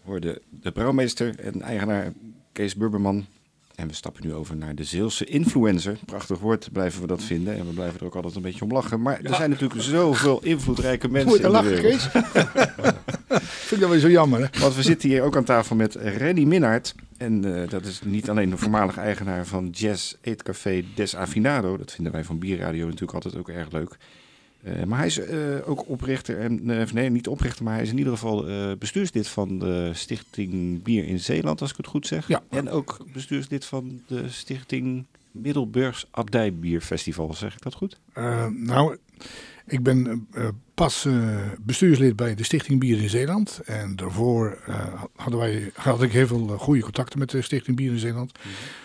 hoorde 0.05 0.43
de 0.51 0.73
brouwmeester 0.73 1.39
en 1.39 1.63
eigenaar 1.63 2.13
Kees 2.53 2.75
Burberman. 2.75 3.27
En 3.75 3.89
we 3.89 3.95
stappen 3.95 4.27
nu 4.27 4.35
over 4.35 4.57
naar 4.57 4.75
de 4.75 4.85
Zeelse 4.85 5.25
influencer. 5.25 5.99
Prachtig 6.05 6.39
woord 6.39 6.69
blijven 6.73 7.01
we 7.01 7.07
dat 7.07 7.23
vinden. 7.23 7.59
En 7.59 7.67
we 7.67 7.73
blijven 7.73 8.01
er 8.01 8.07
ook 8.07 8.15
altijd 8.15 8.35
een 8.35 8.43
beetje 8.43 8.65
om 8.65 8.73
lachen. 8.73 9.03
Maar 9.03 9.21
er 9.23 9.35
zijn 9.35 9.51
natuurlijk 9.51 9.83
zoveel 9.83 10.41
invloedrijke 10.43 11.09
mensen 11.09 11.31
Moet 11.31 11.39
je 11.39 11.45
in 11.45 11.51
de 11.51 11.57
lachen, 11.57 11.71
wereld. 11.71 12.11
Kees? 12.11 12.23
Vind 13.69 13.71
ik 13.73 13.81
dat 13.81 13.91
weer 13.91 13.99
zo 13.99 14.11
jammer, 14.11 14.41
hè? 14.41 14.61
Want 14.61 14.75
we 14.75 14.83
zitten 14.83 15.09
hier 15.09 15.23
ook 15.23 15.37
aan 15.37 15.45
tafel 15.45 15.77
met 15.77 15.95
Renny 15.95 16.45
Minnaert. 16.45 16.95
En 17.17 17.63
eh, 17.63 17.69
dat 17.69 17.85
is 17.85 18.01
niet 18.03 18.31
alleen 18.31 18.51
de 18.51 18.57
voormalige 18.57 19.01
eigenaar 19.01 19.47
van 19.47 19.69
Jazz 19.69 20.15
Eetcafé 20.21 20.85
Des 20.95 21.17
Afinado. 21.17 21.77
Dat 21.77 21.93
vinden 21.93 22.13
wij 22.13 22.25
van 22.25 22.39
Bierradio 22.39 22.85
natuurlijk 22.85 23.13
altijd 23.13 23.37
ook 23.37 23.49
erg 23.49 23.71
leuk. 23.71 23.97
Eh, 24.63 24.85
maar 24.85 24.99
hij 24.99 25.07
is 25.07 25.19
eh, 25.19 25.69
ook 25.69 25.89
oprichter, 25.89 26.41
en, 26.41 26.61
nee 26.93 27.11
niet 27.11 27.29
oprichter, 27.29 27.65
maar 27.65 27.75
hij 27.75 27.83
is 27.83 27.91
in 27.91 27.99
ieder 27.99 28.13
geval 28.13 28.45
bestuurslid 28.79 29.29
van 29.29 29.59
de 29.59 29.91
Stichting 29.95 30.83
Bier 30.83 31.07
in 31.07 31.21
Zeeland, 31.21 31.61
als 31.61 31.71
ik 31.71 31.77
het 31.77 31.87
goed 31.87 32.07
zeg. 32.07 32.29
Ja. 32.29 32.43
En 32.51 32.71
ook 32.71 33.07
bestuurslid 33.13 33.65
van 33.65 34.03
de 34.07 34.29
Stichting 34.29 35.05
Middelburgs 35.31 36.07
Abdijbierfestival, 36.11 37.35
zeg 37.35 37.55
ik 37.55 37.63
dat 37.63 37.75
goed? 37.75 37.99
Nou, 38.51 38.97
ik 39.67 39.83
ben 39.83 40.29
pas 40.75 41.05
eh, 41.05 41.37
bestuurslid 41.61 42.17
bij 42.17 42.35
de 42.35 42.45
Stichting 42.45 42.81
Bier 42.81 43.03
in 43.03 43.09
Zeeland. 43.09 43.61
En 43.65 43.97
daarvoor 43.97 44.59
eh, 44.67 45.03
hadden 45.17 45.41
wij, 45.41 45.71
had 45.75 46.03
ik 46.03 46.13
heel 46.13 46.27
veel 46.27 46.53
eh, 46.53 46.59
goede 46.59 46.81
contacten 46.81 47.19
met 47.19 47.31
de 47.31 47.43
Stichting 47.43 47.77
Bier 47.77 47.93
in 47.93 47.99
Zeeland. 47.99 48.33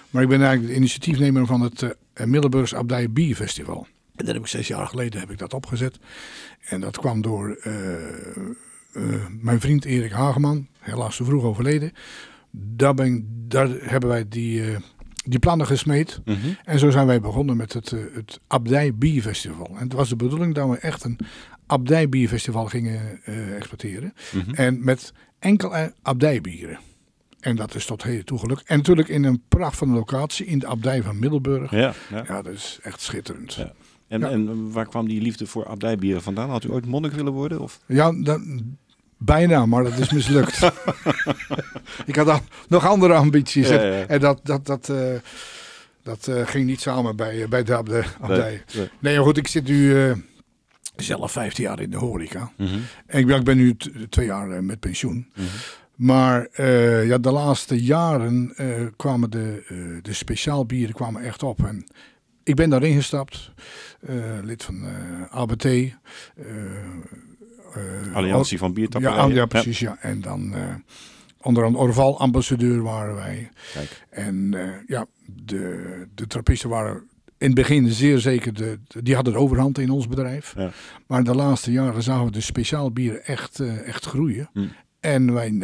Maar 0.10 0.24
ik 0.24 0.30
ben 0.30 0.40
eigenlijk 0.40 0.70
de 0.70 0.78
initiatiefnemer 0.78 1.46
van 1.46 1.62
het 1.62 1.96
eh 2.14 2.26
Middelburgs 2.26 2.76
Abdij 2.76 3.12
Bierfestival. 3.12 3.88
En 4.16 4.26
dat 4.26 4.34
heb 4.34 4.44
ik 4.44 4.48
zes 4.48 4.68
jaar 4.68 4.88
geleden 4.88 5.20
heb 5.20 5.32
ik 5.32 5.38
dat 5.38 5.54
opgezet. 5.54 6.00
En 6.60 6.82
dat 6.82 6.98
kwam 6.98 7.22
door 7.22 7.60
mijn 9.42 9.60
vriend 9.60 9.86
Erik 9.86 10.12
Hageman, 10.12 10.68
helaas 10.80 11.18
te 11.18 11.24
vroeg 11.24 11.44
overleden. 11.44 11.92
Daar, 12.52 12.94
ben, 12.94 13.28
daar 13.48 13.70
hebben 13.70 14.10
wij 14.10 14.28
die, 14.28 14.64
die 15.24 15.40
plannen 15.40 15.68
gesmeed. 15.68 16.22
En 16.64 16.80
zo 16.80 16.90
zijn 16.90 17.08
wij 17.08 17.22
begonnen 17.22 17.58
met 17.58 17.74
het, 17.74 17.90
het 17.90 18.40
Abdij 18.48 18.96
Bierfestival. 18.96 19.68
En 19.68 19.84
het 19.84 19.94
was 19.94 20.10
de 20.10 20.16
bedoeling 20.16 20.56
dat 20.56 20.70
we 20.70 20.78
echt 20.78 21.04
een 21.04 21.20
Abdij 21.70 22.10
Bierfestival 22.10 22.66
gingen 22.66 23.20
eh 23.24 23.56
exploiteren. 23.56 24.14
En 24.54 24.84
met 24.84 25.14
enkel 25.40 25.74
abdijbieren. 26.02 26.80
En 27.40 27.56
dat 27.56 27.76
is 27.76 27.86
tot 27.86 28.04
heden 28.04 28.26
toe 28.26 28.40
gelukt. 28.40 28.64
En 28.66 28.78
natuurlijk 28.78 29.08
in 29.08 29.24
een 29.24 29.42
pracht 29.48 29.78
van 29.78 29.90
locatie 29.94 30.46
in 30.46 30.60
de 30.60 30.68
abdij 30.68 31.02
van 31.04 31.20
Middelburg. 31.20 31.72
Ja, 31.72 31.94
Ja, 32.10 32.24
ja. 32.28 32.42
dat 32.42 32.54
is 32.54 32.80
echt 32.84 33.02
schitterend. 33.02 33.54
Ja. 33.54 33.74
En, 34.08 34.20
Ja. 34.20 34.30
en 34.30 34.72
waar 34.72 34.88
kwam 34.88 35.08
die 35.08 35.22
liefde 35.22 35.48
voor 35.48 35.66
abdijbieren 35.68 36.22
vandaan? 36.22 36.50
Had 36.50 36.64
u 36.64 36.72
ooit 36.72 36.86
monnik 36.86 37.12
willen 37.12 37.34
worden? 37.34 37.60
Of? 37.60 37.80
Ja, 37.86 38.12
dat, 38.24 38.42
bijna, 39.18 39.66
maar 39.66 39.84
dat 39.84 39.98
is 39.98 40.12
mislukt. 40.12 40.60
ik 42.06 42.16
had 42.16 42.28
al, 42.28 42.40
nog 42.68 42.88
andere 42.88 43.14
ambities. 43.14 43.70
Ja, 43.70 43.78
en- 43.80 43.92
ja. 43.98 44.06
En 44.08 44.20
dat, 44.20 44.40
dat, 44.44 44.66
dat, 44.66 44.90
eh, 44.90 45.14
dat 46.04 46.28
eh, 46.28 46.48
ging 46.48 46.66
niet 46.66 46.82
samen 46.82 47.16
bij, 47.16 47.48
bij 47.48 47.64
de 47.64 47.76
abdij. 47.76 48.64
nee. 49.00 49.18
Goed, 49.18 49.38
ik 49.38 49.48
zit 49.48 49.68
nu 49.68 50.14
zelf 51.02 51.32
15 51.32 51.64
jaar 51.64 51.82
in 51.82 51.90
de 51.90 51.98
horeca. 51.98 52.52
Mhm. 52.58 52.80
En 53.06 53.20
ik 53.20 53.26
ben, 53.26 53.38
ik 53.38 53.44
ben 53.44 53.58
nu 53.58 53.76
twee 54.10 54.26
jaar 54.26 54.52
eh, 54.52 54.60
met 54.60 54.80
pensioen. 54.80 55.28
Maar 56.00 56.48
eh, 56.52 57.08
ja, 57.08 57.18
de 57.18 57.32
laatste 57.32 57.84
jaren 57.84 58.54
eh, 58.56 58.86
kwamen 58.96 59.30
de, 59.30 59.64
eh, 59.68 59.78
de 60.02 60.14
speciaalbieren 60.14 60.96
kwamen 60.96 61.24
echt 61.24 61.44
op. 61.44 61.66
En 61.66 61.88
ik 62.44 62.56
ben 62.56 62.70
daarin 62.70 62.96
gestapt. 62.96 63.52
lid 64.44 64.64
van 64.64 64.86
ABT. 65.30 65.66
Alliantie 68.14 68.58
van 68.58 68.68
ja, 68.68 68.74
biertapperijen. 68.74 69.34
ja, 69.34 69.46
precies. 69.46 69.80
Ja. 69.80 69.98
En 70.02 70.22
dan 70.22 70.56
onder 71.42 71.64
een 71.64 71.76
Orval 71.76 72.20
ambassadeur 72.20 72.82
waren 72.82 73.16
wij. 73.16 73.50
Kijk. 73.74 74.06
En 74.10 74.56
ja, 74.88 75.06
de, 75.26 76.08
de 76.16 76.28
trappisten 76.28 76.70
waren 76.70 77.09
in 77.40 77.46
het 77.46 77.56
begin 77.56 77.88
zeer 77.88 78.20
zeker, 78.20 78.54
de, 78.54 78.80
die 78.88 79.16
hadden 79.16 79.34
de 79.34 79.40
overhand 79.40 79.78
in 79.78 79.90
ons 79.90 80.08
bedrijf. 80.08 80.54
Ja. 80.58 80.72
Maar 81.08 81.24
de 81.24 81.36
laatste 81.36 81.72
jaren 81.72 82.04
zagen 82.04 82.26
we 82.26 82.32
de 82.32 82.42
speciaalbieren 82.42 83.26
echt, 83.26 83.60
eh, 83.60 83.88
echt 83.88 84.06
groeien. 84.06 84.50
Hm. 84.54 84.66
En 85.00 85.34
wij, 85.34 85.48
eh, 85.48 85.60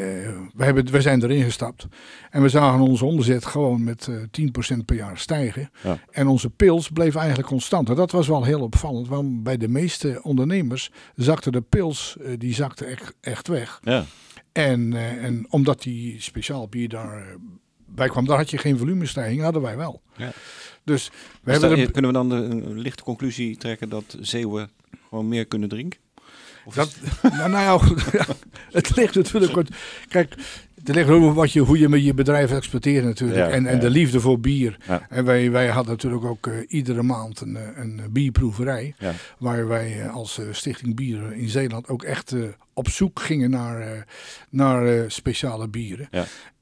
wij, 0.54 0.66
hebben, 0.66 0.92
wij 0.92 1.02
zijn 1.02 1.24
erin 1.24 1.44
gestapt. 1.44 1.88
En 2.30 2.42
we 2.42 2.50
zagen 2.50 2.80
onze 2.80 3.06
omzet 3.06 3.46
gewoon 3.46 3.84
met 3.84 4.08
eh 4.08 4.16
10% 4.32 4.86
per 4.86 4.96
jaar 4.96 5.18
stijgen. 5.18 5.70
Ja. 5.84 6.00
En 6.12 6.28
onze 6.28 6.50
pils 6.50 6.90
bleef 6.90 7.16
eigenlijk 7.16 7.48
constant. 7.48 7.90
En 7.90 7.96
dat 7.96 8.12
was 8.12 8.28
wel 8.28 8.44
heel 8.44 8.62
opvallend. 8.62 9.08
Want 9.08 9.44
bij 9.44 9.58
de 9.58 9.68
meeste 9.68 10.20
ondernemers 10.24 10.92
zakte 11.16 11.52
de 11.52 11.62
pils 11.62 12.18
die 12.38 12.54
zakte 12.54 12.86
echt, 12.86 13.14
echt 13.22 13.48
weg. 13.48 13.80
Ja. 13.84 14.06
En, 14.52 14.94
en 15.22 15.46
omdat 15.50 15.82
die 15.82 16.22
speciaal 16.22 16.68
bier 16.68 16.90
daar 16.90 17.38
bij 17.86 18.08
kwam, 18.08 18.26
daar 18.26 18.38
had 18.38 18.50
je 18.50 18.58
geen 18.58 18.78
volumestijging, 18.78 19.42
hadden 19.42 19.62
wij 19.62 19.78
wel. 19.78 20.02
Ja. 20.18 20.32
Dus 20.86 21.08
we 21.08 21.12
Dus 21.44 21.52
hebben 21.52 21.70
daar- 21.70 21.80
er, 21.88 21.92
kunnen 21.92 22.12
we 22.12 22.18
dan 22.18 22.30
de, 22.30 22.36
een 22.36 22.80
lichte 22.80 23.04
conclusie 23.04 23.58
trekken 23.58 23.90
dat 23.90 24.18
Zeeuwen 24.20 24.70
gewoon 25.10 25.28
meer 25.28 25.46
kunnen 25.46 25.70
drinken? 25.70 26.00
Of 26.66 26.74
dat, 26.76 26.88
is- 27.04 27.22
nou, 27.38 27.50
nou 27.50 27.64
ja, 27.64 28.26
het 28.72 28.96
ligt 28.96 29.16
natuurlijk. 29.16 29.54
wat- 29.56 29.70
Kijk, 30.08 30.36
het 30.84 30.96
ligt 30.96 31.10
ook 31.10 31.34
wat 31.36 31.52
je, 31.52 31.60
hoe 31.60 31.80
je 31.80 31.90
met 31.90 32.04
je 32.04 32.14
bedrijf 32.14 32.52
exploiteert 32.52 33.04
natuurlijk. 33.06 33.40
Ja, 33.40 33.50
en, 33.50 33.66
en 33.66 33.74
ja. 33.76 33.80
de 33.82 33.90
liefde 33.90 34.20
voor 34.20 34.40
bier. 34.40 34.78
Ja. 34.88 35.06
En 35.10 35.26
wij, 35.26 35.52
wij 35.52 35.68
hadden 35.68 35.92
natuurlijk 35.92 36.24
ook 36.26 36.48
eh, 36.48 36.54
iedere 36.68 37.04
maand 37.04 37.42
een, 37.42 37.56
eh, 37.58 37.64
een 37.76 38.02
bierproeverij. 38.12 38.94
Ja. 38.98 39.12
Waar 39.38 39.68
wij 39.68 40.02
eh, 40.02 40.14
als 40.16 40.40
Stichting 40.52 40.96
Bieren 40.96 41.34
in 41.36 41.50
Zeeland 41.50 41.88
ook 41.88 42.04
echt 42.04 42.32
eh, 42.32 42.42
op 42.74 42.90
zoek 42.90 43.20
gingen 43.20 43.50
naar, 43.50 43.80
eh, 43.82 44.02
naar 44.50 44.88
eh, 44.88 45.04
speciale 45.08 45.68
bieren. 45.68 46.10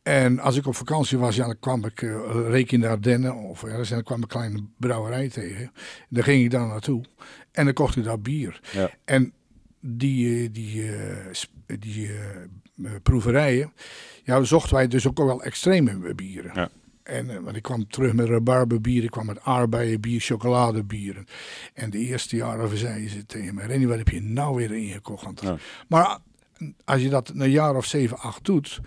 En 0.03 0.39
als 0.39 0.55
ik 0.55 0.67
op 0.67 0.75
vakantie 0.75 1.17
was, 1.17 1.35
ja, 1.35 1.45
dan 1.45 1.59
kwam 1.59 1.85
ik 1.85 2.01
uh, 2.01 2.19
reek 2.47 2.71
in 2.71 2.79
de 2.79 2.87
Ardennen 2.87 3.35
of 3.35 3.63
ergens 3.63 3.89
en 3.89 3.95
dan 3.95 4.03
kwam 4.03 4.17
ik 4.17 4.23
een 4.23 4.29
kleine 4.29 4.63
brouwerij 4.77 5.29
tegen. 5.29 5.71
Dan 6.09 6.23
ging 6.23 6.43
ik 6.43 6.51
daar 6.51 6.67
naartoe 6.67 7.03
en 7.51 7.65
dan 7.65 7.73
kocht 7.73 7.95
ik 7.95 8.03
daar 8.03 8.19
bier. 8.19 8.59
Ja. 8.71 8.89
En 9.05 9.33
die, 9.79 10.43
eh, 10.43 10.49
die, 10.51 10.91
eh, 10.91 11.77
die 11.79 12.09
eh, 12.09 12.91
proeverijen, 13.03 13.73
ja, 14.23 14.43
zochten 14.43 14.75
wij 14.75 14.87
dus 14.87 15.07
ook 15.07 15.17
wel 15.17 15.43
extreme 15.43 16.13
bieren. 16.15 16.51
Ja. 16.53 16.69
En, 17.03 17.43
want 17.43 17.55
ik 17.55 17.61
kwam 17.61 17.87
terug 17.87 18.13
met 18.13 18.27
rabarberbier, 18.27 19.03
ik 19.03 19.11
kwam 19.11 19.25
met 19.25 19.41
aardbeienbier, 19.41 20.21
chocoladebieren. 20.21 21.25
En 21.73 21.89
de 21.89 21.97
eerste 21.97 22.35
jaren 22.35 22.77
zeiden 22.77 23.09
ze 23.09 23.25
tegen 23.25 23.55
mij, 23.55 23.65
Rennie, 23.65 23.87
wat 23.87 23.97
heb 23.97 24.09
je 24.09 24.21
nou 24.21 24.55
weer 24.55 24.73
ingekocht? 24.73 25.41
Ja. 25.41 25.57
Maar 25.87 26.17
als 26.85 27.01
je 27.01 27.09
dat 27.09 27.31
een 27.35 27.49
jaar 27.49 27.75
of 27.75 27.85
zeven, 27.85 28.17
acht 28.17 28.45
doet, 28.45 28.79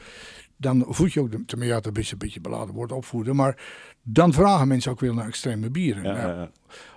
dan 0.57 0.85
voed 0.89 1.13
je 1.13 1.21
ook, 1.21 1.31
de, 1.31 1.45
tenminste 1.45 1.67
ja, 1.67 1.75
het 1.77 1.87
een 1.87 1.93
beetje, 1.93 2.13
een 2.13 2.19
beetje 2.19 2.41
beladen 2.41 2.75
wordt 2.75 2.93
opvoeden, 2.93 3.37
maar 3.37 3.59
dan 4.03 4.33
vragen 4.33 4.69
mensen 4.69 4.91
ook 4.91 5.01
weer 5.01 5.15
naar 5.15 5.27
extreme 5.27 5.71
bieren. 5.71 6.03
Ja, 6.03 6.13
Nou, 6.13 6.39
ja. 6.39 6.51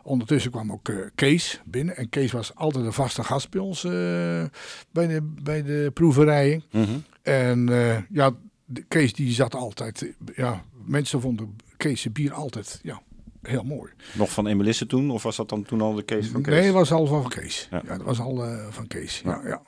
Ondertussen 0.04 0.52
kwam 0.52 0.72
ook 0.72 0.89
eh, 0.89 0.95
Kees 1.15 1.62
binnen. 1.65 1.98
En 1.98 2.10
Kees 2.10 2.32
was 2.32 2.56
altijd 2.56 2.86
een 2.86 2.93
vaste 2.93 3.24
gast 3.24 3.50
bij 3.50 3.62
ons 3.62 3.84
eh, 3.84 3.91
bij, 4.91 5.08
de, 5.08 5.34
bij 5.43 5.63
de 5.63 5.91
proeverijen. 5.93 6.63
Mhm. 6.72 6.89
En 7.22 7.69
eh, 7.69 7.98
ja, 8.10 8.32
de- 8.65 8.84
Kees 8.88 9.13
die 9.13 9.32
zat 9.34 9.56
altijd... 9.56 10.13
Ja, 10.36 10.63
mensen 10.86 11.22
vonden 11.22 11.56
Kees' 11.78 12.12
bier 12.12 12.34
altijd 12.34 12.80
ja, 12.84 13.02
heel 13.41 13.63
mooi. 13.63 13.91
Nog 14.13 14.32
van 14.32 14.48
Emelisse 14.48 14.86
toen? 14.86 15.10
Of 15.12 15.24
was 15.24 15.36
dat 15.36 15.50
dan 15.50 15.63
toen 15.63 15.82
al 15.82 15.93
de 15.93 16.04
Kees 16.04 16.28
van 16.28 16.41
Kees? 16.41 16.54
Nee, 16.54 16.63
dat 16.65 16.74
was 16.74 16.91
al 16.91 17.06
van 17.06 17.30
Kees. 17.30 17.67
Ja. 17.72 17.82
Ja, 17.88 17.98
dat 17.98 18.06
was 18.06 18.19
al 18.19 18.43
van 18.69 18.88
Kees. 18.88 19.22
Ja. 19.26 19.41
Ja, 19.45 19.62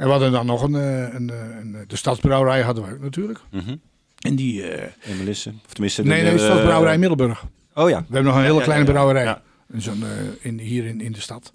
En 0.00 0.06
we 0.06 0.10
hadden 0.12 0.32
dan 0.32 0.46
nog 0.46 0.62
een... 0.62 0.74
eh, 0.74 1.14
een, 1.14 1.30
eh, 1.30 1.36
een 1.60 1.84
de 1.86 1.96
stadsbrouwerij 1.96 2.60
hadden 2.62 2.84
we 2.86 2.92
ook 2.92 3.00
natuurlijk. 3.00 3.40
Mhm. 3.50 3.76
En 4.18 4.36
die... 4.36 4.62
eh, 4.62 4.92
Emelisse? 5.14 5.52
Of 5.66 5.72
tenminste... 5.72 6.02
nee, 6.02 6.16
de- 6.18 6.22
nee, 6.22 6.32
de 6.32 6.38
de- 6.38 6.44
stadsbrouwerij 6.44 6.98
Middelburg. 6.98 7.44
Oh 7.74 7.88
ja. 7.88 7.98
We 7.98 8.04
hebben 8.14 8.24
nog 8.24 8.34
een 8.36 8.42
hele 8.46 8.58
Ja, 8.58 8.62
kleine 8.64 8.84
ja, 8.84 8.90
ja. 8.90 8.96
brouwerij. 8.96 9.24
Ja. 9.24 9.42
Zo'n, 9.76 10.02
eh, 10.02 10.08
in, 10.46 10.58
hier 10.58 10.84
in, 10.84 11.00
in 11.00 11.12
de 11.12 11.20
stad. 11.20 11.52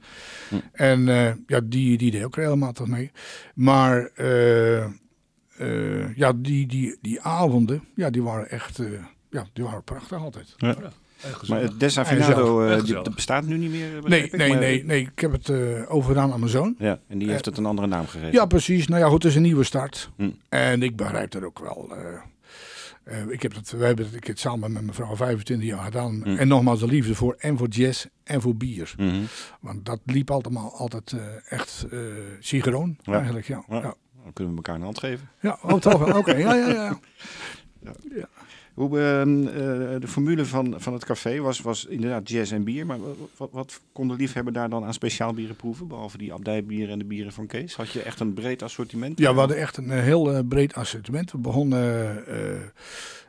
Hm. 0.50 0.56
En 0.72 1.10
eh, 1.10 1.32
ja, 1.48 1.60
die, 1.64 1.98
die 1.98 2.12
deed 2.12 2.24
ook 2.24 2.36
regelmatig 2.36 2.86
mee. 2.86 3.12
Maar 3.56 4.10
eh, 4.16 4.84
eh, 4.84 6.16
ja, 6.16 6.34
die, 6.36 6.68
die, 6.68 6.98
die 7.02 7.22
avonden, 7.22 7.84
ja, 7.96 8.10
die 8.10 8.24
waren 8.24 8.50
echt 8.50 8.80
eh, 8.80 8.86
ja, 9.30 9.46
die 9.54 9.64
waren 9.64 9.84
prachtig 9.84 10.18
altijd. 10.20 10.54
Ja. 10.58 10.76
Maar 11.48 11.62
het 11.62 11.80
Desafinado, 11.80 12.56
gezellig. 12.58 12.88
eh, 12.90 13.04
dat 13.04 13.16
bestaat 13.16 13.46
nu 13.46 13.58
niet 13.58 13.72
meer? 13.72 13.90
Nee, 14.04 14.24
ik, 14.24 14.38
nee, 14.38 14.50
maar- 14.50 14.58
nee, 14.60 14.84
nee. 14.86 15.02
Ik 15.02 15.20
heb 15.20 15.32
het 15.32 15.50
eh, 15.50 15.82
overgedaan 15.88 16.32
aan 16.32 16.40
mijn 16.40 16.52
zoon. 16.52 16.76
Ja, 16.78 17.00
en 17.08 17.18
die 17.18 17.30
heeft 17.30 17.46
het 17.46 17.58
een 17.58 17.66
andere 17.66 17.88
naam 17.88 18.08
gegeven. 18.08 18.32
Ja, 18.32 18.46
precies. 18.46 18.88
Nou 18.88 19.02
ja, 19.02 19.08
goed, 19.08 19.24
het 19.24 19.32
is 19.32 19.38
een 19.38 19.44
nieuwe 19.44 19.64
start. 19.64 20.10
Hm. 20.18 20.30
En 20.50 20.84
ik 20.84 20.96
begrijp 20.96 21.32
dat 21.32 21.44
ook 21.44 21.60
wel. 21.60 21.96
eh, 21.96 23.20
eh, 23.20 23.30
ik 23.30 23.42
heb 23.42 23.54
het, 23.56 23.72
wij 23.72 23.88
hebben 23.88 24.06
het, 24.06 24.16
ik 24.16 24.28
het 24.28 24.40
samen 24.40 24.72
met 24.72 24.82
mijn 24.82 24.94
vrouw 24.94 25.16
25 25.16 25.68
jaar 25.68 25.84
gedaan. 25.84 26.22
Hm. 26.24 26.36
En 26.36 26.48
nogmaals 26.48 26.80
de 26.80 26.88
liefde 26.88 27.16
voor 27.16 27.36
en 27.38 27.58
voor 27.58 27.68
jazz 27.68 28.06
en 28.24 28.42
voor 28.42 28.56
bier. 28.56 28.94
Mhm. 28.98 29.16
Want 29.60 29.86
dat 29.86 30.00
liep 30.06 30.32
altijd 30.32 31.12
eh, 31.12 31.20
echt 31.50 31.86
uh, 31.92 32.00
synchroon 32.40 32.98
Ja. 33.02 33.14
eigenlijk. 33.14 33.48
Ja. 33.48 33.64
Ja. 33.70 33.76
Ja. 33.76 33.82
Ja. 33.82 33.94
Dan 34.24 34.34
kunnen 34.34 34.54
we 34.54 34.58
elkaar 34.60 34.76
een 34.76 34.82
hand 34.82 35.00
geven. 35.00 35.30
oh, 35.62 35.74
toch 35.80 36.06
wel. 36.06 36.18
Oké, 36.18 36.36
ja, 36.36 36.54
ja, 36.56 36.68
ja. 36.68 36.98
Hoe, 38.76 39.00
ehm, 39.00 39.48
eh, 39.48 39.54
de 40.00 40.08
formule 40.08 40.46
van, 40.46 40.76
van 40.78 40.94
het 40.94 41.06
café 41.06 41.40
was, 41.40 41.62
was 41.62 41.86
inderdaad 41.86 42.30
jazz 42.30 42.52
en 42.52 42.64
bier. 42.64 42.86
Maar 42.86 42.98
wat, 43.38 43.50
wat, 43.52 43.82
kon 43.92 44.08
de 44.08 44.14
liefhebber 44.16 44.54
daar 44.54 44.70
dan 44.70 44.84
aan 44.84 44.94
speciaal 44.94 45.34
bieren 45.34 45.56
proeven? 45.56 45.88
Behalve 45.88 46.18
die 46.18 46.34
abdijbieren 46.34 46.90
en 46.90 47.00
de 47.00 47.06
bieren 47.06 47.32
van 47.32 47.48
Kees. 47.48 47.76
Had 47.76 47.90
je 47.90 48.02
echt 48.02 48.20
een 48.20 48.34
breed 48.34 48.62
assortiment? 48.62 49.20
Ja, 49.20 49.34
we 49.34 49.40
hadden 49.40 49.58
echt 49.58 49.78
een 49.78 49.92
eh, 49.92 50.02
heel 50.02 50.34
eh, 50.34 50.40
breed 50.48 50.74
assortiment. 50.74 51.32
We 51.32 51.38
begonnen 51.38 52.24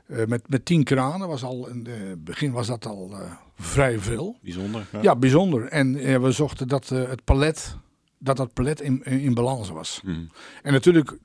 met, 0.06 0.48
met 0.48 0.64
tien 0.64 0.85
kranen. 0.85 1.28
Was 1.28 1.42
al, 1.42 1.68
in 1.68 1.87
het 1.87 2.24
begin 2.24 2.52
was 2.52 2.66
dat 2.66 2.87
al 2.87 3.14
vrij 3.59 3.98
veel. 3.98 4.37
Bijzonder. 4.42 4.87
Ja. 4.92 5.02
Ja, 5.02 5.16
bijzonder. 5.16 5.64
En 5.64 6.22
we 6.22 6.30
zochten 6.30 6.68
dat 6.68 6.88
het 6.88 7.24
palet, 7.24 7.76
dat 8.18 8.37
dat 8.37 8.52
palet 8.52 8.80
in, 8.80 9.04
in, 9.04 9.35
balans 9.35 9.68
was. 9.68 10.00
Mhm. 10.04 10.20
En 10.62 10.72
natuurlijk, 10.72 11.18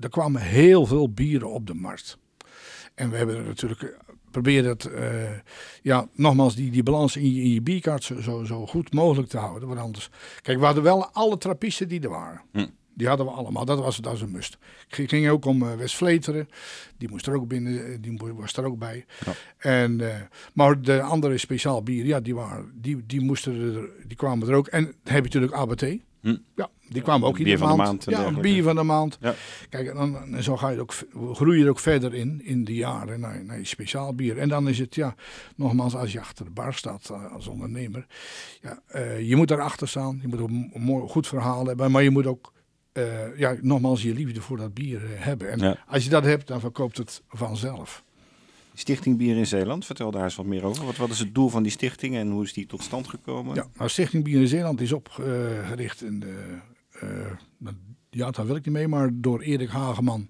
er 0.00 0.08
kwamen 0.08 0.40
heel 0.40 0.86
veel 0.86 1.10
bieren 1.10 1.50
op 1.50 1.66
de 1.66 1.74
markt. 1.74 2.18
En 2.94 3.10
we 3.10 3.16
hebben 3.16 3.36
er 3.36 3.44
natuurlijk 3.44 3.82
eh, 3.82 3.88
proberen 4.30 4.68
het, 4.68 4.84
eh, 4.84 5.38
ja, 5.82 6.08
nogmaals, 6.12 6.54
die, 6.54 6.70
die 6.70 6.82
balans 6.82 7.16
in 7.16 7.34
je, 7.34 7.42
in 7.42 7.50
je 7.50 7.62
bierkaart 7.62 8.04
zo, 8.04 8.20
zo, 8.20 8.44
zo 8.44 8.66
goed 8.66 8.92
mogelijk 8.92 9.28
te 9.28 9.38
houden. 9.38 9.68
Want 9.68 9.80
anders, 9.80 10.10
kijk, 10.42 10.58
we 10.58 10.64
hadden 10.64 10.82
wel 10.82 11.06
alle 11.06 11.38
trappisten 11.38 11.88
die 11.88 12.00
er 12.00 12.08
waren. 12.08 12.40
Hm. 12.52 12.66
Die 12.96 13.08
hadden 13.08 13.26
we 13.26 13.32
allemaal, 13.32 13.64
dat 13.64 13.78
was, 13.78 13.96
dat 13.96 14.12
was 14.12 14.20
een 14.20 14.30
must. 14.30 14.58
Het 14.88 15.10
ging 15.10 15.28
ook 15.28 15.44
om 15.44 15.62
uh, 15.62 15.74
West-Vleteren, 15.74 16.48
die 16.96 17.08
moest 17.08 17.26
er 17.26 17.34
ook 17.34 17.48
binnen, 17.48 17.86
eh, 17.86 17.96
die 18.00 18.18
was 18.18 18.52
er 18.52 18.64
ook 18.64 18.78
bij. 18.78 19.04
Ja. 19.24 19.32
En, 19.58 19.98
uh, 19.98 20.14
maar 20.52 20.82
de 20.82 21.02
andere 21.02 21.38
speciaal 21.38 21.82
bier, 21.82 22.04
ja, 22.04 22.20
die, 22.20 22.34
waren, 22.34 22.72
die, 22.74 23.06
die, 23.06 23.20
moesten 23.20 23.74
er, 23.74 24.06
die 24.06 24.16
kwamen 24.16 24.48
er 24.48 24.54
ook. 24.54 24.66
En 24.66 24.84
heb 24.84 25.26
je 25.26 25.38
natuurlijk 25.38 25.52
ABT. 25.52 25.82
Hm. 26.24 26.36
Ja, 26.54 26.70
die 26.88 27.02
kwamen 27.02 27.28
ook 27.28 27.38
iedere 27.38 27.64
maand. 27.64 27.76
maand 27.76 28.04
ja, 28.04 28.26
een 28.26 28.40
bier 28.40 28.62
van 28.62 28.76
de 28.76 28.82
maand. 28.82 29.18
Ja. 29.20 29.34
Kijk, 29.68 29.88
en, 29.88 29.94
dan, 29.94 30.34
en 30.34 30.42
zo 30.42 30.56
ga 30.56 30.68
je 30.68 30.80
ook, 30.80 30.94
groei 31.32 31.58
je 31.58 31.64
er 31.64 31.70
ook 31.70 31.78
verder 31.78 32.14
in, 32.14 32.40
in 32.44 32.64
de 32.64 32.74
jaren, 32.74 33.20
naar, 33.20 33.44
naar 33.44 33.58
je 33.58 33.64
speciaal 33.64 34.14
bier. 34.14 34.38
En 34.38 34.48
dan 34.48 34.68
is 34.68 34.78
het, 34.78 34.94
ja, 34.94 35.14
nogmaals, 35.56 35.94
als 35.94 36.12
je 36.12 36.20
achter 36.20 36.44
de 36.44 36.50
bar 36.50 36.74
staat 36.74 37.08
uh, 37.12 37.32
als 37.32 37.46
ondernemer, 37.46 38.06
ja, 38.60 38.78
uh, 38.94 39.28
je 39.28 39.36
moet 39.36 39.48
daarachter 39.48 39.88
staan. 39.88 40.18
Je 40.22 40.28
moet 40.28 40.40
ook 40.40 40.48
een 40.48 40.72
mooi, 40.72 41.08
goed 41.08 41.26
verhaal 41.26 41.66
hebben, 41.66 41.90
maar 41.90 42.02
je 42.02 42.10
moet 42.10 42.26
ook, 42.26 42.52
uh, 42.92 43.38
ja, 43.38 43.56
nogmaals, 43.60 44.02
je 44.02 44.14
liefde 44.14 44.40
voor 44.40 44.56
dat 44.56 44.74
bier 44.74 45.02
uh, 45.02 45.08
hebben. 45.14 45.50
En 45.50 45.58
Ja. 45.58 45.76
als 45.86 46.04
je 46.04 46.10
dat 46.10 46.24
hebt, 46.24 46.46
dan 46.46 46.60
verkoopt 46.60 46.96
het 46.96 47.22
vanzelf. 47.28 48.03
Stichting 48.74 49.16
Bier 49.16 49.36
in 49.36 49.46
Zeeland, 49.46 49.86
vertel 49.86 50.10
daar 50.10 50.24
eens 50.24 50.34
wat 50.34 50.46
meer 50.46 50.64
over. 50.64 50.84
Wat, 50.84 50.96
wat 50.96 51.10
is 51.10 51.18
het 51.18 51.34
doel 51.34 51.48
van 51.48 51.62
die 51.62 51.72
stichting 51.72 52.16
en 52.16 52.30
hoe 52.30 52.44
is 52.44 52.52
die 52.52 52.66
tot 52.66 52.82
stand 52.82 53.08
gekomen? 53.08 53.54
Ja, 53.54 53.66
nou, 53.76 53.88
Stichting 53.90 54.24
Bier 54.24 54.40
in 54.40 54.48
Zeeland 54.48 54.80
is 54.80 54.92
opgericht 54.92 56.02
in 56.02 56.20
de, 56.20 56.58
uh, 57.02 57.70
ja, 58.10 58.30
daar 58.30 58.46
wil 58.46 58.56
ik 58.56 58.64
niet 58.64 58.74
mee, 58.74 58.88
maar 58.88 59.10
door 59.12 59.40
Erik 59.40 59.68
Hageman 59.68 60.28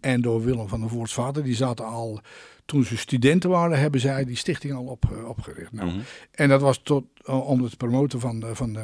en 0.00 0.20
door 0.20 0.44
Willem 0.44 0.68
van 0.68 0.80
der 0.80 0.88
Voortsvader. 0.88 1.42
Die 1.42 1.54
zaten 1.54 1.84
al, 1.84 2.20
toen 2.64 2.84
ze 2.84 2.96
studenten 2.96 3.50
waren, 3.50 3.78
hebben 3.78 4.00
zij 4.00 4.24
die 4.24 4.36
stichting 4.36 4.72
al 4.74 4.84
op, 4.84 5.04
uh, 5.12 5.28
opgericht. 5.28 5.72
Nou, 5.72 5.88
Mhm. 5.90 5.98
En 6.30 6.48
dat 6.48 6.60
was 6.60 6.80
tot, 6.82 7.04
eh, 7.16 7.21
om 7.26 7.62
het 7.62 7.76
promoten 7.76 8.20
van, 8.20 8.42
eh, 8.42 8.48
van 8.52 8.76
eh, 8.76 8.82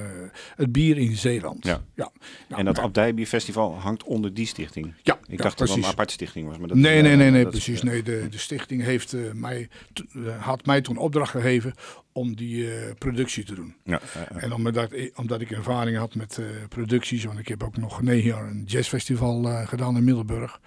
het 0.56 0.72
bier 0.72 0.98
in 0.98 1.16
Zeeland. 1.16 1.64
Ja. 1.66 1.82
Ja. 1.94 2.10
Nou, 2.48 2.60
en 2.60 2.64
dat 2.64 2.74
nou, 2.74 2.86
Abdijbierfestival 2.86 3.74
hangt 3.78 4.02
onder 4.04 4.34
die 4.34 4.46
stichting. 4.46 4.94
Ja, 5.02 5.18
Ik 5.26 5.36
ja, 5.36 5.42
dacht 5.42 5.58
dat 5.58 5.68
het 5.68 5.76
een 5.76 5.84
aparte 5.84 6.12
stichting 6.12 6.46
was. 6.48 6.58
Maar 6.58 6.68
dat, 6.68 6.76
Nee, 6.76 6.96
eh, 6.96 7.02
nee, 7.02 7.16
nee, 7.16 7.30
nee, 7.30 7.42
dat 7.42 7.50
precies. 7.52 7.82
Nee, 7.82 8.02
de, 8.02 8.26
de 8.30 8.38
stichting 8.38 8.82
heeft, 8.82 9.12
eh, 9.12 9.20
mij, 9.32 9.68
eh, 9.94 10.42
had 10.42 10.66
mij 10.66 10.80
toen 10.80 10.96
opdracht 10.96 11.30
gegeven 11.30 11.74
om 12.12 12.36
die 12.36 12.70
eh, 12.74 12.92
productie 12.98 13.44
te 13.44 13.54
doen. 13.54 13.74
Ja. 13.84 14.00
En 14.34 14.52
omdat, 14.52 14.92
ik- 14.92 15.12
omdat 15.18 15.40
ik 15.40 15.50
ervaring 15.50 15.96
had 15.96 16.14
met 16.14 16.38
eh, 16.38 16.44
producties, 16.68 17.24
want 17.24 17.38
ik 17.38 17.48
heb 17.48 17.62
ook 17.62 17.76
nog 17.76 18.02
negen 18.02 18.28
jaar 18.28 18.48
een 18.48 18.64
jazzfestival 18.66 19.48
eh, 19.48 19.66
gedaan 19.68 19.96
in 19.96 20.04
Middelburg. 20.04 20.60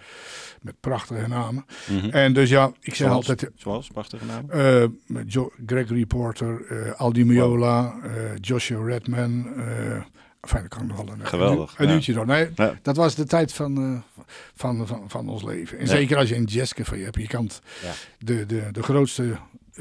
Met 0.62 0.76
prachtige 0.80 1.28
namen. 1.28 1.66
Mhm. 1.90 2.10
En 2.10 2.34
dus 2.34 2.50
ja, 2.50 2.66
ik 2.82 2.96
zeg 2.96 3.08
Zoals? 3.08 3.30
altijd, 3.30 3.52
Zoals, 3.56 3.88
prachtige 3.88 4.26
naam. 4.26 4.50
eh, 4.50 4.86
met 5.08 5.34
jo 5.34 5.52
Gregory 5.66 6.06
Porter, 6.06 6.66
eh, 6.70 6.92
Aldi 7.00 7.26
Miola, 7.26 7.61
eh, 7.70 8.12
Joshua 8.42 8.86
Redman. 8.86 9.48
eh 9.58 10.02
enfin, 10.42 10.62
dat 10.62 10.68
kan 10.68 10.88
nog 10.88 10.98
wel 10.98 11.08
een, 11.14 11.26
Geweldig, 11.28 11.74
een, 11.78 11.88
ja. 11.88 11.94
uurtje 11.94 12.14
door. 12.14 12.26
Nee, 12.26 12.50
Ja. 12.56 12.74
dat 12.82 12.96
was 12.96 13.16
de 13.16 13.26
tijd 13.26 13.54
van, 13.54 13.78
eh, 13.78 14.24
van, 14.56 14.88
van, 14.88 15.04
van 15.08 15.30
ons 15.30 15.44
leven. 15.44 15.78
En 15.78 15.86
Ja. 15.86 15.92
zeker 15.92 16.18
als 16.18 16.30
je 16.30 16.36
een 16.36 16.44
jazzcafé 16.44 16.98
hebt. 16.98 17.16
Je 17.16 17.28
kan 17.28 17.50
Ja. 17.84 17.92
de, 18.20 18.46
de, 18.46 18.64
de 18.72 18.84
grootste 18.84 19.36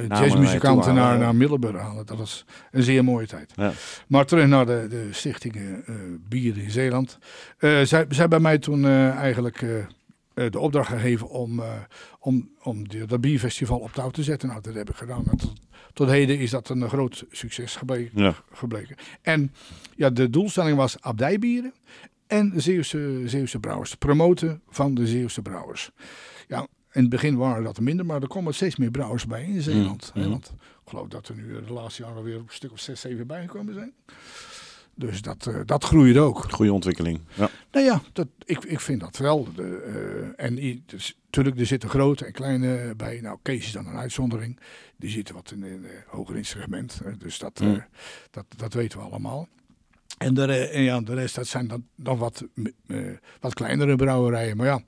jazzmuzikanten 0.09 0.95
naar, 0.95 1.19
naar 1.19 1.35
Middelburg 1.35 1.81
halen. 1.81 2.07
Dat 2.07 2.19
was 2.19 2.45
een 2.71 2.83
zeer 2.83 3.05
mooie 3.05 3.27
tijd. 3.27 3.53
Ja. 3.57 3.73
Maar 4.07 4.27
terug 4.27 4.47
naar 4.47 4.67
de, 4.67 4.87
de 4.91 5.09
stichting 5.11 5.85
Bier 6.29 6.59
in 6.59 6.71
Zeeland. 6.71 7.19
Zij, 7.59 7.85
zij 7.87 8.07
hebben 8.09 8.43
mij 8.43 8.59
toen 8.59 8.87
eigenlijk 9.17 9.65
de 10.49 10.59
opdracht 10.59 10.89
gegeven 10.89 11.29
om, 11.29 11.61
eh, 11.61 11.73
om, 12.19 12.51
om 12.63 12.89
die, 12.89 13.05
dat 13.05 13.21
bierfestival 13.21 13.79
op 13.79 13.93
touw 13.93 14.11
te 14.11 14.23
zetten. 14.23 14.49
Nou, 14.49 14.61
dat 14.61 14.75
heb 14.75 14.91
ik 14.91 14.97
gedaan. 14.97 15.25
Tot, 15.25 15.53
tot 15.93 16.09
heden 16.09 16.39
is 16.39 16.51
dat 16.51 16.69
een 16.69 16.89
groot 16.89 17.25
succes 17.31 17.77
gebleken. 17.77 18.23
Ja. 18.23 18.35
gebleken. 18.53 18.97
En 19.23 19.53
ja, 19.97 20.11
de 20.11 20.31
doelstelling 20.31 20.77
was 20.77 21.01
abdijbieren 21.01 21.75
en 22.27 22.51
de 22.51 22.61
Zeeuwse, 22.61 23.23
Zeeuwse 23.25 23.61
brouwers. 23.61 23.95
Promoten 23.95 24.63
van 24.69 24.95
de 24.95 25.07
Zeeuwse 25.07 25.43
brouwers. 25.43 25.91
Ja, 26.49 26.67
in 26.93 27.01
het 27.01 27.11
begin 27.11 27.37
waren 27.37 27.65
dat 27.65 27.77
er 27.77 27.83
minder, 27.83 28.07
maar 28.07 28.23
er 28.23 28.29
komen 28.29 28.55
steeds 28.55 28.77
meer 28.77 28.91
brouwers 28.91 29.27
bij 29.27 29.45
in 29.45 29.63
Zeeland. 29.63 30.11
hè, 30.15 30.21
mhm. 30.21 30.31
want 30.31 30.53
ik 30.57 30.89
geloof 30.89 31.09
dat 31.09 31.29
er 31.29 31.35
nu 31.35 31.65
de 31.67 31.73
laatste 31.73 32.03
jaren 32.03 32.23
weer 32.23 32.37
een 32.37 32.45
stuk 32.49 32.73
of 32.73 32.81
zes, 32.81 33.01
zeven 33.01 33.27
bijgekomen 33.27 33.75
zijn. 33.75 33.93
Dus 35.01 35.23
dat, 35.23 35.47
eh, 35.47 35.61
dat 35.65 35.85
groeit 35.85 36.17
ook. 36.17 36.53
Goede 36.53 36.73
ontwikkeling. 36.73 37.21
Ja. 37.35 37.51
Nou 37.73 37.85
ja, 37.87 38.03
dat, 38.13 38.27
ik, 38.45 38.65
ik 38.65 38.81
vind 38.81 39.01
dat 39.01 39.17
wel. 39.17 39.47
De, 39.55 39.77
eh, 40.37 40.45
en 40.47 40.65
i- 40.65 40.83
dus, 40.87 41.17
natuurlijk, 41.25 41.59
er 41.59 41.67
zitten 41.67 41.89
grote 41.89 42.25
en 42.25 42.33
kleine 42.33 42.95
bij. 42.97 43.21
Nou, 43.21 43.39
Kees 43.43 43.67
is 43.67 43.73
dan 43.73 43.87
een 43.87 43.97
uitzondering. 43.97 44.59
Die 44.97 45.11
zitten 45.11 45.35
wat 45.35 45.51
in 45.51 45.63
een 45.63 45.87
hoger 46.07 46.37
in 46.37 46.45
segment. 46.45 47.01
hè, 47.05 47.17
dus 47.17 47.39
dat, 47.39 47.61
eh, 47.61 47.67
Mm. 47.67 47.85
dat, 48.31 48.45
dat 48.57 48.73
weten 48.75 48.99
we 48.99 49.05
allemaal. 49.05 49.49
En 50.19 50.35
de, 50.35 50.53
en 50.69 50.83
ja, 50.83 51.01
de 51.01 51.15
rest, 51.15 51.35
dat 51.35 51.47
zijn 51.47 51.67
dan, 51.69 51.85
dan 51.97 52.19
wat, 52.19 52.45
eh, 52.87 52.99
wat 53.41 53.55
kleinere 53.55 53.97
brouwerijen. 53.97 54.57
Maar 54.57 54.67
ja, 54.67 54.83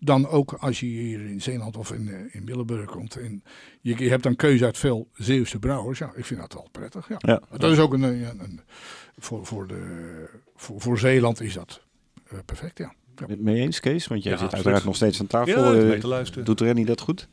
dan 0.00 0.28
ook 0.28 0.52
als 0.52 0.80
je 0.80 0.86
hier 0.86 1.20
in 1.26 1.40
Zeeland 1.42 1.76
of 1.76 1.92
in, 1.92 2.08
eh, 2.08 2.34
in 2.34 2.44
Middelburg 2.44 2.90
komt. 2.90 3.16
En 3.16 3.42
je, 3.80 3.98
je 3.98 4.08
hebt 4.08 4.22
dan 4.22 4.36
keuze 4.36 4.64
uit 4.64 4.78
veel 4.78 5.08
Zeeuwse 5.14 5.58
brouwers. 5.58 5.98
Ja, 5.98 6.12
ik 6.14 6.24
vind 6.24 6.40
dat 6.40 6.52
wel 6.54 6.68
prettig. 6.72 7.08
Ja. 7.08 7.16
Ja. 7.18 7.42
Dat 7.58 7.72
is 7.72 7.78
ook 7.78 7.92
een, 7.92 8.02
een, 8.02 8.40
een- 8.40 8.60
voor, 9.16 9.46
voor, 9.46 9.66
de, 9.66 10.28
voor, 10.56 10.80
voor 10.80 10.98
Zeeland 10.98 11.40
is 11.40 11.54
dat 11.54 11.80
eh, 12.28 12.38
perfect, 12.44 12.78
ja. 12.78 12.94
ja. 13.16 13.26
Met 13.26 13.40
mee 13.40 13.60
eens, 13.60 13.80
Kees? 13.80 14.06
Want 14.06 14.22
jij 14.22 14.32
Ja, 14.32 14.38
zit 14.38 14.46
absoluut. 14.46 14.52
uiteraard 14.54 14.84
nog 14.84 14.96
steeds 14.96 15.20
aan 15.20 15.26
tafel. 15.26 15.74
Ja, 15.74 15.80
Eh, 15.80 15.88
weet 15.88 16.00
te 16.00 16.06
luisteren. 16.08 16.44
Doet 16.44 16.60
Rennie 16.60 16.84
dat 16.84 17.00
goed? 17.00 17.28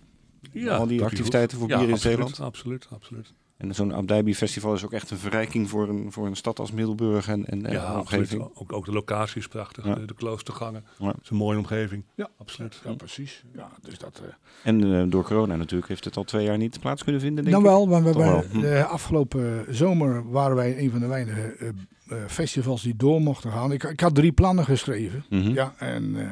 Ja, 0.51 0.75
al 0.75 0.87
die 0.87 1.03
activiteiten 1.03 1.57
goed. 1.57 1.69
voor 1.69 1.77
bier 1.77 1.87
in 1.87 1.93
absoluut, 1.93 2.15
Zeeland? 2.17 2.39
Absoluut, 2.39 2.87
absoluut. 2.89 3.33
En 3.63 3.75
zo'n 3.75 3.93
Abdijbierfestival 3.93 4.73
is 4.73 4.85
ook 4.85 4.93
echt 4.93 5.11
een 5.11 5.17
verrijking 5.17 5.69
voor 5.69 5.89
een, 5.89 6.11
voor 6.11 6.25
een 6.25 6.35
stad 6.35 6.59
als 6.59 6.71
Middelburg 6.71 7.27
en, 7.27 7.45
en, 7.45 7.59
Ja, 7.59 7.91
de 7.93 7.99
omgeving. 7.99 8.41
absoluut. 8.41 8.57
Ook, 8.57 8.73
ook 8.73 8.85
de 8.85 8.91
locatie 8.91 9.37
is 9.37 9.47
prachtig. 9.47 9.85
Ja. 9.85 9.95
De, 9.95 10.05
de 10.05 10.13
kloostergangen. 10.13 10.83
Ja. 10.97 11.07
Het 11.07 11.17
is 11.23 11.29
een 11.29 11.35
mooie 11.37 11.57
omgeving. 11.57 12.03
Ja. 12.15 12.29
absoluut. 12.37 12.81
Ja, 12.85 12.93
precies. 12.93 13.43
Ja, 13.55 13.71
dus 13.81 13.97
dat, 13.97 14.21
eh, 14.25 14.33
En 14.63 14.93
eh, 14.93 15.03
door 15.09 15.23
corona 15.23 15.55
natuurlijk 15.55 15.87
heeft 15.89 16.05
het 16.05 16.17
al 16.17 16.23
twee 16.23 16.45
jaar 16.45 16.57
niet 16.57 16.79
plaats 16.79 17.03
kunnen 17.03 17.21
vinden, 17.21 17.43
denk 17.43 17.55
nou 17.55 17.67
wel, 17.67 17.87
want 17.89 18.05
we 18.05 18.13
wel. 18.13 18.43
Hm. 18.51 18.59
de 18.59 18.85
afgelopen 18.85 19.65
zomer 19.69 20.29
waren 20.29 20.55
wij 20.55 20.79
een 20.79 20.91
van 20.91 20.99
de 20.99 21.07
weinige 21.07 21.41
eh, 21.41 21.67
eh, 22.07 22.17
festivals 22.27 22.81
die 22.81 22.95
door 22.95 23.21
mochten 23.21 23.51
gaan. 23.51 23.71
Ik, 23.71 23.83
ik 23.83 23.99
had 23.99 24.15
drie 24.15 24.31
plannen 24.31 24.65
geschreven. 24.65 25.25
Mhm. 25.29 25.53
Ja, 25.53 25.73
en 25.77 26.15
eh, 26.15 26.27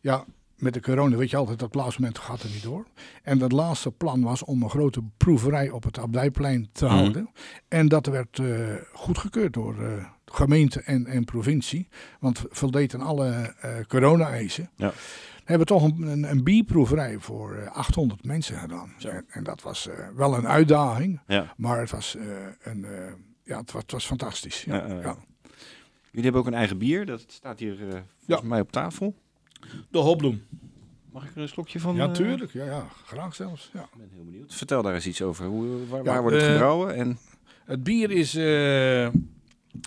ja, 0.00 0.24
met 0.60 0.74
de 0.74 0.80
corona 0.80 1.16
weet 1.16 1.30
je 1.30 1.36
altijd, 1.36 1.58
dat 1.58 1.74
laatste 1.74 2.10
gaat 2.12 2.42
er 2.42 2.50
niet 2.50 2.62
door. 2.62 2.86
En 3.22 3.38
dat 3.38 3.52
laatste 3.52 3.90
plan 3.90 4.22
was 4.22 4.44
om 4.44 4.62
een 4.62 4.70
grote 4.70 5.02
proeverij 5.16 5.70
op 5.70 5.82
het 5.84 5.98
Abdijplein 5.98 6.68
te 6.72 6.84
Mhm. 6.84 6.94
houden. 6.94 7.30
En 7.68 7.88
dat 7.88 8.06
werd 8.06 8.38
eh, 8.38 8.74
goedgekeurd 8.92 9.52
door 9.52 9.82
eh, 9.84 10.04
gemeente 10.24 10.80
en, 10.82 11.06
en 11.06 11.24
provincie. 11.24 11.88
Want 12.20 12.42
voldeed 12.48 12.94
aan 12.94 13.00
alle 13.00 13.30
eh, 13.60 13.70
corona-eisen. 13.88 14.70
Ja. 14.76 14.88
We 15.36 15.56
hebben 15.56 15.66
toch 15.66 15.82
een, 15.82 16.02
een, 16.02 16.30
een 16.30 16.44
bierproeverij 16.44 17.18
voor 17.18 17.54
eh, 17.54 17.70
800 17.76 18.24
mensen 18.24 18.56
gedaan. 18.58 18.92
En, 18.98 19.24
en 19.28 19.44
dat 19.44 19.62
was 19.62 19.88
wel 20.16 20.34
een 20.36 20.46
uitdaging, 20.48 21.20
Ja. 21.26 21.54
maar 21.56 21.80
het 21.80 21.90
was, 21.90 22.16
een, 22.62 22.86
ja, 23.44 23.58
het 23.58 23.72
was, 23.72 23.82
het 23.82 23.92
was 23.92 24.06
fantastisch. 24.06 24.62
Ja. 24.64 24.86
Jullie 26.12 26.24
hebben 26.30 26.40
ook 26.40 26.46
een 26.46 26.54
eigen 26.54 26.78
bier, 26.78 27.06
dat 27.06 27.24
staat 27.28 27.58
hier 27.58 28.04
volgens 28.26 28.48
mij 28.48 28.60
op 28.60 28.72
tafel. 28.72 29.14
De 29.90 29.98
hopbloem. 29.98 30.42
Mag 31.12 31.24
ik 31.24 31.34
er 31.36 31.42
een 31.42 31.48
slokje 31.48 31.80
van? 31.80 31.96
Ja, 31.96 32.06
eh, 32.06 32.12
tuurlijk. 32.12 32.52
Ja, 32.52 32.64
ja, 32.64 32.86
graag 33.04 33.34
zelfs. 33.34 33.70
Ja. 33.72 33.80
Ik 33.82 33.88
ben 33.98 34.08
heel 34.14 34.24
benieuwd. 34.24 34.54
Vertel 34.54 34.82
daar 34.82 34.94
eens 34.94 35.06
iets 35.06 35.22
over. 35.22 35.46
Hoe, 35.46 35.86
waar, 35.88 35.98
Ja, 36.04 36.10
waar 36.10 36.20
wordt 36.20 36.36
het 36.36 36.44
eh, 36.46 36.50
gebrouwen? 36.52 36.94
En, 36.94 37.18
Het 37.64 37.82
bier 37.82 38.10
is, 38.10 38.34
eh, 38.34 39.06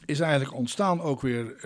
is 0.06 0.20
eigenlijk 0.20 0.54
ontstaan 0.54 1.02
ook 1.02 1.22
weer 1.22 1.56
eh, 1.56 1.62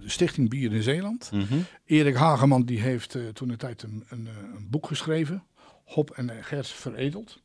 de 0.00 0.08
Stichting 0.08 0.48
Bier 0.48 0.72
in 0.72 0.82
Zeeland. 0.82 1.30
Mhm. 1.32 1.54
Erik 1.84 2.14
Hageman 2.14 2.64
die 2.64 2.80
heeft 2.80 3.14
eh, 3.14 3.22
toen 3.28 3.48
een 3.50 3.56
tijd 3.56 3.82
een, 3.82 4.04
een, 4.08 4.28
een 4.54 4.66
boek 4.70 4.86
geschreven. 4.86 5.44
Hop 5.84 6.10
en 6.10 6.44
Gers 6.44 6.72
veredeld. 6.72 7.42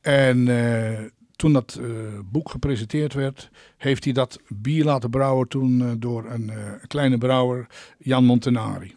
En 0.00 0.48
eh, 0.48 1.04
toen 1.38 1.52
dat 1.52 1.78
eh, 1.80 1.88
boek 2.24 2.50
gepresenteerd 2.50 3.14
werd, 3.14 3.50
heeft 3.76 4.04
hij 4.04 4.12
dat 4.12 4.40
bier 4.48 4.84
laten 4.84 5.10
brouwen 5.10 5.48
toen 5.48 5.80
eh, 5.80 5.92
door 5.98 6.30
een 6.30 6.50
eh, 6.50 6.72
kleine 6.86 7.18
brouwer, 7.18 7.66
Jan 7.98 8.24
Montanari. 8.24 8.94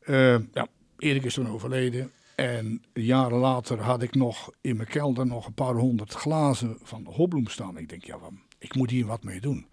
Eh, 0.00 0.38
ja, 0.52 0.66
Erik 0.98 1.24
is 1.24 1.34
toen 1.34 1.48
overleden. 1.48 2.10
En 2.34 2.82
jaren 2.92 3.38
later 3.38 3.80
had 3.80 4.02
ik 4.02 4.14
nog 4.14 4.50
in 4.60 4.76
mijn 4.76 4.88
kelder 4.88 5.26
nog 5.26 5.46
een 5.46 5.54
paar 5.54 5.74
honderd 5.74 6.12
glazen 6.12 6.76
van 6.82 7.06
Hobloem 7.10 7.46
staan. 7.46 7.78
Ik 7.78 7.88
denk, 7.88 8.04
ja, 8.04 8.16
ik 8.58 8.74
moet 8.74 8.90
hier 8.90 9.06
wat 9.06 9.22
mee 9.22 9.40
doen. 9.40 9.66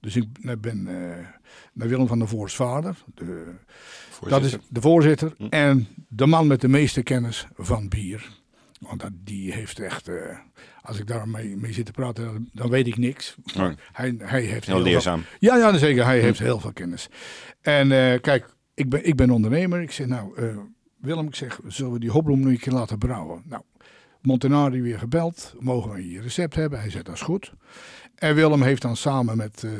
Dus 0.00 0.16
ik 0.16 0.60
ben 0.60 0.82
naar 1.72 1.88
Willem 1.88 2.06
van 2.06 2.18
der 2.18 2.28
Voors 2.28 2.54
vader, 2.54 2.96
de, 3.14 3.54
dat 4.28 4.44
is 4.44 4.56
de 4.68 4.80
voorzitter 4.80 5.34
Hm. 5.36 5.46
en 5.50 5.88
de 6.08 6.26
man 6.26 6.46
met 6.46 6.60
de 6.60 6.68
meeste 6.68 7.02
kennis 7.02 7.46
van 7.54 7.88
bier. 7.88 8.30
Want 8.80 9.00
dat, 9.00 9.12
die 9.14 9.52
heeft 9.52 9.78
echt, 9.78 10.10
als 10.86 10.98
ik 10.98 11.06
daar 11.06 11.28
mee, 11.28 11.72
zit 11.72 11.86
te 11.86 11.92
praten, 11.92 12.24
dan, 12.24 12.48
dan 12.52 12.70
weet 12.70 12.86
ik 12.86 12.96
niks. 12.96 13.36
Oh, 13.56 13.68
Hij, 13.92 14.14
hij 14.18 14.42
heeft 14.42 14.66
heel 14.66 14.80
leerzaam. 14.82 15.22
ja, 15.38 15.56
ja, 15.56 15.76
zeker. 15.78 16.04
Hij 16.04 16.20
heeft 16.20 16.38
heel 16.38 16.60
veel 16.60 16.72
kennis. 16.72 17.08
En 17.60 17.92
eh, 17.92 18.20
kijk, 18.20 18.54
ik 18.74 18.88
ben, 18.88 19.06
ik 19.06 19.14
ben 19.16 19.30
ondernemer. 19.30 19.80
Ik 19.82 19.90
zeg, 19.92 20.06
nou, 20.06 20.36
eh, 20.36 20.56
Willem, 21.00 21.26
ik 21.26 21.34
zeg, 21.34 21.60
zullen 21.66 21.92
we 21.92 21.98
die 21.98 22.10
hopbloem 22.10 22.40
nu 22.44 22.50
een 22.50 22.58
keer 22.58 22.72
laten 22.72 22.98
brouwen? 22.98 23.42
Nou, 23.44 23.62
Montanari 24.22 24.82
weer 24.82 24.98
gebeld. 24.98 25.54
Mogen 25.58 25.90
we 25.90 26.10
je 26.10 26.20
recept 26.20 26.54
hebben? 26.54 26.80
Hij 26.80 26.90
zegt, 26.90 27.04
dat 27.04 27.14
is 27.14 27.20
goed. 27.20 27.52
En 28.14 28.34
Willem 28.34 28.62
heeft 28.62 28.82
dan 28.82 28.96
samen 28.96 29.36
met 29.36 29.64
eh, 29.64 29.70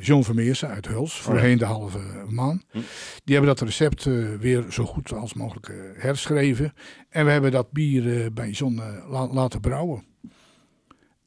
John 0.00 0.22
Vermeersen 0.22 0.68
uit 0.68 0.86
Huls, 0.88 1.20
voorheen 1.20 1.58
de 1.58 1.64
halve 1.64 1.98
maan. 2.28 2.62
Hm. 2.70 2.78
Die 3.24 3.34
hebben 3.36 3.56
dat 3.56 3.60
recept 3.68 4.04
weer 4.40 4.64
zo 4.68 4.84
goed 4.84 5.12
als 5.12 5.34
mogelijk 5.34 5.72
herschreven. 5.96 6.72
En 7.08 7.24
we 7.24 7.30
hebben 7.30 7.50
dat 7.50 7.72
bier 7.72 8.32
bij 8.32 8.50
John 8.50 8.80
la- 9.08 9.28
laten 9.32 9.60
brouwen. 9.60 10.04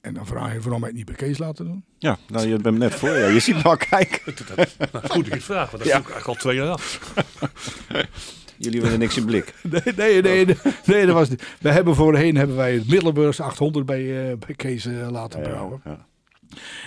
En 0.02 0.14
dan 0.14 0.26
vraag 0.26 0.54
je 0.54 0.60
waarom 0.60 0.80
wij 0.80 0.90
het 0.90 0.98
niet 0.98 1.06
bij 1.06 1.16
Kees 1.16 1.38
laten 1.38 1.66
doen. 1.66 1.84
Ja, 1.98 2.18
nou, 2.28 2.48
je 2.48 2.58
bent 2.58 2.78
net 2.78 2.94
voor. 2.96 3.10
Ja. 3.10 3.28
Je 3.28 3.40
ziet 3.40 3.56
me 3.56 3.64
al 3.64 3.78
kijken. 3.78 4.20
Het 4.26 4.40
is 4.40 4.46
goed 4.92 5.02
dat 5.02 5.26
je 5.26 5.32
het 5.34 5.44
vraagt, 5.44 5.72
want 5.72 5.84
dat 5.84 5.92
Ja. 5.94 6.00
is 6.00 6.06
ook 6.06 6.10
eigenlijk 6.12 6.28
al 6.28 6.34
twee 6.36 6.56
jaar 6.56 6.68
af. 6.70 7.00
Jullie 8.58 8.82
willen 8.82 9.00
niks 9.00 9.18
in 9.18 9.26
blik. 9.26 9.54
Nee, 9.64 9.82
nee, 9.96 10.22
nee, 10.22 10.46
nee, 10.46 10.56
nee, 10.86 11.06
dat 11.06 11.16
was 11.16 11.30
niet. 11.30 11.44
We 11.60 11.72
hebben 11.72 11.96
voorheen 11.96 12.36
hebben 12.38 12.56
wij 12.56 12.74
het 12.74 12.88
Middelburgs 12.88 13.40
800 13.40 13.86
bij, 13.86 14.30
eh, 14.32 14.38
bij 14.38 14.56
Kees 14.56 14.86
eh, 14.86 15.10
laten 15.12 15.42
brouwen. 15.42 15.82
Ja. 15.86 16.06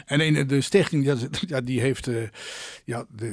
En 0.05 0.21
in 0.21 0.47
de 0.47 0.61
stichting, 0.61 1.05
ja, 1.05 1.15
ja, 1.47 1.61
die 1.61 1.81
heeft, 1.81 2.07
eh, 2.07 2.15
ja, 2.85 3.05
de, 3.17 3.31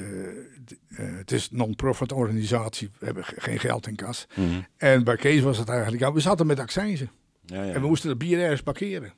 de, 0.66 0.78
eh, 0.96 1.06
het 1.18 1.32
is 1.32 1.48
een 1.52 1.58
non-profit 1.58 2.12
organisatie, 2.12 2.90
we 3.00 3.06
hebben 3.06 3.24
ge- 3.26 3.36
geen 3.38 3.60
geld 3.60 3.88
in 3.88 3.96
kas. 3.96 4.28
Mhm. 4.36 4.48
En 4.78 5.04
bij 5.04 5.16
Kees 5.16 5.42
was 5.42 5.58
het 5.58 5.70
eigenlijk, 5.70 6.02
ja, 6.04 6.14
we 6.14 6.20
zaten 6.20 6.46
met 6.48 6.60
accijnsen. 6.60 7.10
Ja, 7.46 7.64
ja. 7.64 7.74
En 7.74 7.82
we 7.82 7.88
moesten 7.88 8.10
het 8.10 8.18
bier 8.18 8.40
ergens 8.40 8.62
parkeren. 8.62 9.14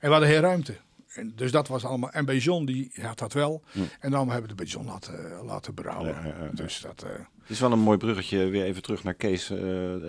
En 0.00 0.06
we 0.06 0.08
hadden 0.08 0.28
geen 0.28 0.40
ruimte. 0.40 0.74
En 1.06 1.32
dus 1.36 1.50
dat 1.52 1.68
was 1.68 1.84
allemaal. 1.84 2.10
En 2.10 2.24
bij 2.24 2.36
John, 2.38 2.64
die 2.64 2.90
had 3.00 3.18
dat 3.18 3.32
wel. 3.32 3.62
Hm. 3.72 3.78
En 4.00 4.10
dan 4.10 4.20
hebben 4.30 4.42
we 4.42 4.48
het 4.48 4.56
bij 4.56 4.66
John 4.66 4.86
laten, 4.86 5.44
laten 5.44 5.74
brouwen. 5.74 6.08
Ja, 6.08 6.24
ja, 6.26 6.44
ja. 6.44 6.50
Dus 6.54 6.80
dat. 6.80 7.02
eh, 7.02 7.10
Het 7.40 7.50
is 7.50 7.60
wel 7.60 7.72
een 7.72 7.78
mooi 7.78 7.98
bruggetje 7.98 8.44
weer 8.48 8.64
even 8.64 8.82
terug 8.82 9.04
naar 9.04 9.14
Kees. 9.14 9.50
Eh, 9.50 9.58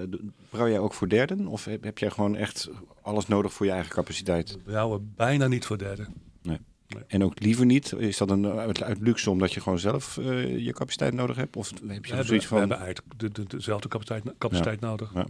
d- 0.09 0.19
brouw 0.49 0.67
jij 0.69 0.79
ook 0.79 0.93
voor 0.93 1.09
derden? 1.09 1.47
Of 1.47 1.65
heb, 1.65 1.83
heb 1.83 1.97
jij 1.97 2.09
gewoon 2.09 2.35
echt 2.35 2.69
alles 3.01 3.27
nodig 3.27 3.53
voor 3.53 3.65
je 3.65 3.71
eigen 3.71 3.91
capaciteit? 3.91 4.51
We 4.51 4.57
brouwen 4.57 5.13
bijna 5.15 5.47
niet 5.47 5.65
voor 5.65 5.77
derde. 5.77 6.07
En 7.07 7.23
ook 7.23 7.39
liever 7.39 7.65
niet? 7.65 7.91
Is 7.91 8.17
dat 8.17 8.29
een, 8.29 8.47
uit, 8.47 8.83
uit 8.83 8.99
luxe 9.01 9.29
omdat 9.29 9.53
je 9.53 9.61
gewoon 9.61 9.79
zelf 9.79 10.17
eh, 10.17 10.57
je 10.65 10.73
capaciteit 10.73 11.13
nodig 11.13 11.35
hebt? 11.35 11.55
Of 11.55 11.69
heb 11.69 11.79
We 11.79 11.85
je 11.85 11.93
er 11.93 12.05
hebben, 12.07 12.25
zoiets 12.25 12.43
we 12.45 12.49
van... 12.51 12.59
hebben 12.59 12.77
eigenlijk 12.77 13.19
de, 13.19 13.31
de, 13.31 13.43
dezelfde 13.43 13.87
capaciteit, 13.87 14.37
capaciteit 14.37 14.79
nodig. 14.79 15.11
Ja. 15.13 15.25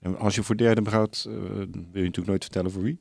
En 0.00 0.18
als 0.18 0.34
je 0.34 0.42
voor 0.42 0.56
derden 0.56 0.84
brouwt, 0.84 1.24
eh, 1.28 1.32
wil 1.34 1.72
je 1.72 1.78
natuurlijk 1.92 2.26
nooit 2.26 2.42
vertellen 2.42 2.70
voor 2.70 2.82
wie? 2.82 2.98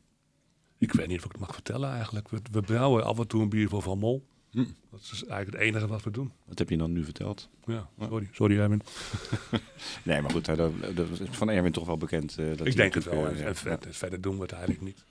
Ik 0.85 0.93
weet 0.93 1.07
niet 1.07 1.17
of 1.19 1.25
ik 1.25 1.31
het 1.31 1.39
mag 1.41 1.53
vertellen 1.53 1.89
eigenlijk. 1.91 2.29
We, 2.29 2.39
we 2.51 2.61
brouwen 2.61 3.03
af 3.05 3.19
en 3.19 3.27
toe 3.27 3.41
een 3.41 3.49
bier 3.49 3.69
voor 3.69 3.81
Van 3.81 3.97
Mol. 3.99 4.25
Hm. 4.51 4.63
Dat 4.91 4.99
is 4.99 5.11
eigenlijk 5.25 5.51
het 5.51 5.67
enige 5.67 5.87
wat 5.87 6.03
we 6.03 6.11
doen. 6.11 6.31
Wat 6.45 6.59
heb 6.59 6.69
je 6.69 6.77
dan 6.77 6.91
nu 6.91 7.03
verteld? 7.03 7.49
Ja, 7.65 7.89
sorry, 8.09 8.29
sorry 8.31 8.59
Erwin. 8.59 8.81
Nee, 10.03 10.21
maar 10.21 10.31
goed, 10.31 10.45
dat, 10.45 10.71
is 11.19 11.19
van 11.37 11.49
Erwin 11.49 11.71
toch 11.71 11.85
wel 11.85 11.97
bekend. 11.97 12.37
eh, 12.37 12.45
dat 12.57 12.67
Ik 12.67 12.75
denk 12.75 12.93
het 12.93 13.03
wel. 13.03 13.27
En, 13.27 13.35
eh, 13.35 13.45
en 13.45 13.55
verder, 13.55 13.93
verder 13.93 14.21
doen 14.21 14.35
we 14.35 14.41
het 14.41 14.51
eigenlijk 14.51 14.83
niet. 14.83 15.03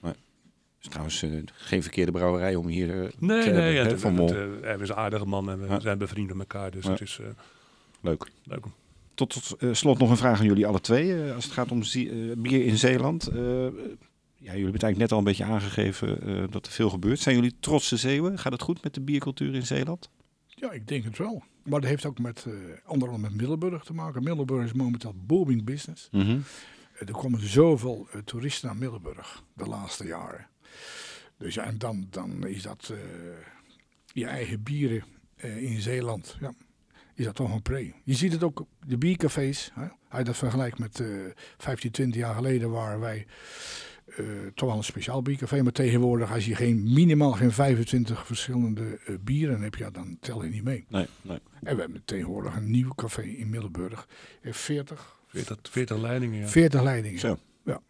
is 0.80 0.88
trouwens 0.88 1.22
eh, 1.22 1.30
geen 1.52 1.82
verkeerde 1.82 2.12
brouwerij 2.12 2.54
om 2.54 2.66
hier 2.66 3.02
eh, 3.02 3.08
te 3.08 3.14
Nee, 3.18 3.42
hebben, 3.42 3.86
nee. 3.86 3.96
van 3.98 4.14
Mol. 4.14 4.34
Erwin 4.34 4.80
is 4.80 4.88
een 4.88 4.94
aardige 4.96 5.24
man 5.26 5.50
en 5.50 5.60
we 5.60 5.66
Ja. 5.66 5.80
zijn 5.80 5.98
bevriend 5.98 6.28
met 6.28 6.38
elkaar. 6.38 6.70
Dus 6.70 6.84
het 6.86 7.00
is 7.00 7.20
Leuk. 8.00 8.30
leuk. 8.44 8.64
Tot, 9.14 9.32
tot 9.58 9.76
slot 9.76 9.98
nog 9.98 10.10
een 10.10 10.16
vraag 10.16 10.38
aan 10.40 10.46
jullie 10.46 10.66
alle 10.66 10.80
twee. 10.80 11.32
als 11.32 11.44
het 11.44 11.52
gaat 11.52 11.70
om 11.70 11.80
bier 12.36 12.64
in 12.66 12.78
Zeeland. 12.78 13.30
Ja, 14.44 14.50
jullie 14.50 14.64
hebben 14.64 14.80
het 14.80 14.82
eigenlijk 14.82 14.98
net 14.98 15.12
al 15.12 15.18
een 15.18 15.24
beetje 15.24 15.44
aangegeven 15.54 16.22
eh, 16.22 16.44
dat 16.50 16.66
er 16.66 16.72
veel 16.72 16.90
gebeurt. 16.90 17.18
Zijn 17.20 17.34
jullie 17.34 17.56
trotse 17.60 17.96
Zeeuwen? 17.96 18.38
Gaat 18.38 18.52
het 18.52 18.62
goed 18.62 18.82
met 18.82 18.94
de 18.94 19.00
biercultuur 19.00 19.54
in 19.54 19.66
Zeeland? 19.66 20.10
ja, 20.46 20.72
ik 20.72 20.88
denk 20.88 21.04
het 21.04 21.18
wel. 21.18 21.42
Maar 21.62 21.80
dat 21.80 21.90
heeft 21.90 22.04
ook 22.04 22.18
met, 22.18 22.44
eh 22.46 22.52
onder 22.86 23.08
andere 23.08 23.28
met 23.30 23.34
Middelburg 23.40 23.84
te 23.84 23.94
maken. 23.94 24.22
Middelburg 24.22 24.64
is 24.64 24.72
momenteel 24.72 25.14
booming 25.26 25.64
business. 25.64 26.08
Mhm. 26.10 26.30
Eh, 26.94 27.08
Er 27.08 27.12
komen 27.12 27.48
zoveel 27.48 28.08
toeristen 28.24 28.68
naar 28.68 28.76
Middelburg 28.76 29.42
de 29.54 29.64
laatste 29.64 30.04
jaren. 30.06 30.46
Dus 31.38 31.54
ja, 31.54 31.64
en 31.64 31.78
dan, 31.78 32.06
dan 32.10 32.46
is 32.46 32.62
dat 32.62 32.92
je 34.12 34.26
eigen 34.26 34.62
bieren 34.62 35.04
in 35.36 35.80
Zeeland. 35.80 36.36
Ja, 36.40 36.52
is 37.14 37.24
dat 37.24 37.34
toch 37.34 37.52
een 37.52 37.62
pre. 37.62 37.92
Je 38.04 38.14
ziet 38.14 38.32
het 38.32 38.42
ook 38.42 38.60
op 38.60 38.68
de 38.86 38.98
biercafés. 38.98 39.70
Hè? 39.74 39.86
Als 40.08 40.18
je 40.18 40.24
dat 40.24 40.36
vergelijkt 40.36 40.78
met 40.78 41.00
eh 41.00 41.08
15, 41.58 41.90
20 41.90 42.20
jaar 42.20 42.34
geleden 42.34 42.70
waren 42.70 43.00
wij 43.00 43.26
eh, 44.06 44.24
toch 44.54 44.68
wel 44.68 44.78
een 44.78 44.84
speciaal 44.84 45.22
biercafé. 45.22 45.62
Maar 45.62 45.72
tegenwoordig 45.72 46.32
als 46.32 46.46
je 46.46 46.54
geen, 46.54 46.92
minimaal 46.92 47.32
geen 47.32 47.52
25 47.52 48.26
verschillende 48.26 48.98
eh, 49.06 49.14
bieren 49.20 49.60
hebt, 49.62 49.78
ja, 49.78 49.90
dan 49.90 50.16
tel 50.20 50.44
je 50.44 50.50
niet 50.50 50.64
mee. 50.64 50.84
Nee, 50.88 51.06
nee. 51.22 51.38
En 51.62 51.74
we 51.74 51.80
hebben 51.80 52.02
tegenwoordig 52.04 52.56
een 52.56 52.70
nieuw 52.70 52.94
café 52.94 53.22
in 53.22 53.50
Middelburg. 53.50 54.08
Heeft 54.40 54.58
40, 54.58 55.20
40, 55.26 55.58
40 55.70 55.98
leidingen, 55.98 56.40
ja. 56.40 56.48
40 56.48 56.82
leidingen. 56.82 57.18
Zo. 57.18 57.38
Ja. 57.64 57.80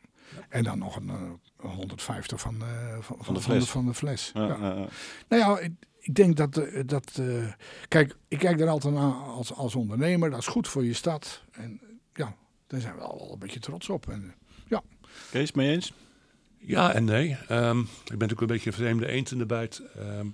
En 0.48 0.64
dan 0.64 0.78
nog 0.78 0.96
een, 0.96 1.08
eh, 1.08 1.20
een 1.58 1.70
150 1.70 2.40
van, 2.40 2.62
eh, 2.62 2.92
van, 3.00 3.16
Van 3.24 3.34
de 3.34 3.40
van, 3.40 3.52
fles. 3.52 3.70
van 3.70 3.86
de 3.86 3.94
fles. 3.94 4.30
Ja, 4.34 4.46
Ja. 4.46 4.56
ja, 4.60 4.74
ja. 4.74 4.88
Nou 5.28 5.42
ja, 5.42 5.58
ik, 5.58 5.72
ik 5.98 6.14
denk 6.14 6.36
dat... 6.36 6.54
dat 6.86 7.18
eh, 7.20 7.52
kijk, 7.88 8.16
ik 8.28 8.38
kijk 8.38 8.60
er 8.60 8.68
altijd 8.68 8.94
naar 8.94 9.12
als, 9.12 9.52
als 9.52 9.74
ondernemer. 9.74 10.30
Dat 10.30 10.38
is 10.38 10.46
goed 10.46 10.68
voor 10.68 10.84
je 10.84 10.92
stad. 10.94 11.42
En 11.52 11.80
ja, 12.14 12.36
daar 12.66 12.80
zijn 12.80 12.94
we 12.94 13.00
al 13.00 13.18
wel 13.18 13.32
een 13.32 13.38
beetje 13.38 13.60
trots 13.60 13.88
op. 13.88 14.08
En, 14.08 14.34
eh, 14.68 14.78
Kees, 15.30 15.52
mee 15.52 15.70
eens? 15.72 15.92
Ja 16.66 16.94
en 16.94 17.04
nee. 17.04 17.36
Ehm, 17.48 17.78
ik 17.80 17.86
ben 18.04 18.18
natuurlijk 18.18 18.40
een 18.40 18.46
beetje 18.46 18.70
een 18.70 18.76
vreemde 18.76 19.06
eend 19.06 19.30
in 19.30 19.38
de 19.38 19.46
bijt. 19.46 19.82
Ehm, 19.96 20.26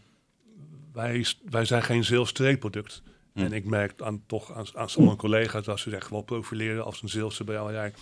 wij, 0.92 1.26
wij 1.50 1.64
zijn 1.64 1.82
geen 1.82 2.26
streekproduct. 2.26 3.02
Hm. 3.32 3.40
En 3.40 3.52
ik 3.52 3.64
merk 3.64 4.02
aan, 4.02 4.22
toch 4.26 4.52
aan, 4.52 4.66
aan 4.74 4.88
sommige 4.88 5.16
collega's 5.16 5.64
dat 5.64 5.78
ze 5.80 5.90
zich 5.90 6.04
gewoon 6.04 6.24
profileren 6.24 6.84
als 6.84 7.02
een 7.02 7.08
Zeelse 7.08 7.44
brouwerij. 7.44 7.92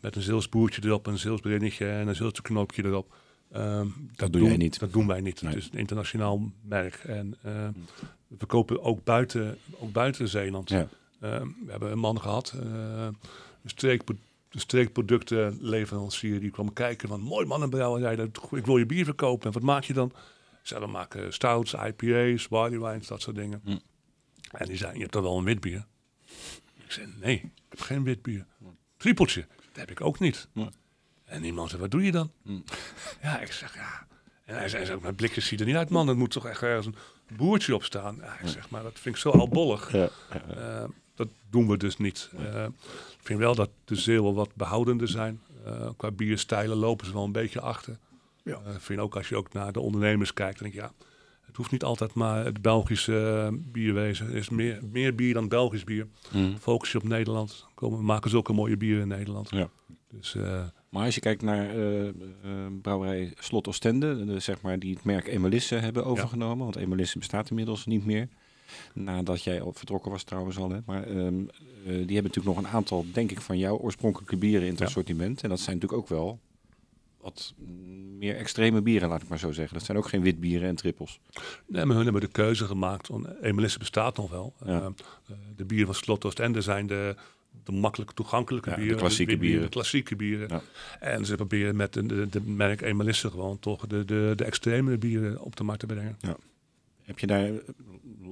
Met 0.00 0.16
een 0.16 0.22
Zeels 0.22 0.48
boertje 0.48 0.82
erop, 0.84 1.06
een 1.06 1.18
Zeels 1.18 1.40
brinnetje 1.40 1.88
en 1.88 2.08
een 2.08 2.14
Zeelse 2.14 2.42
knoopje 2.42 2.84
erop. 2.84 3.14
Ehm, 3.52 3.86
dat, 4.16 4.32
doe 4.32 4.40
doen, 4.40 4.48
jij 4.48 4.56
niet. 4.56 4.78
Dat 4.78 4.92
doen 4.92 5.06
wij 5.06 5.20
niet. 5.20 5.42
Nee. 5.42 5.54
Het 5.54 5.62
is 5.62 5.68
een 5.72 5.78
internationaal 5.78 6.50
merk. 6.62 6.94
En 6.94 7.34
eh, 7.42 7.68
we 8.26 8.34
verkopen 8.38 8.82
ook 8.82 9.04
buiten, 9.04 9.58
ook 9.78 9.92
buiten 9.92 10.28
Zeeland. 10.28 10.68
Ja. 10.68 10.88
We 11.18 11.46
hebben 11.66 11.90
een 11.90 11.98
man 11.98 12.20
gehad, 12.20 12.54
eh, 12.60 13.04
een 13.62 13.70
streekpro- 13.70 14.16
een 14.52 14.60
streekproductenleverancier, 14.60 16.40
die 16.40 16.50
kwam 16.50 16.72
kijken 16.72 17.08
van 17.08 17.20
mooi 17.20 17.46
man, 17.46 17.62
een 17.62 17.70
brouwerij, 17.70 18.16
dat- 18.16 18.48
ik 18.52 18.66
wil 18.66 18.76
je 18.76 18.86
bier 18.86 19.04
verkopen. 19.04 19.46
En 19.46 19.52
wat 19.52 19.62
maak 19.62 19.84
je 19.84 19.92
dan? 19.92 20.12
Zei, 20.62 20.80
we 20.80 20.86
maken 20.86 21.32
stouts, 21.32 21.74
IPA's, 21.74 22.48
barley 22.48 22.78
wines, 22.80 23.06
dat 23.06 23.20
soort 23.22 23.36
dingen. 23.36 23.60
Hm. 23.64 23.78
En 24.52 24.66
die 24.66 24.76
zei, 24.76 24.92
je 24.94 24.98
hebt 25.00 25.12
toch 25.12 25.22
wel 25.22 25.38
een 25.38 25.44
wit 25.44 25.60
bier? 25.60 25.86
Ik 26.84 26.90
zei, 26.92 27.06
nee, 27.20 27.34
ik 27.36 27.50
heb 27.68 27.80
geen 27.80 28.04
wit 28.04 28.22
bier. 28.22 28.46
Trippeltje, 28.96 29.46
dat 29.56 29.76
heb 29.76 29.90
ik 29.90 30.00
ook 30.00 30.18
niet. 30.18 30.48
En 31.24 31.42
die 31.42 31.52
man 31.52 31.68
zei, 31.68 31.80
wat 31.80 31.90
doe 31.90 32.02
je 32.04 32.12
dan? 32.12 32.32
Hm. 32.42 32.60
Ja, 33.22 33.40
ik 33.40 33.52
zeg, 33.52 33.74
ja. 33.74 34.06
En 34.44 34.56
hij 34.56 34.68
zei, 34.68 34.98
mijn 35.00 35.14
blikjes 35.14 35.46
ziet 35.46 35.60
er 35.60 35.66
niet 35.66 35.76
uit, 35.76 35.90
man. 35.90 36.08
Er 36.08 36.16
moet 36.16 36.30
toch 36.30 36.46
echt 36.46 36.62
ergens 36.62 36.86
een 36.86 36.94
boertje 37.36 37.74
op 37.74 37.84
staan. 37.84 38.16
Ja, 38.20 38.38
ik 38.40 38.48
zeg, 38.48 38.70
maar 38.70 38.82
dat 38.82 38.98
vind 38.98 39.14
ik 39.14 39.20
zo 39.20 39.30
albollig. 39.30 39.92
Ja, 39.92 40.08
Eh, 40.56 40.84
dat 41.24 41.32
doen 41.50 41.68
we 41.68 41.76
dus 41.76 41.96
niet. 41.96 42.30
Eh, 42.38 42.64
ik 43.18 43.28
vind 43.28 43.38
wel 43.38 43.54
dat 43.54 43.70
de 43.84 43.96
Zeeuwen 43.96 44.34
wat 44.34 44.54
behoudender 44.54 45.08
zijn. 45.08 45.40
Eh, 45.64 45.88
qua 45.96 46.10
bierstijlen 46.10 46.76
lopen 46.76 47.06
ze 47.06 47.12
wel 47.12 47.24
een 47.24 47.32
beetje 47.32 47.60
achter. 47.60 47.98
Ja. 48.42 48.60
Eh, 48.66 48.74
ik 48.74 48.80
vind 48.80 49.00
ook 49.00 49.16
als 49.16 49.28
je 49.28 49.36
ook 49.36 49.52
naar 49.52 49.72
de 49.72 49.80
ondernemers 49.80 50.32
kijkt, 50.32 50.58
denk 50.58 50.74
ik 50.74 50.80
ja, 50.80 50.92
het 51.40 51.56
hoeft 51.56 51.70
niet 51.70 51.84
altijd 51.84 52.14
maar 52.14 52.44
het 52.44 52.62
Belgische 52.62 53.46
eh, 53.46 53.58
bier 53.72 53.94
wezen. 53.94 54.26
Er 54.26 54.34
is 54.34 54.48
meer, 54.48 54.80
meer 54.90 55.14
bier 55.14 55.34
dan 55.34 55.48
Belgisch 55.48 55.84
bier. 55.84 56.06
Hm. 56.30 56.56
Focus 56.56 56.92
je 56.92 56.98
op 56.98 57.04
Nederland. 57.04 57.66
Komen, 57.74 57.98
we 57.98 58.04
maken 58.04 58.30
zulke 58.30 58.52
mooie 58.52 58.76
bieren 58.76 59.02
in 59.02 59.08
Nederland. 59.08 59.50
Ja. 59.50 59.68
Dus 60.10 60.36
Maar 60.88 61.04
als 61.04 61.14
je 61.14 61.20
kijkt 61.20 61.42
naar 61.42 61.68
eh, 61.68 62.10
brouwerij 62.82 63.32
Slot 63.38 63.68
Ostende, 63.68 64.24
de, 64.24 64.38
zeg 64.38 64.60
maar, 64.60 64.78
die 64.78 64.94
het 64.94 65.04
merk 65.04 65.26
Emelisse 65.26 65.74
hebben 65.74 66.04
overgenomen. 66.04 66.64
Want 66.64 66.76
Emelisse 66.76 67.18
bestaat 67.18 67.50
inmiddels 67.50 67.86
niet 67.86 68.04
meer. 68.04 68.28
Nadat 68.94 69.42
jij 69.42 69.60
al 69.62 69.72
vertrokken 69.72 70.10
was 70.10 70.22
trouwens 70.22 70.56
al. 70.58 70.70
Hè. 70.70 70.78
Maar 70.86 71.02
ehm, 71.04 71.16
eh, 71.16 71.26
die 71.84 71.94
hebben 71.94 72.14
natuurlijk 72.14 72.44
nog 72.44 72.58
een 72.58 72.68
aantal, 72.68 73.04
denk 73.12 73.30
ik, 73.30 73.40
van 73.40 73.58
jouw 73.58 73.76
oorspronkelijke 73.76 74.36
bieren 74.36 74.62
in 74.62 74.70
het 74.70 74.78
Ja. 74.78 74.84
assortiment. 74.84 75.42
En 75.42 75.48
dat 75.48 75.60
zijn 75.60 75.76
natuurlijk 75.76 76.02
ook 76.02 76.08
wel 76.08 76.38
wat 77.20 77.54
meer 78.18 78.36
extreme 78.36 78.82
bieren, 78.82 79.08
laat 79.08 79.22
ik 79.22 79.28
maar 79.28 79.38
zo 79.38 79.52
zeggen. 79.52 79.74
Dat 79.76 79.86
zijn 79.86 79.98
ook 79.98 80.08
geen 80.08 80.22
witbieren 80.22 80.68
en 80.68 80.74
trippels. 80.76 81.20
nee, 81.66 81.84
maar 81.84 81.94
hun 81.96 82.04
hebben 82.04 82.22
de 82.22 82.28
keuze 82.28 82.64
gemaakt. 82.64 83.08
Emelisse 83.42 83.78
bestaat 83.78 84.16
nog 84.16 84.30
wel. 84.30 84.52
Ja. 84.64 84.80
Eh, 84.80 85.34
de 85.56 85.64
bieren 85.64 85.86
van 85.86 85.94
Slot 85.94 86.24
Oostende 86.24 86.60
zijn 86.60 86.86
de, 86.86 87.16
de 87.64 87.72
makkelijk 87.72 88.10
toegankelijke 88.10 88.68
Ja, 88.70 88.74
de 88.76 88.80
bieren. 88.80 88.98
klassieke 88.98 89.36
bieren. 89.36 89.62
De 89.62 89.68
klassieke 89.68 90.16
bieren. 90.16 90.48
Ja. 90.48 90.62
En 91.00 91.24
ze 91.26 91.34
proberen 91.34 91.76
met 91.76 91.92
de, 91.92 92.40
merk 92.44 92.80
Emelisse 92.80 93.30
gewoon 93.30 93.58
toch 93.58 93.86
de, 93.86 94.04
de, 94.04 94.32
de 94.36 94.44
extreme 94.44 94.98
bieren 94.98 95.40
op 95.40 95.56
de 95.56 95.64
markt 95.64 95.80
te 95.80 95.86
brengen. 95.86 96.16
Heb 97.02 97.18
je 97.18 97.26
daar 97.26 97.50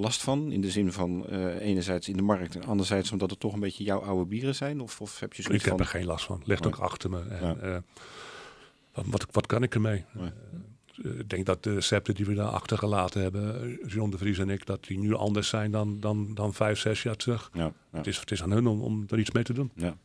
last 0.00 0.22
van? 0.22 0.52
In 0.52 0.60
de 0.60 0.70
zin 0.70 0.92
van 0.92 1.26
eh, 1.26 1.60
enerzijds 1.60 2.08
in 2.08 2.16
de 2.16 2.22
markt 2.22 2.54
en 2.56 2.64
anderzijds 2.64 3.12
omdat 3.12 3.30
het 3.30 3.40
toch 3.40 3.52
een 3.52 3.60
beetje 3.60 3.84
jouw 3.84 4.00
oude 4.02 4.24
bieren 4.24 4.54
zijn? 4.54 4.80
Of, 4.80 5.00
of 5.00 5.20
heb 5.20 5.32
je 5.32 5.38
Ik 5.42 5.44
zoiets 5.46 5.64
heb 5.64 5.72
van... 5.72 5.82
er 5.82 5.90
geen 5.90 6.04
last 6.06 6.24
van. 6.24 6.42
Ligt 6.44 6.66
ook 6.66 6.76
achter 6.78 7.10
me. 7.10 7.20
En, 7.28 7.46
Ja. 7.46 7.56
eh, 7.56 7.76
wat, 8.94 9.04
wat, 9.06 9.26
wat 9.30 9.46
kan 9.46 9.62
ik 9.62 9.74
ermee? 9.74 10.04
Eh, 10.16 10.26
ik 11.18 11.28
denk 11.30 11.46
dat 11.46 11.62
de 11.62 11.74
recepten 11.74 12.14
die 12.14 12.26
we 12.26 12.34
daar 12.34 12.48
achtergelaten 12.48 13.22
hebben, 13.22 13.78
John 13.86 14.10
de 14.10 14.18
Vries 14.18 14.38
en 14.38 14.50
ik, 14.50 14.66
dat 14.66 14.84
die 14.84 14.98
nu 14.98 15.14
anders 15.14 15.48
zijn 15.48 15.70
dan, 15.70 16.00
dan, 16.00 16.34
dan 16.34 16.54
vijf, 16.54 16.78
zes 16.78 17.02
jaar 17.02 17.16
terug. 17.16 17.50
Ja, 17.52 17.72
Het, 17.90 18.06
is, 18.06 18.18
het 18.18 18.30
is 18.30 18.42
aan 18.42 18.50
hun 18.50 18.66
om, 18.66 18.80
om 18.82 19.04
er 19.08 19.18
iets 19.18 19.30
mee 19.30 19.42
te 19.44 19.52
doen. 19.52 19.70
ja, 19.74 19.96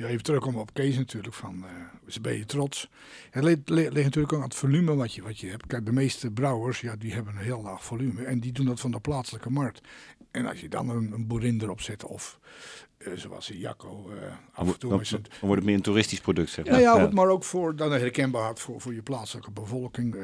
ja, 0.00 0.06
ja. 0.06 0.08
Ja, 0.08 0.12
even 0.12 0.22
terugkomen 0.22 0.60
op 0.60 0.74
Kees 0.74 0.96
natuurlijk. 0.96 1.34
Van, 1.34 1.64
dus 2.04 2.20
ben 2.20 2.36
je 2.36 2.44
trots? 2.44 2.90
Het 3.30 3.44
ligt, 3.44 3.68
ligt 3.68 3.92
ligt 3.92 4.04
natuurlijk 4.04 4.32
ook 4.32 4.38
aan 4.38 4.48
het 4.48 4.54
volume 4.54 4.94
wat 4.94 5.14
je, 5.14 5.22
wat 5.22 5.38
je 5.38 5.46
hebt. 5.46 5.66
Kijk, 5.66 5.86
de 5.86 5.92
meeste 5.92 6.30
brouwers 6.30 6.80
ja, 6.80 6.96
die 6.96 7.12
hebben 7.12 7.36
een 7.36 7.42
heel 7.42 7.62
laag 7.62 7.84
volume. 7.84 8.24
En 8.24 8.40
die 8.40 8.52
doen 8.52 8.66
dat 8.66 8.80
van 8.80 8.90
de 8.90 9.00
plaatselijke 9.00 9.50
markt. 9.50 9.80
En 10.30 10.46
als 10.46 10.60
je 10.60 10.68
dan 10.68 10.88
een, 10.88 11.12
een 11.12 11.26
boerin 11.26 11.60
erop 11.62 11.80
zet 11.80 12.04
of 12.04 12.38
eh, 12.98 13.12
zoals 13.14 13.50
in 13.50 13.58
Jacco 13.58 14.10
eh, 14.10 14.32
af 14.52 14.66
en 14.66 14.78
toe 14.78 14.90
Dan, 14.90 15.00
is 15.00 15.10
het... 15.10 15.24
dan 15.24 15.38
wordt 15.40 15.56
het 15.56 15.64
meer 15.64 15.74
een 15.74 15.82
toeristisch 15.82 16.20
product, 16.20 16.50
zeg 16.50 16.64
Ja, 16.64 16.70
maar. 16.70 16.80
ja, 16.80 17.02
goed, 17.02 17.12
maar 17.12 17.28
ook 17.28 17.44
voor 17.44 17.76
dan 17.76 17.92
herkenbaarheid 17.92 18.60
voor, 18.60 18.80
voor 18.80 18.94
je 18.94 19.02
plaatselijke 19.02 19.50
bevolking. 19.50 20.16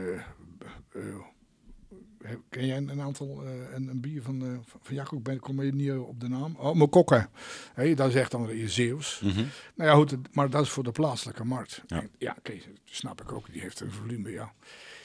Ken 2.49 2.67
jij 2.67 2.77
een, 2.77 2.89
een 2.89 3.01
aantal, 3.01 3.43
eh, 3.45 3.51
een, 3.75 3.89
een 3.89 4.01
bier 4.01 4.23
van, 4.23 4.43
eh, 4.43 4.49
van 4.83 4.95
Jacco? 4.95 5.17
Ik 5.17 5.23
ben, 5.23 5.39
kom 5.41 5.63
je 5.63 5.73
niet 5.75 5.93
op 5.93 6.21
de 6.21 6.29
naam. 6.29 6.57
Oh, 6.59 6.75
Mokokke. 6.75 7.29
Hey, 7.75 7.95
dat 7.95 8.09
is 8.09 8.15
echt 8.15 8.31
dan 8.31 8.47
weer 8.47 8.69
Zeeuws. 8.69 9.21
Mhm. 9.25 9.45
Nou 9.75 9.91
ja, 9.91 9.95
goed, 9.95 10.17
maar 10.35 10.51
dat 10.51 10.63
is 10.63 10.69
voor 10.71 10.85
de 10.85 10.93
plaatselijke 10.93 11.45
markt. 11.45 11.83
Ja. 11.87 12.01
En 12.01 12.11
Ja, 12.19 12.37
Kees, 12.43 12.65
dat 12.65 12.75
snap 12.85 13.21
ik 13.21 13.33
ook. 13.33 13.53
Die 13.53 13.61
heeft 13.61 13.81
een 13.81 13.93
volume, 13.93 14.31
ja. 14.31 14.53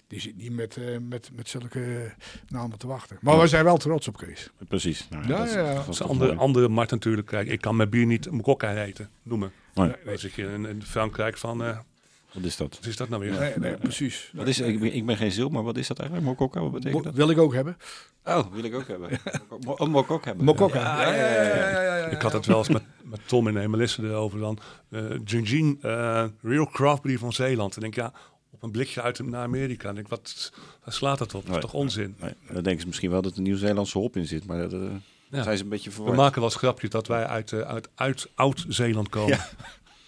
Die 0.08 0.20
zit 0.20 0.38
niet 0.38 0.52
met, 0.52 0.78
eh, 0.78 0.98
met, 1.10 1.30
met 1.34 1.50
zulke 1.50 2.12
namen 2.48 2.78
te 2.78 2.88
wachten. 2.88 3.18
Maar 3.22 3.40
we 3.40 3.48
zijn 3.48 3.64
wel 3.64 3.78
trots 3.78 4.08
op 4.08 4.18
Kees. 4.18 4.50
Precies. 4.68 5.08
Nou, 5.10 5.24
Ja, 5.28 5.38
dat 5.38 5.48
is- 5.48 5.54
ja, 5.54 5.60
ja. 5.60 5.66
dat 5.66 5.76
Dat 5.76 5.84
is 5.84 5.90
is 5.90 5.98
toch 5.98 6.10
een 6.10 6.14
andere, 6.14 6.36
andere 6.36 6.70
markt 6.70 6.92
natuurlijk. 6.92 7.28
Kijk, 7.28 7.48
ik 7.48 7.62
kan 7.62 7.76
mijn 7.76 7.90
bier 7.90 8.06
niet 8.06 8.32
Mokokka 8.32 8.76
eten, 8.84 9.10
noemen. 9.24 9.52
Nee. 9.74 9.94
Dan 10.06 10.18
zit 10.18 10.34
je 10.34 10.44
in, 10.44 10.66
in 10.66 10.84
Frankrijk 10.84 11.38
van, 11.38 11.64
eh 11.64 11.80
Wat 12.34 12.44
is 12.44 12.58
dat? 12.58 12.76
Wat 12.76 12.86
is 12.86 12.96
dat 12.96 13.10
nou 13.10 13.22
weer? 13.22 13.40
Nee, 13.40 13.54
nee, 13.58 13.76
precies. 13.78 14.32
Wat 14.34 14.48
is, 14.48 14.60
ik, 14.60 14.80
ben, 14.80 14.94
ik 14.96 15.06
ben 15.06 15.18
geen 15.18 15.32
zil, 15.32 15.50
maar 15.50 15.64
wat 15.64 15.78
is 15.78 15.88
dat 15.88 16.00
eigenlijk? 16.00 16.30
Mokokka, 16.30 16.62
wat 16.62 16.72
betekent 16.72 17.04
dat? 17.04 17.14
Wil 17.14 17.30
ik 17.30 17.38
ook 17.38 17.54
hebben. 17.54 17.78
Oh, 18.26 18.52
wil 18.54 18.64
ik 18.64 18.76
ook 18.76 18.88
hebben. 18.88 19.10
Mo- 19.66 19.72
Oh, 19.78 19.88
mokok 19.88 20.26
hebben. 20.26 20.46
Mokokka. 20.46 20.80
Ja, 21.02 21.14
ja, 21.14 21.26
ja, 21.26 21.82
ja, 21.82 21.96
ja. 21.98 22.06
Ik 22.06 22.22
had 22.22 22.34
het 22.34 22.46
wel 22.46 22.58
eens 22.58 22.70
met, 22.70 22.84
met 23.04 23.20
Tom 23.28 23.48
en 23.58 23.70
Melissa 23.70 24.04
erover 24.04 24.40
dan. 24.40 24.58
eh 24.90 25.06
Gingin, 25.26 25.78
eh, 25.82 26.26
Real 26.42 26.66
Craft 26.68 27.02
Beer 27.02 27.18
van 27.20 27.34
Zeeland. 27.34 27.76
En 27.76 27.82
denk 27.82 27.96
ja, 27.96 28.14
op 28.52 28.64
een 28.64 28.72
blikje 28.72 29.02
uit 29.02 29.20
naar 29.20 29.44
Amerika. 29.44 29.90
En 29.90 29.96
denk, 29.96 30.08
wat, 30.08 30.52
slaat 30.86 31.18
dat 31.18 31.34
op? 31.34 31.42
Dat 31.42 31.50
Nee. 31.50 31.56
is 31.56 31.62
toch 31.64 31.74
onzin? 31.74 32.16
Nee, 32.20 32.34
dan 32.52 32.64
denken 32.64 32.82
ze 32.82 32.88
misschien 32.88 33.10
wel 33.12 33.22
dat 33.22 33.36
er 33.36 33.42
Nieuw-Zeelandse 33.42 33.98
hop 33.98 34.16
in 34.16 34.26
zit, 34.28 34.46
maar 34.46 34.58
dat, 34.70 34.74
eh, 34.74 34.80
Ja. 35.30 35.44
zijn 35.44 35.58
ze 35.58 35.64
een 35.64 35.70
beetje 35.70 35.90
We 35.90 35.96
verward. 35.96 36.18
maken 36.18 36.36
wel 36.42 36.50
eens 36.50 36.58
grapjes 36.58 36.90
dat 36.90 37.08
wij 37.08 37.26
uit, 37.26 37.54
uit, 37.54 37.90
uit 37.96 38.30
Oud-Zeeland 38.36 39.10
komen. 39.10 39.38
Ja. 39.38 39.50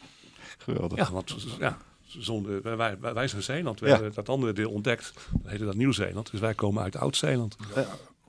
Geweldig. 0.58 0.98
Ja, 0.98 1.12
want 1.12 1.36
ja, 1.60 1.78
zonder, 2.20 2.61
wij, 2.61 2.78
wij, 2.99 3.14
wij 3.14 3.28
zijn 3.28 3.43
Zeeland. 3.43 3.80
We 3.80 3.86
Ja. 3.88 3.93
hebben 3.93 4.14
dat 4.14 4.30
andere 4.30 4.53
deel 4.53 4.72
ontdekt. 4.72 5.14
Dat 5.41 5.51
heette 5.51 5.66
dat 5.66 5.76
Nieuw-Zeeland. 5.76 6.32
Dus 6.32 6.39
wij 6.39 6.53
komen 6.53 6.84
uit 6.84 6.95
Oud-Zeeland. 6.95 7.55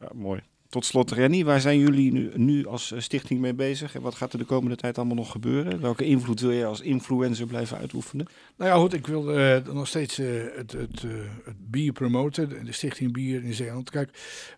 Ja, 0.01 0.09
mooi. 0.15 0.41
Tot 0.69 0.85
slot, 0.85 1.11
Renny, 1.11 1.45
waar 1.45 1.61
zijn 1.61 1.79
jullie 1.79 2.13
nu, 2.13 2.31
nu 2.35 2.67
als 2.67 2.93
eh, 2.93 3.01
stichting 3.01 3.41
mee 3.41 3.55
bezig? 3.55 3.95
En 3.95 4.01
wat 4.03 4.15
gaat 4.15 4.33
er 4.33 4.39
de 4.39 4.45
komende 4.45 4.77
tijd 4.77 4.97
allemaal 4.99 5.17
nog 5.17 5.31
gebeuren? 5.31 5.81
Welke 5.81 6.05
invloed 6.05 6.41
wil 6.41 6.51
je 6.51 6.65
als 6.65 6.81
influencer 6.81 7.47
blijven 7.47 7.77
uitoefenen? 7.79 8.27
Nou 8.57 8.71
ja, 8.71 8.77
goed, 8.77 8.93
ik 8.93 9.07
wil 9.07 9.33
eh, 9.39 9.67
nog 9.73 9.87
steeds 9.89 10.19
eh, 10.19 10.27
het, 10.57 10.73
het, 10.73 11.05
eh, 11.05 11.11
het 11.45 11.71
bier 11.71 11.93
promoten, 11.93 12.65
de, 12.65 12.73
Stichting 12.73 13.13
Bier 13.13 13.45
in 13.45 13.55
Zeeland. 13.55 13.91
Kijk, 13.91 14.11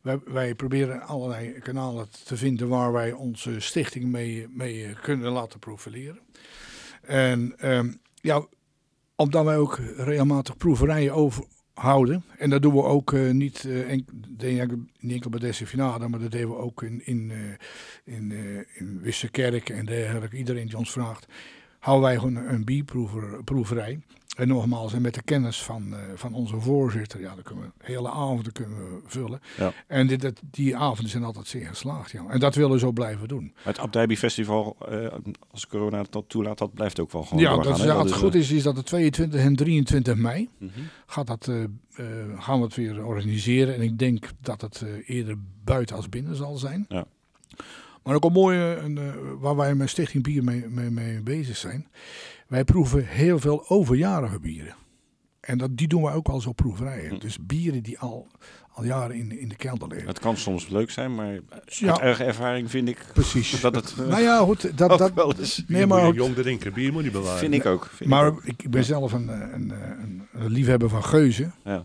wij, 0.02 0.18
wij 0.24 0.54
proberen 0.54 1.00
allerlei 1.02 1.52
kanalen 1.58 2.06
te 2.24 2.36
vinden 2.36 2.68
waar 2.68 2.92
wij 2.92 3.12
onze 3.12 3.60
stichting 3.60 4.04
mee, 4.04 4.46
mee 4.50 4.84
eh, 4.84 4.94
kunnen 5.02 5.32
laten 5.32 5.58
profileren. 5.58 6.18
En 7.02 7.54
ehm, 7.58 7.92
ja, 8.20 8.46
omdat 9.16 9.44
wij 9.44 9.56
ook 9.56 9.80
regelmatig 9.96 10.56
proeverijen 10.56 11.14
overhouden. 11.14 12.24
En 12.38 12.50
dat 12.50 12.62
doen 12.62 12.74
we 12.74 12.82
ook 12.82 13.12
eh, 13.12 13.30
niet, 13.30 13.64
eh, 13.64 13.90
enk, 13.90 14.08
niet 15.00 15.12
enkel 15.12 15.30
bij 15.30 15.40
Desafinada, 15.40 16.08
maar 16.08 16.20
dat 16.20 16.30
deden 16.30 16.48
we 16.48 16.56
ook 16.56 16.82
in, 16.82 17.06
in, 17.06 17.30
eh, 17.30 18.14
in, 18.14 18.32
in 18.74 19.00
Wissekerk 19.00 19.68
en 19.68 19.86
dergelijke. 19.86 20.36
Iedereen 20.36 20.66
die 20.66 20.76
ons 20.76 20.90
vraagt 20.90 21.26
houden 21.78 22.08
wij 22.08 22.18
gewoon 22.18 22.36
een 22.36 22.64
bierproeverij. 22.64 24.00
En 24.36 24.48
nogmaals, 24.48 24.92
en 24.92 25.02
met 25.02 25.14
de 25.14 25.22
kennis 25.22 25.62
van, 25.62 25.94
eh, 25.94 26.00
van 26.14 26.34
onze 26.34 26.60
voorzitter, 26.60 27.20
ja, 27.20 27.34
dan 27.34 27.42
kunnen 27.42 27.64
we 27.64 27.84
hele 27.84 28.10
avonden 28.10 28.52
kunnen 28.52 28.78
we 28.78 29.00
vullen. 29.06 29.40
Ja. 29.56 29.72
En 29.86 30.06
dit, 30.06 30.20
dat, 30.20 30.40
die 30.50 30.76
avonden 30.76 31.08
zijn 31.08 31.24
altijd 31.24 31.46
zeer 31.46 31.66
geslaagd. 31.66 32.10
Ja. 32.10 32.24
En 32.28 32.40
dat 32.40 32.54
willen 32.54 32.70
we 32.70 32.78
zo 32.78 32.92
blijven 32.92 33.28
doen. 33.28 33.54
Het 33.62 33.78
Abdijbi 33.78 34.16
Festival, 34.16 34.76
eh, 34.88 35.06
als 35.50 35.66
corona 35.66 36.04
dat 36.10 36.24
toelaat, 36.28 36.58
dat 36.58 36.74
blijft 36.74 37.00
ook 37.00 37.12
wel 37.12 37.22
gewoon 37.22 37.42
ja, 37.42 37.54
doorgaan. 37.54 37.86
dat 37.86 37.90
als 37.90 37.98
het 37.98 38.10
is, 38.10 38.16
goed 38.16 38.34
eh, 38.34 38.40
is, 38.40 38.50
is 38.50 38.62
dat 38.62 38.76
de 38.76 38.82
22 38.82 39.40
en 39.40 39.56
23 39.56 40.14
mei. 40.14 40.48
mhm. 40.58 40.70
Gaat 41.06 41.26
dat, 41.26 41.50
gaan 42.38 42.58
we 42.58 42.64
het 42.64 42.74
weer 42.74 43.04
organiseren. 43.04 43.74
En 43.74 43.82
ik 43.82 43.98
denk 43.98 44.30
dat 44.40 44.60
het 44.60 44.84
eerder 45.06 45.36
buiten 45.64 45.96
als 45.96 46.08
binnen 46.08 46.36
zal 46.36 46.56
zijn. 46.56 46.84
Ja. 46.88 47.06
Maar 48.02 48.14
ook 48.14 48.24
een 48.24 48.32
mooie, 48.32 48.76
een, 48.76 48.98
waar 49.38 49.56
wij 49.56 49.74
met 49.74 49.88
Stichting 49.88 50.22
Bier 50.22 50.44
mee, 50.44 50.68
mee, 50.68 50.90
mee 50.90 51.20
bezig 51.20 51.56
zijn. 51.56 51.86
Wij 52.46 52.64
proeven 52.64 53.06
heel 53.06 53.38
veel 53.38 53.68
overjarige 53.68 54.40
bieren. 54.40 54.74
En 55.40 55.58
dat, 55.58 55.76
die 55.76 55.88
doen 55.88 56.02
wij 56.02 56.12
ook 56.14 56.28
al 56.28 56.40
zo 56.40 56.52
proeverijen. 56.52 57.10
Hm. 57.10 57.18
Dus 57.18 57.38
bieren 57.46 57.82
die 57.82 57.98
al, 57.98 58.26
al 58.72 58.84
jaren 58.84 59.16
in, 59.16 59.38
in 59.40 59.48
de 59.48 59.56
kelder 59.56 59.88
liggen. 59.88 60.08
Het 60.08 60.18
kan 60.18 60.36
soms 60.36 60.68
leuk 60.68 60.90
zijn, 60.90 61.14
maar 61.14 61.38
Ja. 61.64 61.90
uit 61.90 62.00
eigen 62.00 62.26
ervaring 62.26 62.70
vind 62.70 62.88
ik 62.88 63.06
Precies. 63.12 63.60
dat 63.60 63.74
het 63.74 63.94
eh, 63.98 64.06
nou 64.12 64.22
ja, 64.22 64.38
goed. 64.38 64.78
Dat, 64.78 64.90
ook 64.90 64.98
dat, 64.98 65.12
wel 65.14 65.34
eens... 65.38 65.56
nee, 65.56 65.66
Bier 65.78 65.88
maar 65.88 65.98
moet 65.98 66.06
ook- 66.08 66.14
je 66.14 66.20
jong 66.20 66.34
drinken. 66.34 66.72
Bier 66.72 66.92
moet 66.92 67.04
je 67.04 67.10
bewaren. 67.10 67.38
Vind 67.38 67.54
ik 67.54 67.66
ook. 67.66 67.84
Vind 67.86 68.00
ik 68.00 68.06
Maar 68.06 68.26
ook. 68.26 68.44
ik 68.44 68.70
ben 68.70 68.84
zelf 68.84 69.12
een, 69.12 69.28
eh, 69.30 69.40
een, 69.52 69.70
eh, 69.70 69.78
een, 69.88 70.22
een 70.32 70.50
liefhebber 70.50 70.88
van 70.88 71.04
geuzen. 71.04 71.54
Ja. 71.64 71.84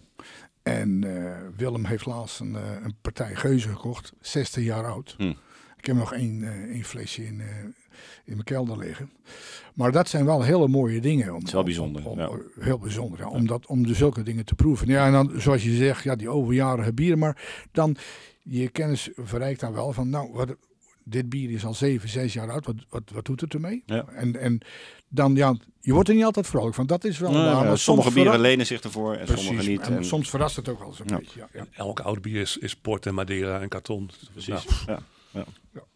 En 0.63 1.03
eh, 1.03 1.31
Willem 1.57 1.85
heeft 1.85 2.05
laatst 2.05 2.39
een, 2.39 2.55
eh, 2.55 2.61
een 2.83 2.95
partij 3.01 3.35
geuzen 3.35 3.71
gekocht, 3.71 4.13
16 4.19 4.63
jaar 4.63 4.85
oud. 4.85 5.15
Hm. 5.17 5.33
Ik 5.77 5.85
heb 5.87 5.95
nog 5.95 6.13
één, 6.13 6.43
eh, 6.43 6.49
één 6.73 6.83
flesje 6.83 7.25
in, 7.25 7.41
eh, 7.41 7.47
in 8.25 8.33
mijn 8.33 8.43
kelder 8.43 8.77
liggen. 8.77 9.11
Maar 9.73 9.91
dat 9.91 10.07
zijn 10.09 10.25
wel 10.25 10.41
hele 10.41 10.67
mooie 10.67 11.01
dingen. 11.01 11.35
Om, 11.35 11.43
is 11.45 11.51
wel 11.51 11.63
bijzonder, 11.63 12.05
om- 12.05 12.19
ja. 12.19 12.29
Heel 12.59 12.77
bijzonder, 12.79 13.19
ja, 13.19 13.27
om, 13.29 13.47
dat, 13.47 13.65
om 13.65 13.87
de 13.87 13.93
zulke 13.93 14.23
dingen 14.23 14.45
te 14.45 14.55
proeven. 14.55 14.87
Ja, 14.87 15.05
en 15.05 15.11
dan, 15.11 15.31
zoals 15.41 15.63
je 15.63 15.75
zegt, 15.75 16.03
ja, 16.03 16.15
die 16.15 16.29
overjarige 16.29 16.93
bieren. 16.93 17.19
Maar 17.19 17.65
dan, 17.71 17.95
je 18.43 18.69
kennis 18.69 19.09
verrijkt 19.15 19.59
dan 19.59 19.73
wel 19.73 19.93
van, 19.93 20.09
nou, 20.09 20.31
wat, 20.33 20.55
dit 21.03 21.29
bier 21.29 21.51
is 21.51 21.65
al 21.65 21.73
7, 21.73 22.09
6 22.09 22.33
jaar 22.33 22.51
oud. 22.51 22.65
Wat, 22.65 22.75
wat, 22.89 23.03
wat 23.13 23.25
doet 23.25 23.41
het 23.41 23.53
ermee? 23.53 23.83
Ja. 23.85 24.05
En, 24.07 24.39
en 24.39 24.59
dan, 25.07 25.35
ja, 25.35 25.55
je 25.79 25.93
wordt 25.93 26.09
er 26.09 26.15
niet 26.15 26.23
altijd 26.23 26.47
vrolijk 26.47 26.75
van. 26.75 26.85
Dat 26.87 27.03
is 27.03 27.19
wel 27.19 27.31
Nou, 27.31 27.55
waar. 27.55 27.65
ja, 27.65 27.75
sommige 27.75 28.11
bieren 28.11 28.39
lenen 28.39 28.65
zich 28.65 28.81
ervoor 28.81 29.13
en 29.15 29.27
sommige 29.37 29.69
niet. 29.69 29.81
en 29.81 29.95
En, 29.97 30.05
soms 30.05 30.29
verrast 30.29 30.55
het 30.55 30.69
ook 30.69 30.79
wel 30.79 30.87
eens 30.87 30.99
een 30.99 31.05
Ja. 31.09 31.17
beetje. 31.17 31.39
Ja, 31.39 31.47
ja. 31.53 31.65
Elk 31.71 31.99
oud 31.99 32.21
bier 32.21 32.41
is, 32.41 32.57
is 32.57 32.75
port 32.75 33.05
en 33.05 33.13
madeira 33.13 33.59
en 33.61 33.67
karton. 33.69 34.09
precies. 34.31 34.65
Nou, 34.85 34.99
Ja. 35.31 35.43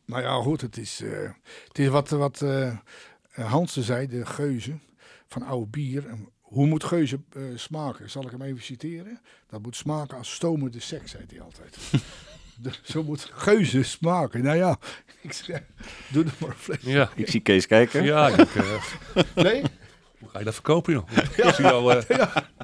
Ja. 0.06 0.14
Nou 0.14 0.22
ja, 0.24 0.42
goed, 0.44 0.62
het 0.62 0.78
is, 0.78 1.02
eh, 1.02 1.30
het 1.68 1.80
is 1.80 1.88
wat, 1.88 2.10
wat 2.10 2.42
eh 2.42 2.78
Hansen 3.32 3.84
zei, 3.84 4.08
de 4.08 4.26
geuze 4.26 4.78
van 5.28 5.42
oude 5.44 5.68
bier. 5.68 6.04
Hoe 6.42 6.68
moet 6.68 6.84
geuze 6.84 7.20
eh, 7.34 7.42
smaken? 7.56 8.10
Zal 8.10 8.24
ik 8.26 8.32
hem 8.32 8.42
even 8.42 8.64
citeren? 8.64 9.22
Dat 9.50 9.62
moet 9.62 9.76
smaken 9.76 10.18
als 10.18 10.34
stomende 10.34 10.80
seks, 10.80 11.12
zei 11.12 11.24
hij 11.30 11.42
altijd. 11.42 11.78
De- 12.62 12.72
zo 12.84 13.04
moet 13.04 13.30
geuze 13.34 13.84
smaken. 13.84 14.44
Nou 14.44 14.58
ja, 14.58 14.78
ik 15.22 15.34
zeg, 15.34 15.62
doe 16.08 16.24
er 16.24 16.34
maar 16.40 16.50
een 16.50 16.56
fles. 16.56 16.78
ja. 16.82 17.10
Ik 17.16 17.30
zie 17.30 17.40
Kees 17.40 17.68
kijken. 17.68 18.04
Ja, 18.04 18.28
ik, 18.28 18.56
eh, 18.56 18.84
Nee, 19.44 19.62
hoe 20.20 20.30
ga 20.30 20.40
je 20.40 20.46
dat 20.46 20.54
verkopen, 20.54 20.94
joh? 20.94 21.10
Ik 21.36 21.54
zie 21.54 21.64
jou, 21.66 21.92
eh, 21.98 22.18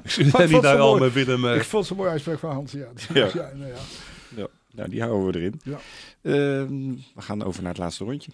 ik 0.04 0.10
zie 0.10 0.24
Maar 0.24 0.32
ik 0.32 0.32
Danny 0.32 0.48
vond 0.48 0.62
daar 0.62 0.72
het 0.72 0.80
al 0.82 0.88
mooi. 0.90 1.00
met 1.02 1.12
Willem. 1.12 1.46
eh, 1.48 1.56
ik 1.56 1.64
vond 1.64 1.82
het 1.82 1.90
een 1.92 1.96
mooi 1.98 2.10
uitspraak 2.10 2.38
van 2.38 2.52
Hans. 2.52 2.72
Ja, 2.72 2.86
Ja. 3.14 3.24
ja. 3.34 3.50
nou 3.54 3.66
ja. 3.66 3.76
Nou, 4.72 4.88
die 4.88 5.00
houden 5.02 5.32
we 5.32 5.38
erin. 5.38 5.60
Ja. 5.64 5.78
Ehm, 6.22 6.94
we 7.14 7.22
gaan 7.22 7.42
over 7.42 7.62
naar 7.62 7.72
het 7.72 7.80
laatste 7.80 8.04
rondje. 8.04 8.30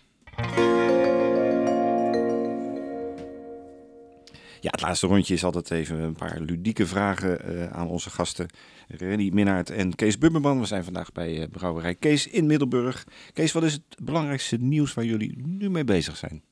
Ja, 4.61 4.71
het 4.71 4.81
laatste 4.81 5.07
rondje 5.07 5.35
is 5.35 5.45
altijd 5.45 5.71
even 5.71 5.99
een 5.99 6.17
paar 6.17 6.41
ludieke 6.41 6.87
vragen 6.87 7.41
eh, 7.45 7.71
aan 7.71 7.89
onze 7.89 8.11
gasten. 8.11 8.49
Renny 8.89 9.31
Minnaert 9.33 9.71
en 9.71 9.95
Kees 9.95 10.19
Bubberman. 10.19 10.61
We 10.61 10.67
zijn 10.67 10.85
vandaag 10.85 11.13
bij 11.13 11.43
eh, 11.43 11.49
Brouwerij 11.51 11.95
Kees 11.95 12.27
in 12.27 12.47
Middelburg. 12.47 13.07
Kees, 13.33 13.53
wat 13.53 13.63
is 13.63 13.73
het 13.73 13.83
belangrijkste 14.03 14.57
nieuws 14.57 14.95
waar 14.95 15.05
jullie 15.05 15.43
nu 15.47 15.71
mee 15.71 15.85
bezig 15.85 16.17
zijn? 16.17 16.43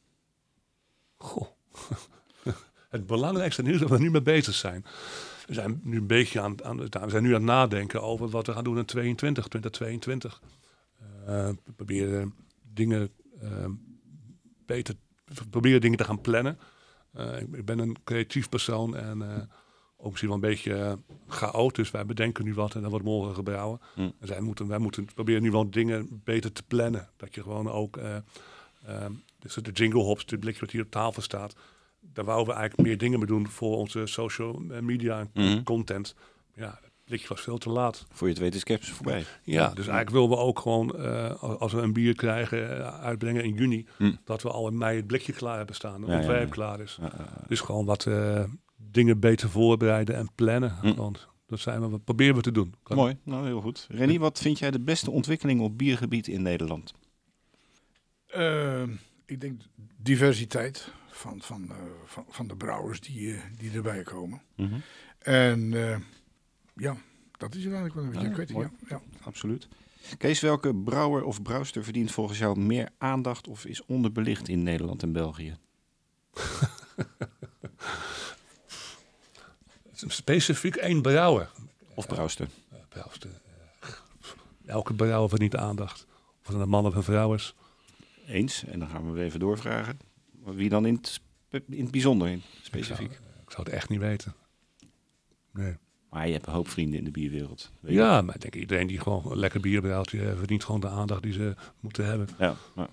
Goh. 1.17 1.47
Het 2.91 3.07
belangrijkste 3.07 3.63
nieuws 3.63 3.81
waar 3.81 3.89
we 3.89 3.99
nu 3.99 4.11
mee 4.11 4.23
bezig 4.23 4.55
zijn. 4.55 4.85
We 5.47 5.55
zijn 5.55 5.81
nu 5.83 5.97
een 5.97 6.07
beetje 6.07 6.41
aan, 6.41 6.65
aan, 6.65 6.77
we 6.77 7.11
zijn 7.11 7.23
nu 7.23 7.29
aan 7.29 7.35
het 7.35 7.43
nadenken 7.43 8.03
over 8.03 8.29
wat 8.29 8.47
we 8.47 8.53
gaan 8.53 8.65
doen 8.65 8.79
in 8.79 8.85
22, 8.85 9.49
2022. 9.49 10.43
Eh, 11.27 11.49
we 11.65 11.73
proberen 11.77 12.35
dingen 12.73 13.11
eh, 13.41 13.67
beter, 14.67 14.95
proberen 15.51 15.81
dingen 15.81 15.99
te 15.99 16.05
gaan 16.05 16.21
plannen. 16.21 16.59
Eh, 17.13 17.41
ik, 17.41 17.57
ik 17.57 17.65
ben 17.65 17.79
een 17.79 17.97
creatief 18.05 18.49
persoon 18.49 18.97
en 18.97 19.23
eh, 19.23 19.43
ook 19.97 20.11
misschien 20.11 20.29
wel 20.29 20.39
een 20.43 20.49
beetje 20.49 20.75
uh, 20.75 20.93
chaot. 21.29 21.75
Dus 21.75 21.91
wij 21.91 22.07
bedenken 22.07 22.45
nu 22.45 22.55
wat 22.55 22.75
en 22.75 22.81
dan 22.81 22.91
wordt 22.91 23.05
morgen 23.05 23.35
gebrouwen. 23.35 23.81
Hm. 23.95 24.01
En 24.01 24.27
zij 24.27 24.41
moeten, 24.41 24.67
wij 24.67 24.79
moeten 24.79 25.05
proberen 25.15 25.43
nu 25.43 25.51
wel 25.51 25.71
dingen 25.71 26.21
beter 26.25 26.53
te 26.53 26.63
plannen. 26.63 27.09
Dat 27.17 27.35
je 27.35 27.43
gewoon 27.43 27.71
ook, 27.71 27.99
dus 29.39 29.55
de 29.55 29.71
jingle 29.73 30.03
hops, 30.03 30.27
dit 30.27 30.41
blikje 30.41 30.61
wat 30.61 30.71
hier 30.71 30.83
op 30.83 30.91
tafel 30.91 31.23
staat. 31.23 31.57
Daar 32.17 32.25
wouden 32.25 32.55
we 32.55 32.61
eigenlijk 32.61 32.89
meer 32.89 32.99
dingen 32.99 33.19
mee 33.19 33.29
doen 33.29 33.49
voor 33.49 33.77
onze 33.77 34.07
social 34.07 34.63
media 34.81 35.19
en 35.19 35.31
Mhm. 35.35 35.63
content. 35.63 36.15
Ja, 36.55 36.79
het 36.83 36.91
blikje 37.05 37.29
was 37.29 37.41
veel 37.41 37.59
te 37.59 37.71
laat. 37.71 38.07
Voor 38.11 38.27
je 38.27 38.33
het 38.33 38.43
weet 38.43 38.55
is 38.55 38.65
Caps 38.65 38.91
voorbij. 38.91 39.25
Ja, 39.43 39.67
dus 39.69 39.77
eigenlijk 39.87 40.11
willen 40.11 40.29
we 40.29 40.37
ook 40.37 40.59
gewoon, 40.59 40.97
eh, 40.99 41.43
als- 41.43 41.73
we 41.73 41.81
een 41.81 41.93
bier 41.93 42.15
krijgen, 42.15 42.79
eh, 42.79 43.01
uitbrengen 43.01 43.45
in 43.45 43.55
juni, 43.55 43.87
Hm. 43.97 44.13
dat 44.25 44.43
we 44.43 44.51
al 44.51 44.69
in 44.69 44.79
mei 44.79 44.97
het 44.97 45.07
blikje 45.07 45.33
klaar 45.33 45.57
hebben 45.57 45.75
staan, 45.75 46.01
het 46.03 46.11
Ja, 46.11 46.17
ontwerp 46.17 46.49
ja. 46.49 46.55
klaar 46.55 46.81
is. 46.81 46.99
Ja, 47.01 47.13
ja, 47.19 47.25
ja. 47.25 47.45
Dus 47.49 47.61
gewoon 47.61 47.85
wat 47.85 48.07
eh, 48.07 48.45
dingen 48.77 49.21
beter 49.21 49.49
voorbereiden 49.51 50.17
en 50.17 50.29
plannen. 50.35 50.77
Hm. 50.81 50.95
Want 50.95 51.29
dat 51.47 51.61
zijn 51.61 51.81
we, 51.81 51.89
wat 51.89 52.05
proberen 52.05 52.35
we 52.35 52.41
te 52.43 52.53
doen. 52.53 52.75
Kan- 52.83 52.97
Mooi, 52.97 53.17
nou 53.23 53.47
heel 53.47 53.61
goed. 53.61 53.87
Renny, 53.91 54.19
wat 54.19 54.39
vind 54.39 54.59
jij 54.59 54.71
de 54.71 54.81
beste 54.81 55.11
ontwikkeling 55.11 55.61
op 55.61 55.79
biergebied 55.79 56.29
in 56.29 56.43
Nederland? 56.43 56.93
Ik 59.27 59.41
denk 59.41 59.61
diversiteit 59.97 60.93
van, 61.17 61.41
van, 61.41 61.71
eh, 61.71 61.77
van, 62.05 62.25
van 62.29 62.47
de 62.47 62.57
brouwers 62.57 63.01
die, 63.01 63.35
eh, 63.35 63.43
die 63.59 63.71
erbij 63.73 64.03
komen. 64.03 64.43
Mhm. 64.55 64.79
En 65.19 65.75
eh, 65.75 65.99
ja, 66.75 66.97
dat 67.37 67.55
is 67.55 67.65
het 67.65 67.73
eigenlijk 67.73 67.95
wel 67.95 68.05
een 68.05 68.11
beetje. 68.11 68.25
Ja, 68.25 68.31
ik 68.31 68.37
weet 68.37 68.49
het, 68.49 68.57
mooi. 68.57 68.69
ja. 68.81 68.87
ja. 68.89 69.01
Absoluut. 69.25 69.69
Kees, 70.19 70.41
welke 70.41 70.75
brouwer 70.75 71.25
of 71.25 71.43
brouwster 71.43 71.85
verdient 71.85 72.13
volgens 72.13 72.39
jou 72.39 72.59
meer 72.59 72.89
aandacht 72.99 73.49
of 73.49 73.65
is 73.65 73.85
onderbelicht 73.85 74.49
in 74.49 74.63
Nederland 74.63 75.03
en 75.03 75.13
België? 75.13 75.57
Specifiek 79.93 80.77
één 80.77 81.03
brouwer. 81.03 81.51
Of 81.95 82.07
brouwster? 82.07 82.49
Brouwster, 82.89 83.31
elke 84.67 84.95
brouwer 84.95 85.29
verdient 85.29 85.57
aandacht. 85.57 86.07
Of 86.41 86.47
het 86.47 86.61
een 86.61 86.69
man 86.69 86.87
of 86.87 86.95
een 86.95 87.03
vrouw 87.03 87.35
is. 87.35 87.55
Eens. 88.27 88.65
En 88.65 88.79
dan 88.79 88.89
gaan 88.89 89.07
we 89.07 89.13
weer 89.13 89.25
even 89.25 89.41
doorvragen. 89.41 89.99
Wie 90.55 90.69
dan 90.69 90.87
in 90.87 90.95
het, 90.95 91.21
in 91.69 91.83
het 91.83 91.91
bijzonder, 91.91 92.29
in, 92.29 92.43
specifiek? 92.63 93.11
Ik 93.13 93.51
zou 93.53 93.63
het 93.65 93.69
echt 93.73 93.89
niet 93.89 94.01
weten. 94.01 94.35
Nee. 95.53 95.77
Maar 96.11 96.27
je 96.27 96.33
hebt 96.33 96.47
een 96.47 96.53
hoop 96.53 96.69
vrienden 96.69 96.99
in 96.99 97.05
de 97.05 97.11
bierwereld. 97.11 97.71
weet 97.81 97.93
je. 97.93 97.99
Ja, 97.99 98.23
maar 98.23 98.35
ik 98.35 98.41
denk 98.41 98.55
iedereen 98.55 98.87
die 98.87 99.01
gewoon 99.01 99.39
lekker 99.39 99.61
bier 99.61 99.81
brouwt, 99.81 100.11
die 100.11 100.29
eh, 100.29 100.37
verdient 100.37 100.65
gewoon 100.65 100.81
de 100.81 100.89
aandacht 100.89 101.23
die 101.23 101.33
ze 101.33 101.55
moeten 101.81 102.07
hebben. 102.07 102.29
Ja, 102.39 102.55
maar... 102.75 102.89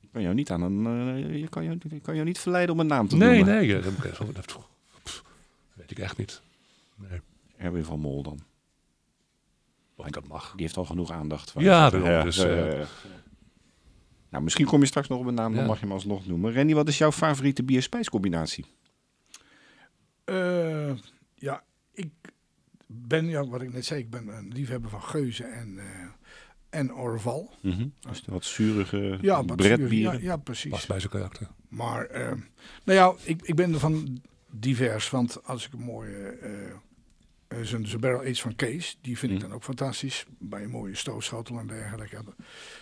Ik 0.00 0.08
kan 0.12 0.22
jou 0.22 0.34
niet 0.34 0.50
aan 0.50 0.62
een... 0.62 0.86
eh, 1.24 1.40
je 1.40 1.48
kan 1.48 1.64
jou, 1.64 1.78
ik 1.90 2.02
kan 2.02 2.14
jou 2.14 2.26
niet 2.26 2.38
verleiden 2.38 2.74
om 2.74 2.80
een 2.80 2.86
naam 2.86 3.08
te 3.08 3.16
Nee, 3.16 3.36
noemen. 3.36 3.54
nee, 3.54 3.76
eh, 3.76 3.84
dat, 4.34 4.58
weet 5.74 5.90
ik 5.90 5.98
echt 5.98 6.16
niet. 6.16 6.42
Nee, 6.96 7.20
Erwin 7.56 7.84
van 7.84 8.00
Mol 8.00 8.22
dan. 8.22 8.40
of 9.96 10.06
dat 10.06 10.26
mag. 10.28 10.52
Die 10.52 10.62
heeft 10.62 10.76
al 10.76 10.84
genoeg 10.84 11.10
aandacht. 11.10 11.52
Ja, 11.58 11.90
daarom, 11.90 12.24
dus, 12.24 12.36
ja, 12.36 12.44
eh, 12.44 12.70
ja, 12.72 12.78
ja. 12.78 12.86
Nou, 14.30 14.42
misschien 14.44 14.66
kom 14.66 14.80
je 14.80 14.86
straks 14.86 15.08
nog 15.08 15.18
op 15.18 15.26
een 15.26 15.34
naam, 15.34 15.52
dan 15.52 15.60
Ja. 15.62 15.66
mag 15.68 15.78
je 15.80 15.84
hem 15.84 15.92
alsnog 15.94 16.26
noemen. 16.26 16.52
Renny, 16.52 16.74
wat 16.74 16.88
is 16.88 16.98
jouw 16.98 17.12
favoriete 17.12 17.62
bier-spijscombinatie? 17.64 18.64
Eh, 20.24 20.90
ja, 21.34 21.62
ik 21.92 22.10
ben, 22.86 23.26
ja, 23.26 23.46
wat 23.46 23.62
ik 23.62 23.72
net 23.72 23.84
zei, 23.84 24.00
ik 24.00 24.10
ben 24.10 24.28
een 24.28 24.48
liefhebber 24.52 24.90
van 24.90 25.02
Geuze 25.02 25.44
en, 25.44 25.78
eh, 25.78 25.84
en 26.70 26.94
Orval. 26.94 27.54
Dus 28.00 28.22
wat 28.26 28.44
zurige 28.44 29.18
Ja, 29.20 29.44
wat 29.44 29.56
bredbieren. 29.56 30.12
Ja, 30.12 30.18
ja, 30.24 30.36
precies. 30.36 30.70
Past 30.70 30.88
bij 30.88 30.98
zijn 31.00 31.12
karakter. 31.12 31.48
Maar, 31.68 32.04
eh, 32.06 32.26
nou 32.84 32.98
ja, 32.98 33.14
ik, 33.22 33.42
ik 33.42 33.54
ben 33.54 33.72
ervan 33.72 34.22
divers. 34.50 35.10
Want 35.10 35.44
als 35.46 35.66
ik 35.66 35.72
een 35.72 35.78
mooie, 35.80 36.38
eh 37.50 37.58
eh, 37.60 37.64
zo'n 37.66 37.86
zo'n 37.86 38.00
barrel 38.00 38.20
aged 38.20 38.40
van 38.40 38.54
Kees, 38.56 38.98
die 39.00 39.18
vind 39.18 39.32
ik 39.32 39.38
Mhm. 39.38 39.46
dan 39.46 39.56
ook 39.56 39.64
fantastisch. 39.64 40.24
Bij 40.38 40.62
een 40.62 40.70
mooie 40.70 40.94
stoofschotel 40.94 41.58
en 41.58 41.66
dergelijke. 41.66 42.16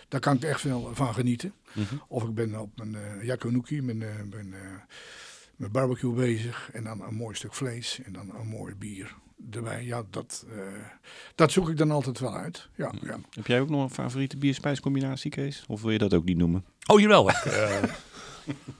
Daar 0.09 0.21
kan 0.21 0.37
ik 0.37 0.43
echt 0.43 0.61
veel 0.61 0.91
van 0.93 1.15
genieten. 1.15 1.53
Mhm. 1.73 1.95
Of 2.09 2.23
ik 2.23 2.35
ben 2.35 2.61
op 2.61 2.71
mijn 2.77 2.93
uh, 3.19 3.25
Yakunuki, 3.25 3.83
mijn, 3.83 4.03
eh, 4.03 4.09
mijn, 4.31 4.55
eh, 4.55 4.61
mijn 5.57 5.73
barbecue 5.73 6.13
bezig. 6.13 6.71
En 6.73 6.85
dan 6.85 7.03
een 7.03 7.15
mooi 7.15 7.35
stuk 7.37 7.55
vlees 7.55 8.01
en 8.05 8.13
dan 8.13 8.35
een 8.35 8.47
mooi 8.49 8.75
bier 8.75 9.15
erbij. 9.51 9.85
Ja, 9.85 10.03
dat, 10.11 10.47
eh, 10.51 10.57
dat 11.35 11.53
zoek 11.53 11.69
ik 11.69 11.77
dan 11.77 11.91
altijd 11.91 12.19
wel 12.19 12.35
uit. 12.37 12.69
Ja, 12.75 12.93
ja. 13.03 13.19
Heb 13.31 13.47
jij 13.47 13.61
ook 13.61 13.69
nog 13.69 13.83
een 13.83 13.91
favoriete 13.91 14.37
bier-spijscombinatie, 14.37 15.31
Kees? 15.31 15.65
Of 15.69 15.83
wil 15.83 15.91
je 15.91 15.99
dat 15.99 16.15
ook 16.15 16.25
niet 16.25 16.37
noemen? 16.37 16.65
Oh, 16.87 17.01
jawel. 17.01 17.29
Ik, 17.31 17.37
eh, 17.45 17.83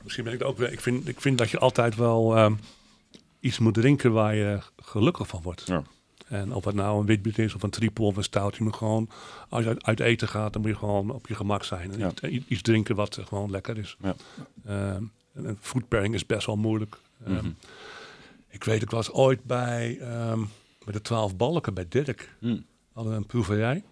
misschien 0.03 0.25
ben 0.25 0.33
ik 0.33 0.39
dat 0.39 0.49
ook. 0.49 0.61
Ik 0.61 0.81
vind, 0.81 1.09
ik 1.09 1.21
vind 1.21 1.39
dat 1.39 1.51
je 1.51 1.59
altijd 1.59 1.95
wel 1.97 2.37
ehm, 2.37 2.55
iets 3.49 3.59
moet 3.59 3.75
drinken 3.75 4.13
waar 4.13 4.35
je 4.35 4.59
gelukkig 4.77 5.27
van 5.29 5.43
wordt. 5.43 5.63
Ja. 5.67 5.83
En 6.29 6.53
of 6.55 6.65
het 6.65 6.75
nou 6.75 7.01
een 7.01 7.07
witbier 7.07 7.39
is 7.39 7.55
of 7.55 7.63
een 7.63 7.71
triple 7.71 8.05
of 8.05 8.17
een 8.17 8.23
stout. 8.23 8.57
Je 8.57 8.63
moet 8.65 8.77
gewoon, 8.77 9.09
als 9.49 9.63
je 9.63 9.69
uit, 9.69 9.85
uit 9.85 10.01
eten 10.01 10.29
gaat, 10.29 10.53
dan 10.53 10.63
moet 10.63 10.71
je 10.71 10.77
gewoon 10.77 11.11
op 11.11 11.27
je 11.29 11.35
gemak 11.35 11.65
zijn. 11.65 11.93
En 11.93 11.99
Ja. 11.99 12.13
iets, 12.49 12.63
drinken 12.63 12.97
wat 12.97 13.17
eh, 13.17 13.27
gewoon 13.27 13.51
lekker 13.51 13.79
is. 13.79 13.97
Ja. 14.03 14.15
Ehm, 14.65 15.03
en 15.35 15.45
een 15.45 15.59
food 15.61 15.89
pairing 15.89 16.15
is 16.15 16.27
best 16.27 16.47
wel 16.47 16.57
moeilijk. 16.57 16.99
Ehm, 17.25 17.35
Mhm. 17.35 17.51
Ik 18.51 18.65
weet, 18.65 18.83
ik 18.83 18.91
was 18.91 19.11
ooit 19.11 19.45
bij, 19.45 19.97
bij 20.85 20.93
de 20.93 21.01
Twaalf 21.03 21.37
Balken 21.37 21.75
bij 21.75 21.87
Dirk. 21.89 22.35
Mm. 22.41 22.65
Hadden 22.93 23.13
we 23.13 23.19
een 23.19 23.27
proeverij. 23.27 23.85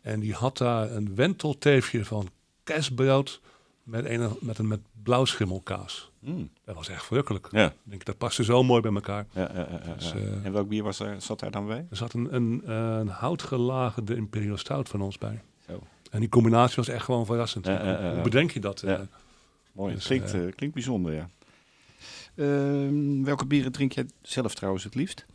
En 0.00 0.20
die 0.20 0.32
had 0.34 0.58
daar 0.58 0.90
een 0.90 1.14
wentelteefje 1.14 2.04
van 2.04 2.28
kerstbrood 2.64 3.40
met 3.82 4.04
een, 4.04 4.30
met 4.40 4.58
een 4.58 4.68
met 4.68 4.80
blauwschimmelkaas. 5.02 6.10
Mm. 6.18 6.50
Dat 6.64 6.74
was 6.74 6.88
echt 6.88 7.04
verrukkelijk. 7.04 7.48
Ja. 7.50 7.66
Ik 7.66 7.72
denk, 7.82 8.04
dat 8.04 8.18
paste 8.18 8.44
zo 8.44 8.62
mooi 8.62 8.80
bij 8.80 8.92
elkaar. 8.92 9.26
Ja, 9.32 9.50
ja, 9.54 9.66
ja, 9.70 9.80
ja, 9.86 9.94
Dus, 9.94 10.12
eh, 10.14 10.44
en 10.44 10.52
welk 10.52 10.68
bier 10.68 10.82
was 10.82 11.00
er, 11.00 11.20
zat 11.22 11.40
daar 11.40 11.50
dan 11.50 11.66
bij? 11.66 11.86
Er 11.90 11.96
zat 11.96 12.12
een, 12.12 12.34
een, 12.34 12.70
een 12.72 13.08
houtgelagerde 13.08 14.16
Imperial 14.16 14.56
Stout 14.56 14.88
van 14.88 15.00
ons 15.00 15.18
bij. 15.18 15.42
Zo. 15.66 15.82
En 16.10 16.20
die 16.20 16.28
combinatie 16.28 16.76
was 16.76 16.88
echt 16.88 17.04
gewoon 17.04 17.26
verrassend. 17.26 17.66
Ja, 17.66 17.72
ja, 17.72 17.84
ja, 17.92 18.04
ja. 18.06 18.12
Hoe 18.14 18.22
bedenk 18.22 18.50
je 18.50 18.60
dat? 18.60 18.80
Ja. 18.80 18.98
eh? 18.98 19.00
Mooi, 19.72 19.94
Dus, 19.94 20.06
klinkt, 20.06 20.34
eh, 20.34 20.40
klinkt 20.54 20.74
bijzonder, 20.74 21.12
ja. 21.14 21.28
Ehm, 22.34 23.22
welke 23.22 23.46
bieren 23.46 23.72
drink 23.72 23.92
jij 23.92 24.06
zelf 24.22 24.54
trouwens 24.54 24.84
het 24.84 24.94
liefst? 24.94 25.26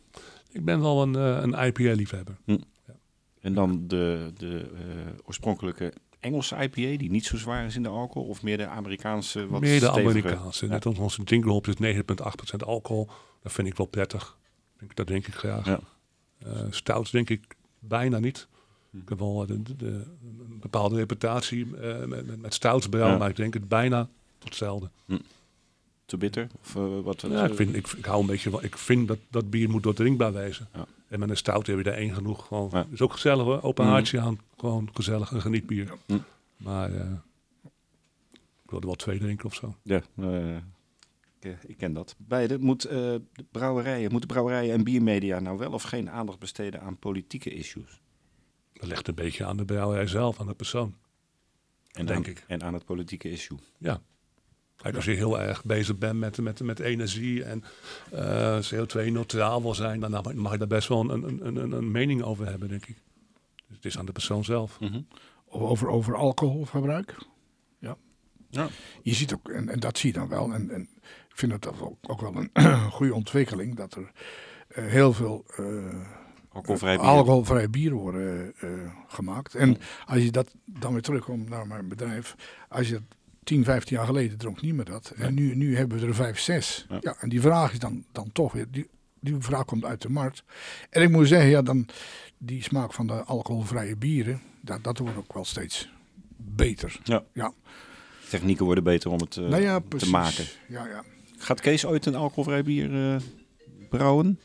ik 0.52 0.64
ben 0.64 0.80
wel 0.80 1.02
een, 1.02 1.14
een 1.14 1.66
IPA-liefhebber. 1.66 2.36
En 3.40 3.54
dan 3.54 3.84
de, 3.86 4.32
de 4.36 4.70
eh, 4.74 4.80
oorspronkelijke 5.24 5.92
Engelse 6.20 6.56
IPA, 6.56 6.98
die 6.98 7.10
niet 7.10 7.26
zo 7.26 7.36
zwaar 7.36 7.66
is 7.66 7.76
in 7.76 7.82
de 7.82 7.88
alcohol, 7.88 8.28
of 8.28 8.42
meer 8.42 8.56
de 8.56 8.66
Amerikaanse, 8.66 9.46
wat 9.46 9.60
Meer 9.60 9.80
de 9.80 9.86
stevige? 9.86 10.08
Amerikaanse. 10.08 10.66
Net 10.66 10.86
als 10.86 10.98
onze 10.98 11.22
Jingle 11.22 11.50
Hops 11.52 11.68
is 11.68 11.94
9,8% 11.96 12.02
alcohol. 12.66 13.08
Dat 13.42 13.52
vind 13.52 13.68
ik 13.68 13.76
wel 13.76 13.86
prettig. 13.86 14.36
Dat 14.94 15.06
denk 15.06 15.26
ik 15.26 15.34
graag. 15.34 15.66
Ja. 15.66 15.80
Eh, 16.38 16.52
stouts 16.70 17.10
denk 17.10 17.30
ik 17.30 17.54
bijna 17.78 18.18
niet. 18.18 18.48
Ik 18.92 19.08
heb 19.08 19.18
wel 19.18 19.46
de, 19.46 19.62
de, 19.62 19.76
de- 19.76 19.86
een 20.22 20.58
bepaalde 20.60 20.96
reputatie 20.96 21.76
eh, 21.76 22.04
met, 22.04 22.26
met, 22.26 22.40
met 22.40 22.54
Ja. 22.90 23.16
maar 23.16 23.28
ik 23.28 23.36
denk 23.36 23.54
het 23.54 23.68
bijna 23.68 24.08
tot 24.38 24.48
hetzelfde. 24.48 24.90
Te 26.06 26.16
bitter? 26.16 26.46
Of, 26.60 26.76
eh, 26.76 27.00
wat, 27.00 27.20
Ja, 27.28 27.44
ik, 27.46 27.54
vind, 27.54 27.74
ik, 27.76 27.86
ik 27.88 28.04
hou 28.04 28.20
een 28.20 28.26
beetje 28.26 28.50
van, 28.50 28.62
ik 28.62 28.76
vind 28.78 29.08
dat, 29.08 29.18
dat 29.30 29.50
bier 29.50 29.70
moet 29.70 29.82
doordrinkbaar 29.82 30.32
wezen. 30.32 30.68
Ja. 30.74 30.86
En 31.10 31.18
met 31.18 31.30
een 31.30 31.36
stout 31.36 31.66
heb 31.66 31.76
je 31.76 31.82
daar 31.82 31.94
één 31.94 32.14
genoeg. 32.14 32.46
Gewoon, 32.46 32.68
Ja. 32.72 32.86
is 32.90 33.00
ook 33.00 33.12
gezellig 33.12 33.44
hoor, 33.44 33.62
open 33.62 33.84
Mm. 33.84 33.90
haartje 33.90 34.20
aan. 34.20 34.38
Gewoon 34.56 34.88
gezellig, 34.92 35.30
een 35.30 35.40
genietbier. 35.40 35.92
Mm. 36.06 36.24
Maar 36.56 36.92
eh, 36.94 37.10
ik 38.64 38.70
wilde 38.70 38.86
wel 38.86 38.94
twee 38.96 39.18
drinken 39.18 39.46
of 39.46 39.54
zo. 39.54 39.74
Ja, 39.82 40.02
eh, 40.16 40.56
ik, 41.40 41.62
ik 41.66 41.76
ken 41.76 41.92
dat. 41.92 42.14
Beide. 42.18 42.58
Moet, 42.58 42.84
eh, 42.84 42.96
de 43.32 43.44
brouwerijen, 43.50 44.10
moeten 44.10 44.28
brouwerijen 44.28 44.74
en 44.74 44.84
biermedia 44.84 45.38
nou 45.40 45.58
wel 45.58 45.72
of 45.72 45.82
geen 45.82 46.10
aandacht 46.10 46.38
besteden 46.38 46.80
aan 46.80 46.98
politieke 46.98 47.50
issues? 47.50 48.00
Dat 48.72 48.88
ligt 48.88 49.08
een 49.08 49.14
beetje 49.14 49.44
aan 49.44 49.56
de 49.56 49.64
brouwerij 49.64 50.06
zelf, 50.06 50.40
aan 50.40 50.46
de 50.46 50.54
persoon. 50.54 50.94
En 51.92 52.06
Denk 52.06 52.24
aan, 52.24 52.30
ik. 52.30 52.44
En 52.46 52.62
aan 52.62 52.74
het 52.74 52.84
politieke 52.84 53.30
issue. 53.30 53.58
Ja. 53.78 54.02
Kijk, 54.82 54.94
als 54.94 55.04
je 55.04 55.10
heel 55.10 55.40
erg 55.40 55.64
bezig 55.64 55.98
bent 55.98 56.18
met, 56.18 56.38
met, 56.38 56.60
met 56.60 56.78
energie 56.80 57.44
en 57.44 57.64
eh, 58.10 58.58
CO2-neutraal 58.74 59.62
wil 59.62 59.74
zijn, 59.74 60.00
dan 60.00 60.10
mag- 60.34 60.52
je 60.52 60.58
daar 60.58 60.66
best 60.66 60.88
wel 60.88 61.10
een, 61.10 61.22
een, 61.22 61.46
een, 61.46 61.56
een, 61.56 61.72
een 61.72 61.90
mening 61.90 62.22
over 62.22 62.46
hebben, 62.48 62.68
denk 62.68 62.86
ik. 62.86 62.96
Dus 63.66 63.76
het 63.76 63.84
is 63.84 63.98
aan 63.98 64.06
de 64.06 64.12
persoon 64.12 64.44
zelf. 64.44 64.80
Mhm. 64.80 65.00
Over, 65.48 65.88
over 65.88 66.16
alcoholverbruik. 66.16 67.16
Ja. 67.78 67.96
Ja. 68.50 68.68
Je 69.02 69.14
ziet 69.14 69.34
ook, 69.34 69.48
en, 69.48 69.68
en 69.68 69.80
dat 69.80 69.98
zie 69.98 70.12
je 70.12 70.18
dan 70.18 70.28
wel. 70.28 70.52
En, 70.52 70.70
en 70.70 70.88
ik 71.28 71.36
vind 71.36 71.52
het 71.52 71.80
ook, 71.80 71.96
ook 72.02 72.20
wel 72.20 72.34
een 72.36 72.50
goede 72.90 73.14
ontwikkeling 73.14 73.76
dat 73.76 73.94
er 73.94 74.10
eh, 74.68 74.84
heel 74.86 75.12
veel 75.12 75.44
eh, 75.56 75.64
Alcoholvrij 76.52 76.96
bier. 76.96 77.06
alcoholvrij 77.06 77.70
bier 77.70 77.92
worden 77.92 78.52
eh, 78.60 78.70
gemaakt. 79.06 79.54
En 79.54 79.76
als 80.06 80.22
je 80.22 80.30
dat 80.30 80.54
dan 80.64 80.92
weer 80.92 81.02
terugkomt 81.02 81.48
naar 81.48 81.66
mijn 81.66 81.88
bedrijf, 81.88 82.34
als 82.68 82.86
je 82.88 82.92
dat 82.92 83.02
10, 83.42 83.64
15 83.64 83.96
jaar 83.96 84.06
geleden 84.06 84.38
dronk 84.38 84.62
niemand 84.62 84.88
dat. 84.88 85.12
En 85.16 85.34
nu, 85.34 85.54
nu 85.54 85.76
hebben 85.76 85.98
we 86.00 86.06
er 86.06 86.14
5, 86.14 86.38
6. 86.38 86.86
Ja. 86.88 86.98
Ja. 87.00 87.16
en 87.20 87.28
die 87.28 87.40
vraag 87.40 87.72
is 87.72 87.78
dan, 87.78 88.04
dan 88.12 88.32
toch 88.32 88.52
weer, 88.52 88.66
die, 88.70 88.88
die 89.20 89.36
vraag 89.38 89.64
komt 89.64 89.84
uit 89.84 90.02
de 90.02 90.10
markt. 90.10 90.42
En 90.90 91.02
ik 91.02 91.10
moet 91.10 91.28
zeggen, 91.28 91.50
ja, 91.50 91.62
dan 91.62 91.86
die 92.38 92.62
smaak 92.62 92.92
van 92.92 93.06
de 93.06 93.12
alcoholvrije 93.24 93.96
bieren, 93.96 94.40
dat, 94.60 94.84
dat 94.84 94.98
wordt 94.98 95.16
ook 95.16 95.32
wel 95.32 95.44
steeds 95.44 95.88
beter. 96.36 97.00
Ja. 97.04 97.24
Ja. 97.32 97.52
Technieken 98.28 98.64
worden 98.64 98.84
beter 98.84 99.10
om 99.10 99.20
het 99.20 99.36
eh, 99.36 99.44
nou 99.48 99.62
ja, 99.62 99.78
te 99.78 99.86
precies. 99.88 100.10
maken. 100.10 100.44
Ja, 100.68 100.86
ja. 100.86 101.04
Gaat 101.38 101.60
Kees 101.60 101.84
ooit 101.84 102.06
een 102.06 102.14
alcoholvrij 102.14 102.62
bier 102.62 103.14
eh, 103.14 103.20
brouwen? 103.88 104.40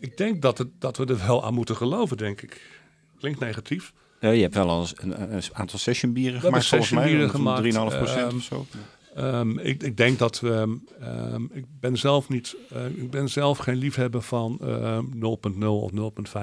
Ik 0.00 0.16
denk 0.16 0.42
dat, 0.42 0.58
het, 0.58 0.68
dat 0.78 0.96
we 0.96 1.06
er 1.06 1.26
wel 1.26 1.44
aan 1.44 1.54
moeten 1.54 1.76
geloven, 1.76 2.16
denk 2.16 2.42
ik. 2.42 2.80
Klinkt 3.18 3.40
negatief. 3.40 3.92
Ja, 4.22 4.30
je 4.30 4.42
hebt 4.42 4.54
wel 4.54 4.80
eens 4.80 4.94
een, 4.96 5.34
een, 5.34 5.42
aantal 5.52 5.78
session 5.78 6.12
bieren 6.12 6.40
gemaakt 6.40 6.66
volgens 6.66 6.90
mij. 6.90 7.04
bieren 7.04 7.28
3,5 7.28 7.32
gemaakt, 7.32 7.74
ehm, 7.74 8.36
of 8.36 8.42
zo. 8.42 8.66
Ehm, 9.14 9.58
ik, 9.58 9.82
ik 9.82 9.96
denk 9.96 10.18
dat 10.18 10.40
we. 10.40 10.78
ehm, 11.00 11.44
ik 11.50 11.64
ben 11.80 11.96
zelf 11.96 12.28
niet. 12.28 12.56
eh, 12.70 12.86
ik 12.86 13.10
ben 13.10 13.28
zelf 13.28 13.58
geen 13.58 13.76
liefhebber 13.76 14.22
van 14.22 14.58
ehm 14.60 15.04
0.0 15.14 15.66
of 15.66 15.90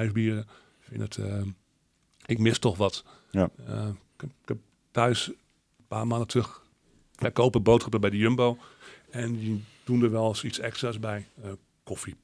0.5 0.07 0.11
bieren. 0.11 0.41
Ik 0.79 0.87
vind 0.89 1.01
het. 1.01 1.19
ik 2.25 2.39
mis 2.39 2.59
toch 2.59 2.77
wat. 2.77 3.03
Ja. 3.31 3.49
Eh, 3.67 3.87
ik, 3.87 4.21
heb, 4.21 4.29
ik 4.41 4.47
heb 4.47 4.57
thuis 4.91 5.27
een 5.27 5.85
paar 5.87 6.07
maanden 6.07 6.27
terug. 6.27 6.61
Wij 7.15 7.31
kopen 7.31 7.63
boodschappen 7.63 8.01
bij 8.01 8.09
de 8.09 8.17
Jumbo. 8.17 8.57
En 9.09 9.37
die 9.37 9.63
doen 9.83 10.03
er 10.03 10.11
wel 10.11 10.27
eens 10.27 10.43
iets 10.43 10.59
extra's 10.59 10.99
bij. 10.99 11.27
eh 11.43 11.49
koffie, 11.83 12.15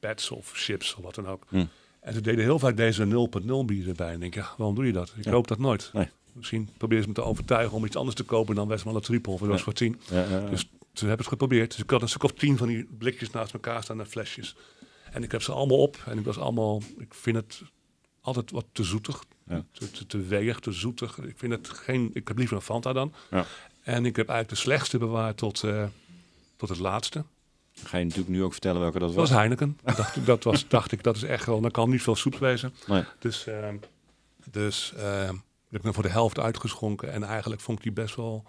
pads 0.00 0.30
of 0.30 0.50
chips 0.54 0.94
of 0.94 1.04
wat 1.04 1.14
dan 1.14 1.26
ook. 1.26 1.46
Hm. 1.48 1.64
En 2.06 2.12
ze 2.14 2.20
deden 2.20 2.44
heel 2.44 2.58
vaak 2.58 2.76
deze 2.76 3.04
0.0 3.42 3.64
bier 3.66 3.88
erbij. 3.88 4.06
En 4.08 4.14
ik 4.14 4.20
denk, 4.20 4.34
ja, 4.34 4.48
waarom 4.56 4.74
doe 4.74 4.86
je 4.86 4.92
dat? 4.92 5.12
Ik 5.16 5.24
Ja. 5.24 5.30
koop 5.30 5.48
dat 5.48 5.58
nooit. 5.58 5.90
Nee. 5.92 6.08
Misschien 6.32 6.68
probeer 6.76 7.02
ze 7.02 7.08
me 7.08 7.14
te 7.14 7.22
overtuigen 7.22 7.76
om 7.76 7.84
iets 7.84 7.96
anders 7.96 8.16
te 8.16 8.22
kopen 8.24 8.54
dan 8.54 8.68
Westmalle 8.68 9.00
Triple 9.00 9.32
of 9.32 9.40
Ja. 9.48 9.56
voor 9.58 9.72
10. 9.72 10.00
Ja. 10.10 10.24
Dus 10.50 10.60
ze 10.92 10.98
hebben 11.06 11.16
het 11.18 11.26
geprobeerd. 11.26 11.70
Dus 11.70 11.82
ik 11.82 11.90
had 11.90 12.02
een 12.02 12.08
stuk 12.08 12.22
of 12.22 12.32
tien 12.32 12.56
van 12.56 12.68
die 12.68 12.84
blikjes 12.98 13.30
naast 13.30 13.52
elkaar 13.52 13.82
staan 13.82 14.00
en 14.00 14.06
flesjes. 14.06 14.56
En 15.12 15.22
ik 15.22 15.32
heb 15.32 15.42
ze 15.42 15.52
allemaal 15.52 15.78
op. 15.78 16.02
En 16.06 16.18
ik 16.18 16.24
was 16.24 16.38
allemaal, 16.38 16.82
ik 16.98 17.14
vind 17.14 17.36
het 17.36 17.62
altijd 18.20 18.50
wat 18.50 18.64
te 18.72 18.84
zoetig. 18.84 19.24
Te, 19.72 19.90
te, 19.90 20.06
te 20.06 20.18
weeg, 20.18 20.60
te 20.60 20.72
zoetig. 20.72 21.18
Ik 21.18 21.34
vind 21.38 21.52
het 21.52 21.68
geen, 21.68 22.10
ik 22.12 22.28
heb 22.28 22.38
liever 22.38 22.56
een 22.56 22.62
Fanta 22.62 22.92
dan. 22.92 23.12
Ja. 23.30 23.44
En 23.82 24.06
ik 24.06 24.16
heb 24.16 24.28
eigenlijk 24.28 24.48
de 24.60 24.68
slechtste 24.68 24.98
bewaard 24.98 25.36
tot, 25.36 25.62
eh, 25.64 25.84
tot 26.56 26.68
het 26.68 26.78
laatste. 26.78 27.24
Ga 27.84 27.98
je 27.98 28.04
natuurlijk 28.04 28.30
nu 28.30 28.42
ook 28.42 28.52
vertellen 28.52 28.80
welke 28.80 28.98
dat 28.98 29.08
Dat 29.08 29.16
was. 29.16 29.28
was 29.30 29.38
Heineken. 29.38 29.78
dacht, 29.96 30.16
ik- 30.16 30.26
dat 30.26 30.44
was, 30.44 30.68
dacht 30.68 30.92
ik, 30.92 31.02
dat 31.02 31.16
is 31.16 31.22
echt 31.22 31.46
wel, 31.46 31.60
dan 31.60 31.70
kan 31.70 31.90
niet 31.90 32.02
veel 32.02 32.16
soep 32.16 32.38
wezen. 32.38 32.74
Nee. 32.86 33.02
Dus, 33.18 33.46
ehm, 33.46 33.76
dus 34.50 34.92
ehm, 34.96 35.34
ik 35.34 35.72
heb 35.72 35.82
hem 35.82 35.94
voor 35.94 36.02
de 36.02 36.08
helft 36.08 36.38
uitgeschonken. 36.40 37.12
En 37.12 37.22
eigenlijk 37.22 37.60
vond 37.60 37.78
ik 37.78 37.84
die 37.84 37.92
best 37.92 38.16
wel 38.16 38.44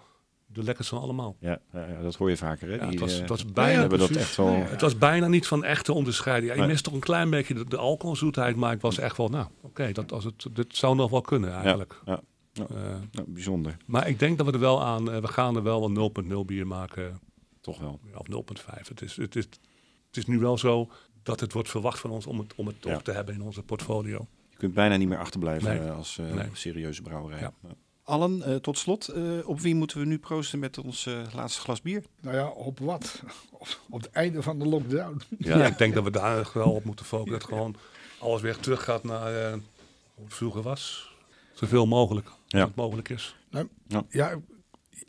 de 0.46 0.62
lekkerste 0.62 0.94
van 0.94 1.02
allemaal. 1.04 1.36
Ja, 1.40 1.60
dat 2.02 2.14
hoor 2.14 2.30
je 2.30 2.36
vaker. 2.36 2.68
Hè? 2.68 2.74
Ja, 2.74 2.86
het 2.86 2.98
was- 3.00 3.12
het 3.18 3.28
was 3.28 3.44
bijna 3.44 3.80
hebben 3.80 3.98
dat 3.98 4.08
precies. 4.08 4.26
echt 4.26 4.36
wel. 4.36 4.54
Het 4.54 4.80
was 4.80 4.98
bijna 4.98 5.26
niet 5.28 5.46
van 5.46 5.64
echt 5.64 5.84
te 5.84 5.92
onderscheiden. 5.92 6.46
Ja, 6.48 6.54
je 6.54 6.60
Nee. 6.60 6.68
mist 6.68 6.84
toch 6.84 6.94
een 6.94 7.00
klein 7.00 7.30
beetje 7.30 7.54
de, 7.54 7.64
de 7.64 7.76
alcoholzoetheid, 7.76 8.56
maar 8.56 8.72
ik 8.72 8.80
was 8.80 8.98
echt 8.98 9.16
wel, 9.16 9.28
nou, 9.28 9.46
oké, 9.60 9.92
dat 9.92 10.12
als 10.12 10.24
het, 10.24 10.46
dit 10.52 10.76
zou 10.76 10.96
nog 10.96 11.10
wel 11.10 11.20
kunnen 11.20 11.52
eigenlijk. 11.52 12.00
ja, 12.04 12.20
ja. 12.52 12.64
Eh, 12.70 12.76
Nou, 13.12 13.26
bijzonder, 13.30 13.76
maar 13.86 14.08
ik 14.08 14.18
denk 14.18 14.36
dat 14.38 14.46
we 14.46 14.52
er 14.52 14.58
wel 14.58 14.82
aan, 14.84 15.10
eh, 15.12 15.20
we 15.20 15.28
gaan 15.28 15.56
er 15.56 15.62
wel 15.62 15.84
een 15.84 15.92
0.0 15.92 16.44
bier 16.44 16.66
maken, 16.66 17.20
toch 17.60 17.78
wel. 17.78 18.00
of 18.14 18.26
0.5. 18.26 18.88
Het 18.88 19.02
is, 19.02 19.16
het, 19.16 19.36
is, 19.36 19.44
het 20.06 20.16
is 20.16 20.26
nu 20.26 20.38
wel 20.38 20.58
zo 20.58 20.90
dat 21.22 21.40
het 21.40 21.52
wordt 21.52 21.68
verwacht 21.70 21.98
van 22.00 22.10
ons 22.10 22.26
om 22.26 22.38
het, 22.38 22.54
om 22.54 22.66
het 22.66 22.80
toch 22.80 22.92
Ja. 22.92 22.98
te 23.00 23.12
hebben 23.12 23.34
in 23.34 23.42
onze 23.42 23.62
portfolio. 23.62 24.26
Je 24.50 24.56
kunt 24.56 24.74
bijna 24.74 24.96
niet 24.96 25.08
meer 25.08 25.18
achterblijven 25.18 25.68
Nee. 25.68 25.88
eh, 25.88 25.96
als 25.96 26.18
eh, 26.18 26.32
Nee. 26.34 26.48
serieuze 26.52 27.02
brouwerij. 27.02 27.40
Ja. 27.40 27.52
Ja. 27.62 27.74
Allen, 28.02 28.42
eh, 28.42 28.54
tot 28.54 28.78
slot, 28.78 29.08
eh, 29.08 29.22
op 29.48 29.60
wie 29.60 29.74
moeten 29.74 29.98
we 29.98 30.04
nu 30.04 30.18
proosten 30.18 30.58
met 30.58 30.78
ons 30.78 31.08
laatste 31.34 31.60
glas 31.60 31.82
bier? 31.82 32.04
Nou 32.20 32.36
ja, 32.36 32.48
op 32.48 32.78
wat? 32.78 33.22
Op, 33.50 33.68
op 33.90 34.00
het 34.02 34.10
einde 34.10 34.42
van 34.42 34.58
de 34.58 34.64
lockdown. 34.66 35.20
Ja. 35.38 35.66
ik 35.66 35.78
denk 35.78 35.94
dat 35.94 36.04
we 36.04 36.10
daar 36.10 36.50
wel 36.54 36.72
op 36.72 36.84
moeten 36.84 37.04
focussen. 37.04 37.38
Dat 37.38 37.48
gewoon 37.48 37.76
alles 38.18 38.40
weer 38.42 38.56
terug 38.56 38.84
gaat 38.84 39.04
naar 39.04 39.34
eh, 39.44 39.52
hoe 40.14 40.24
het 40.24 40.34
vroeger 40.34 40.62
was. 40.62 41.12
Zoveel 41.52 41.86
mogelijk, 41.86 42.26
als 42.26 42.36
Ja. 42.46 42.64
het 42.66 42.74
mogelijk 42.74 43.08
is. 43.08 43.36
Ja, 44.08 44.38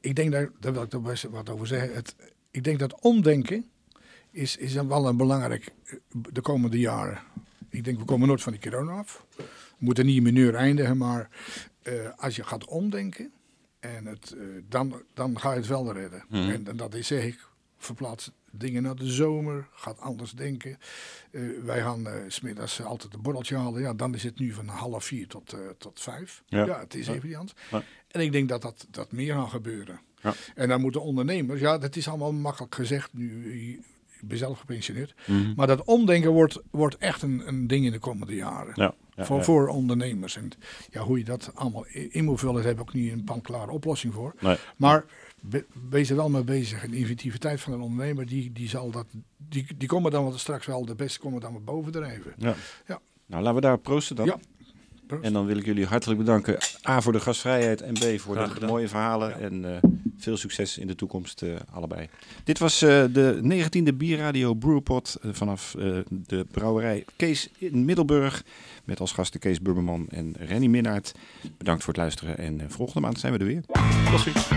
ik 0.01 0.15
denk 0.15 0.31
daar, 0.31 0.51
daar 0.59 0.73
wil 0.73 0.81
ik 0.83 0.93
er 0.93 1.01
best 1.01 1.23
wat 1.23 1.49
over 1.49 1.67
zeggen. 1.67 1.93
Het, 1.95 2.15
ik 2.51 2.63
denk 2.63 2.79
dat 2.79 3.01
omdenken 3.01 3.65
is, 4.31 4.57
is 4.57 4.73
wel 4.73 5.07
een 5.07 5.17
belangrijk 5.17 5.71
eh, 5.85 5.95
de 6.31 6.41
komende 6.41 6.79
jaren. 6.79 7.19
Ik 7.69 7.83
denk, 7.83 7.99
we 7.99 8.05
komen 8.05 8.27
nooit 8.27 8.41
van 8.41 8.51
die 8.51 8.61
corona 8.61 8.91
af. 8.91 9.25
We 9.35 9.45
moeten 9.77 10.05
niet 10.05 10.27
in 10.27 10.55
eindigen, 10.55 10.97
maar 10.97 11.29
eh, 11.81 11.93
als 12.15 12.35
je 12.35 12.43
gaat 12.43 12.65
omdenken, 12.65 13.31
en 13.79 14.05
het, 14.05 14.31
eh, 14.37 14.43
dan, 14.69 15.01
dan 15.13 15.39
ga 15.39 15.51
je 15.51 15.57
het 15.57 15.67
wel 15.67 15.93
redden. 15.93 16.23
en, 16.29 16.67
en 16.67 16.77
dat 16.77 16.93
is 16.93 17.07
zeg 17.07 17.23
ik, 17.23 17.47
verplaats 17.77 18.31
dingen 18.51 18.83
naar 18.83 18.95
de 18.95 19.11
zomer, 19.11 19.67
gaat 19.71 19.99
anders 19.99 20.31
denken. 20.31 20.77
Wij 21.63 21.81
gaan 21.81 22.07
's 22.27 22.35
smiddags 22.35 22.81
altijd 22.81 23.13
een 23.13 23.21
borreltje 23.21 23.55
halen. 23.57 23.81
Ja, 23.81 23.93
dan 23.93 24.15
is 24.15 24.23
het 24.23 24.39
nu 24.39 24.53
van 24.53 24.67
half 24.67 25.05
vier 25.05 25.27
tot, 25.27 25.55
tot 25.77 26.01
vijf. 26.01 26.43
Ja. 26.45 26.65
Ja, 26.65 26.79
het 26.79 26.93
is 26.93 27.07
even 27.07 27.35
anders. 27.35 27.59
Ja. 27.71 27.83
En 28.07 28.21
ik 28.21 28.31
denk 28.31 28.49
dat 28.49 28.61
dat, 28.61 28.87
dat 28.89 29.11
meer 29.11 29.33
gaat 29.33 29.49
gebeuren. 29.49 29.99
Ja. 30.23 30.33
En 30.55 30.69
dan 30.69 30.81
moeten 30.81 31.01
ondernemers, 31.03 31.59
ja, 31.61 31.77
dat 31.77 31.95
is 31.95 32.07
allemaal 32.07 32.33
makkelijk 32.33 32.75
gezegd 32.75 33.09
nu. 33.13 33.53
Ik 34.21 34.27
ben 34.27 34.37
zelf 34.37 34.59
gepensioneerd. 34.59 35.13
Maar 35.55 35.67
dat 35.67 35.83
omdenken 35.83 36.31
wordt, 36.31 36.61
wordt 36.71 36.97
echt 36.97 37.21
een, 37.21 37.41
een 37.47 37.67
ding 37.67 37.85
in 37.85 37.91
de 37.91 37.99
komende 37.99 38.35
jaren. 38.35 38.71
Ja, 38.75 38.93
ja, 39.15 39.25
voor, 39.25 39.37
ja. 39.37 39.43
voor 39.43 39.67
ondernemers. 39.67 40.35
En 40.37 40.49
ja, 40.91 41.01
hoe 41.01 41.17
je 41.17 41.23
dat 41.23 41.51
allemaal 41.53 41.85
in 42.09 42.23
moet 42.23 42.39
vullen, 42.39 42.55
daar 42.55 42.63
heb 42.63 42.73
ik 42.73 42.81
ook 42.81 42.93
niet 42.93 43.11
een 43.11 43.23
panklare 43.23 43.71
oplossing 43.71 44.13
voor. 44.13 44.35
Nee. 44.39 44.57
Maar 44.77 45.05
be- 45.41 45.65
wees 45.89 46.09
er 46.09 46.15
wel 46.15 46.29
mee 46.29 46.43
bezig. 46.43 46.83
En 46.83 46.91
de 46.91 46.97
inventiviteit 46.97 47.61
van 47.61 47.73
een 47.73 47.81
ondernemer, 47.81 48.25
die, 48.25 48.51
die 48.51 48.69
zal 48.69 48.91
dat. 48.91 49.05
Die, 49.37 49.65
die 49.77 49.87
komen 49.87 50.11
dan 50.11 50.23
wat 50.23 50.39
straks 50.39 50.65
wel, 50.65 50.85
de 50.85 50.95
beste 50.95 51.19
komen 51.19 51.41
dan 51.41 51.53
wat 51.53 51.65
bovendrijven. 51.65 52.33
Ja. 52.37 52.55
Ja. 52.87 52.99
Nou, 53.25 53.41
laten 53.43 53.55
we 53.55 53.67
daar 53.67 53.77
proosten 53.79 54.15
dan. 54.15 54.25
Ja. 54.25 54.39
Proost. 55.07 55.23
En 55.23 55.33
dan 55.33 55.45
wil 55.45 55.57
ik 55.57 55.65
jullie 55.65 55.85
hartelijk 55.85 56.19
bedanken. 56.19 56.57
A 56.87 57.01
voor 57.01 57.11
de 57.11 57.19
gastvrijheid 57.19 57.81
en 57.81 57.93
B 57.93 58.19
voor 58.19 58.35
Graag 58.35 58.47
de 58.47 58.53
gedaan. 58.53 58.69
mooie 58.69 58.87
verhalen. 58.87 59.39
En 59.39 59.75
eh, 59.75 59.81
veel 60.19 60.37
succes 60.37 60.77
in 60.77 60.87
de 60.87 60.95
toekomst 60.95 61.41
eh, 61.41 61.55
allebei. 61.71 62.09
Dit 62.43 62.59
was 62.59 62.81
eh, 62.81 63.03
de 63.11 63.39
19e 63.43 63.95
Bierradio 63.95 64.53
Brewpot 64.53 65.17
eh, 65.21 65.29
vanaf 65.33 65.75
de 66.09 66.45
brouwerij 66.51 67.05
Kees 67.15 67.49
in 67.57 67.85
Middelburg. 67.85 68.43
Met 68.85 68.99
als 68.99 69.11
gasten 69.11 69.39
Kees 69.39 69.61
Burberman 69.61 70.07
en 70.09 70.35
Renny 70.37 70.67
Minnaert. 70.67 71.13
Bedankt 71.57 71.83
voor 71.83 71.93
het 71.93 72.01
luisteren 72.01 72.37
en 72.37 72.71
volgende 72.71 73.01
maand 73.01 73.19
zijn 73.19 73.33
we 73.33 73.39
er 73.39 73.45
weer. 73.45 73.63
Tot 74.11 74.19
ziens. 74.19 74.47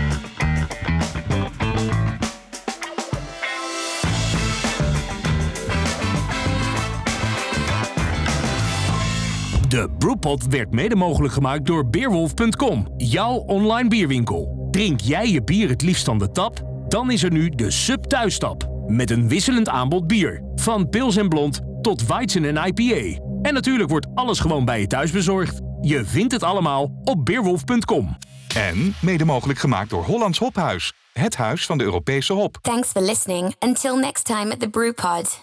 De 9.73 9.89
Brewpot 9.97 10.47
werd 10.47 10.71
mede 10.71 10.95
mogelijk 10.95 11.33
gemaakt 11.33 11.65
door 11.65 11.89
Beerwolf.com, 11.89 12.93
jouw 12.97 13.33
online 13.33 13.89
bierwinkel. 13.89 14.67
Drink 14.71 14.99
jij 14.99 15.29
je 15.29 15.43
bier 15.43 15.69
het 15.69 15.81
liefst 15.81 16.05
van 16.05 16.17
de 16.17 16.31
tap? 16.31 16.61
Dan 16.87 17.11
is 17.11 17.23
er 17.23 17.31
nu 17.31 17.49
de 17.49 17.71
Sub 17.71 18.03
Thuistap. 18.03 18.69
Met 18.87 19.11
een 19.11 19.27
wisselend 19.27 19.69
aanbod 19.69 20.07
bier. 20.07 20.43
Van 20.55 20.89
pils 20.89 21.15
en 21.15 21.29
blond 21.29 21.61
tot 21.81 22.05
Weizen 22.05 22.45
en 22.45 22.65
IPA. 22.65 23.21
En 23.41 23.53
natuurlijk 23.53 23.89
wordt 23.89 24.07
alles 24.13 24.39
gewoon 24.39 24.65
bij 24.65 24.79
je 24.79 24.87
thuis 24.87 25.11
bezorgd. 25.11 25.61
Je 25.81 26.05
vindt 26.05 26.33
het 26.33 26.43
allemaal 26.43 27.01
op 27.03 27.25
Beerwolf.com. 27.25 28.17
En 28.55 28.95
mede 29.01 29.25
mogelijk 29.25 29.59
gemaakt 29.59 29.89
door 29.89 30.03
Hollands 30.03 30.39
Hophuis. 30.39 30.93
Het 31.13 31.35
huis 31.35 31.65
van 31.65 31.77
de 31.77 31.83
Europese 31.83 32.33
hop. 32.33 32.57
Thanks 32.61 32.87
for 32.87 33.01
listening. 33.01 33.55
Until 33.59 33.97
next 33.97 34.25
time 34.25 34.51
at 34.51 34.59
the 34.59 34.69
Brew 34.69 34.93
Pod. 34.93 35.41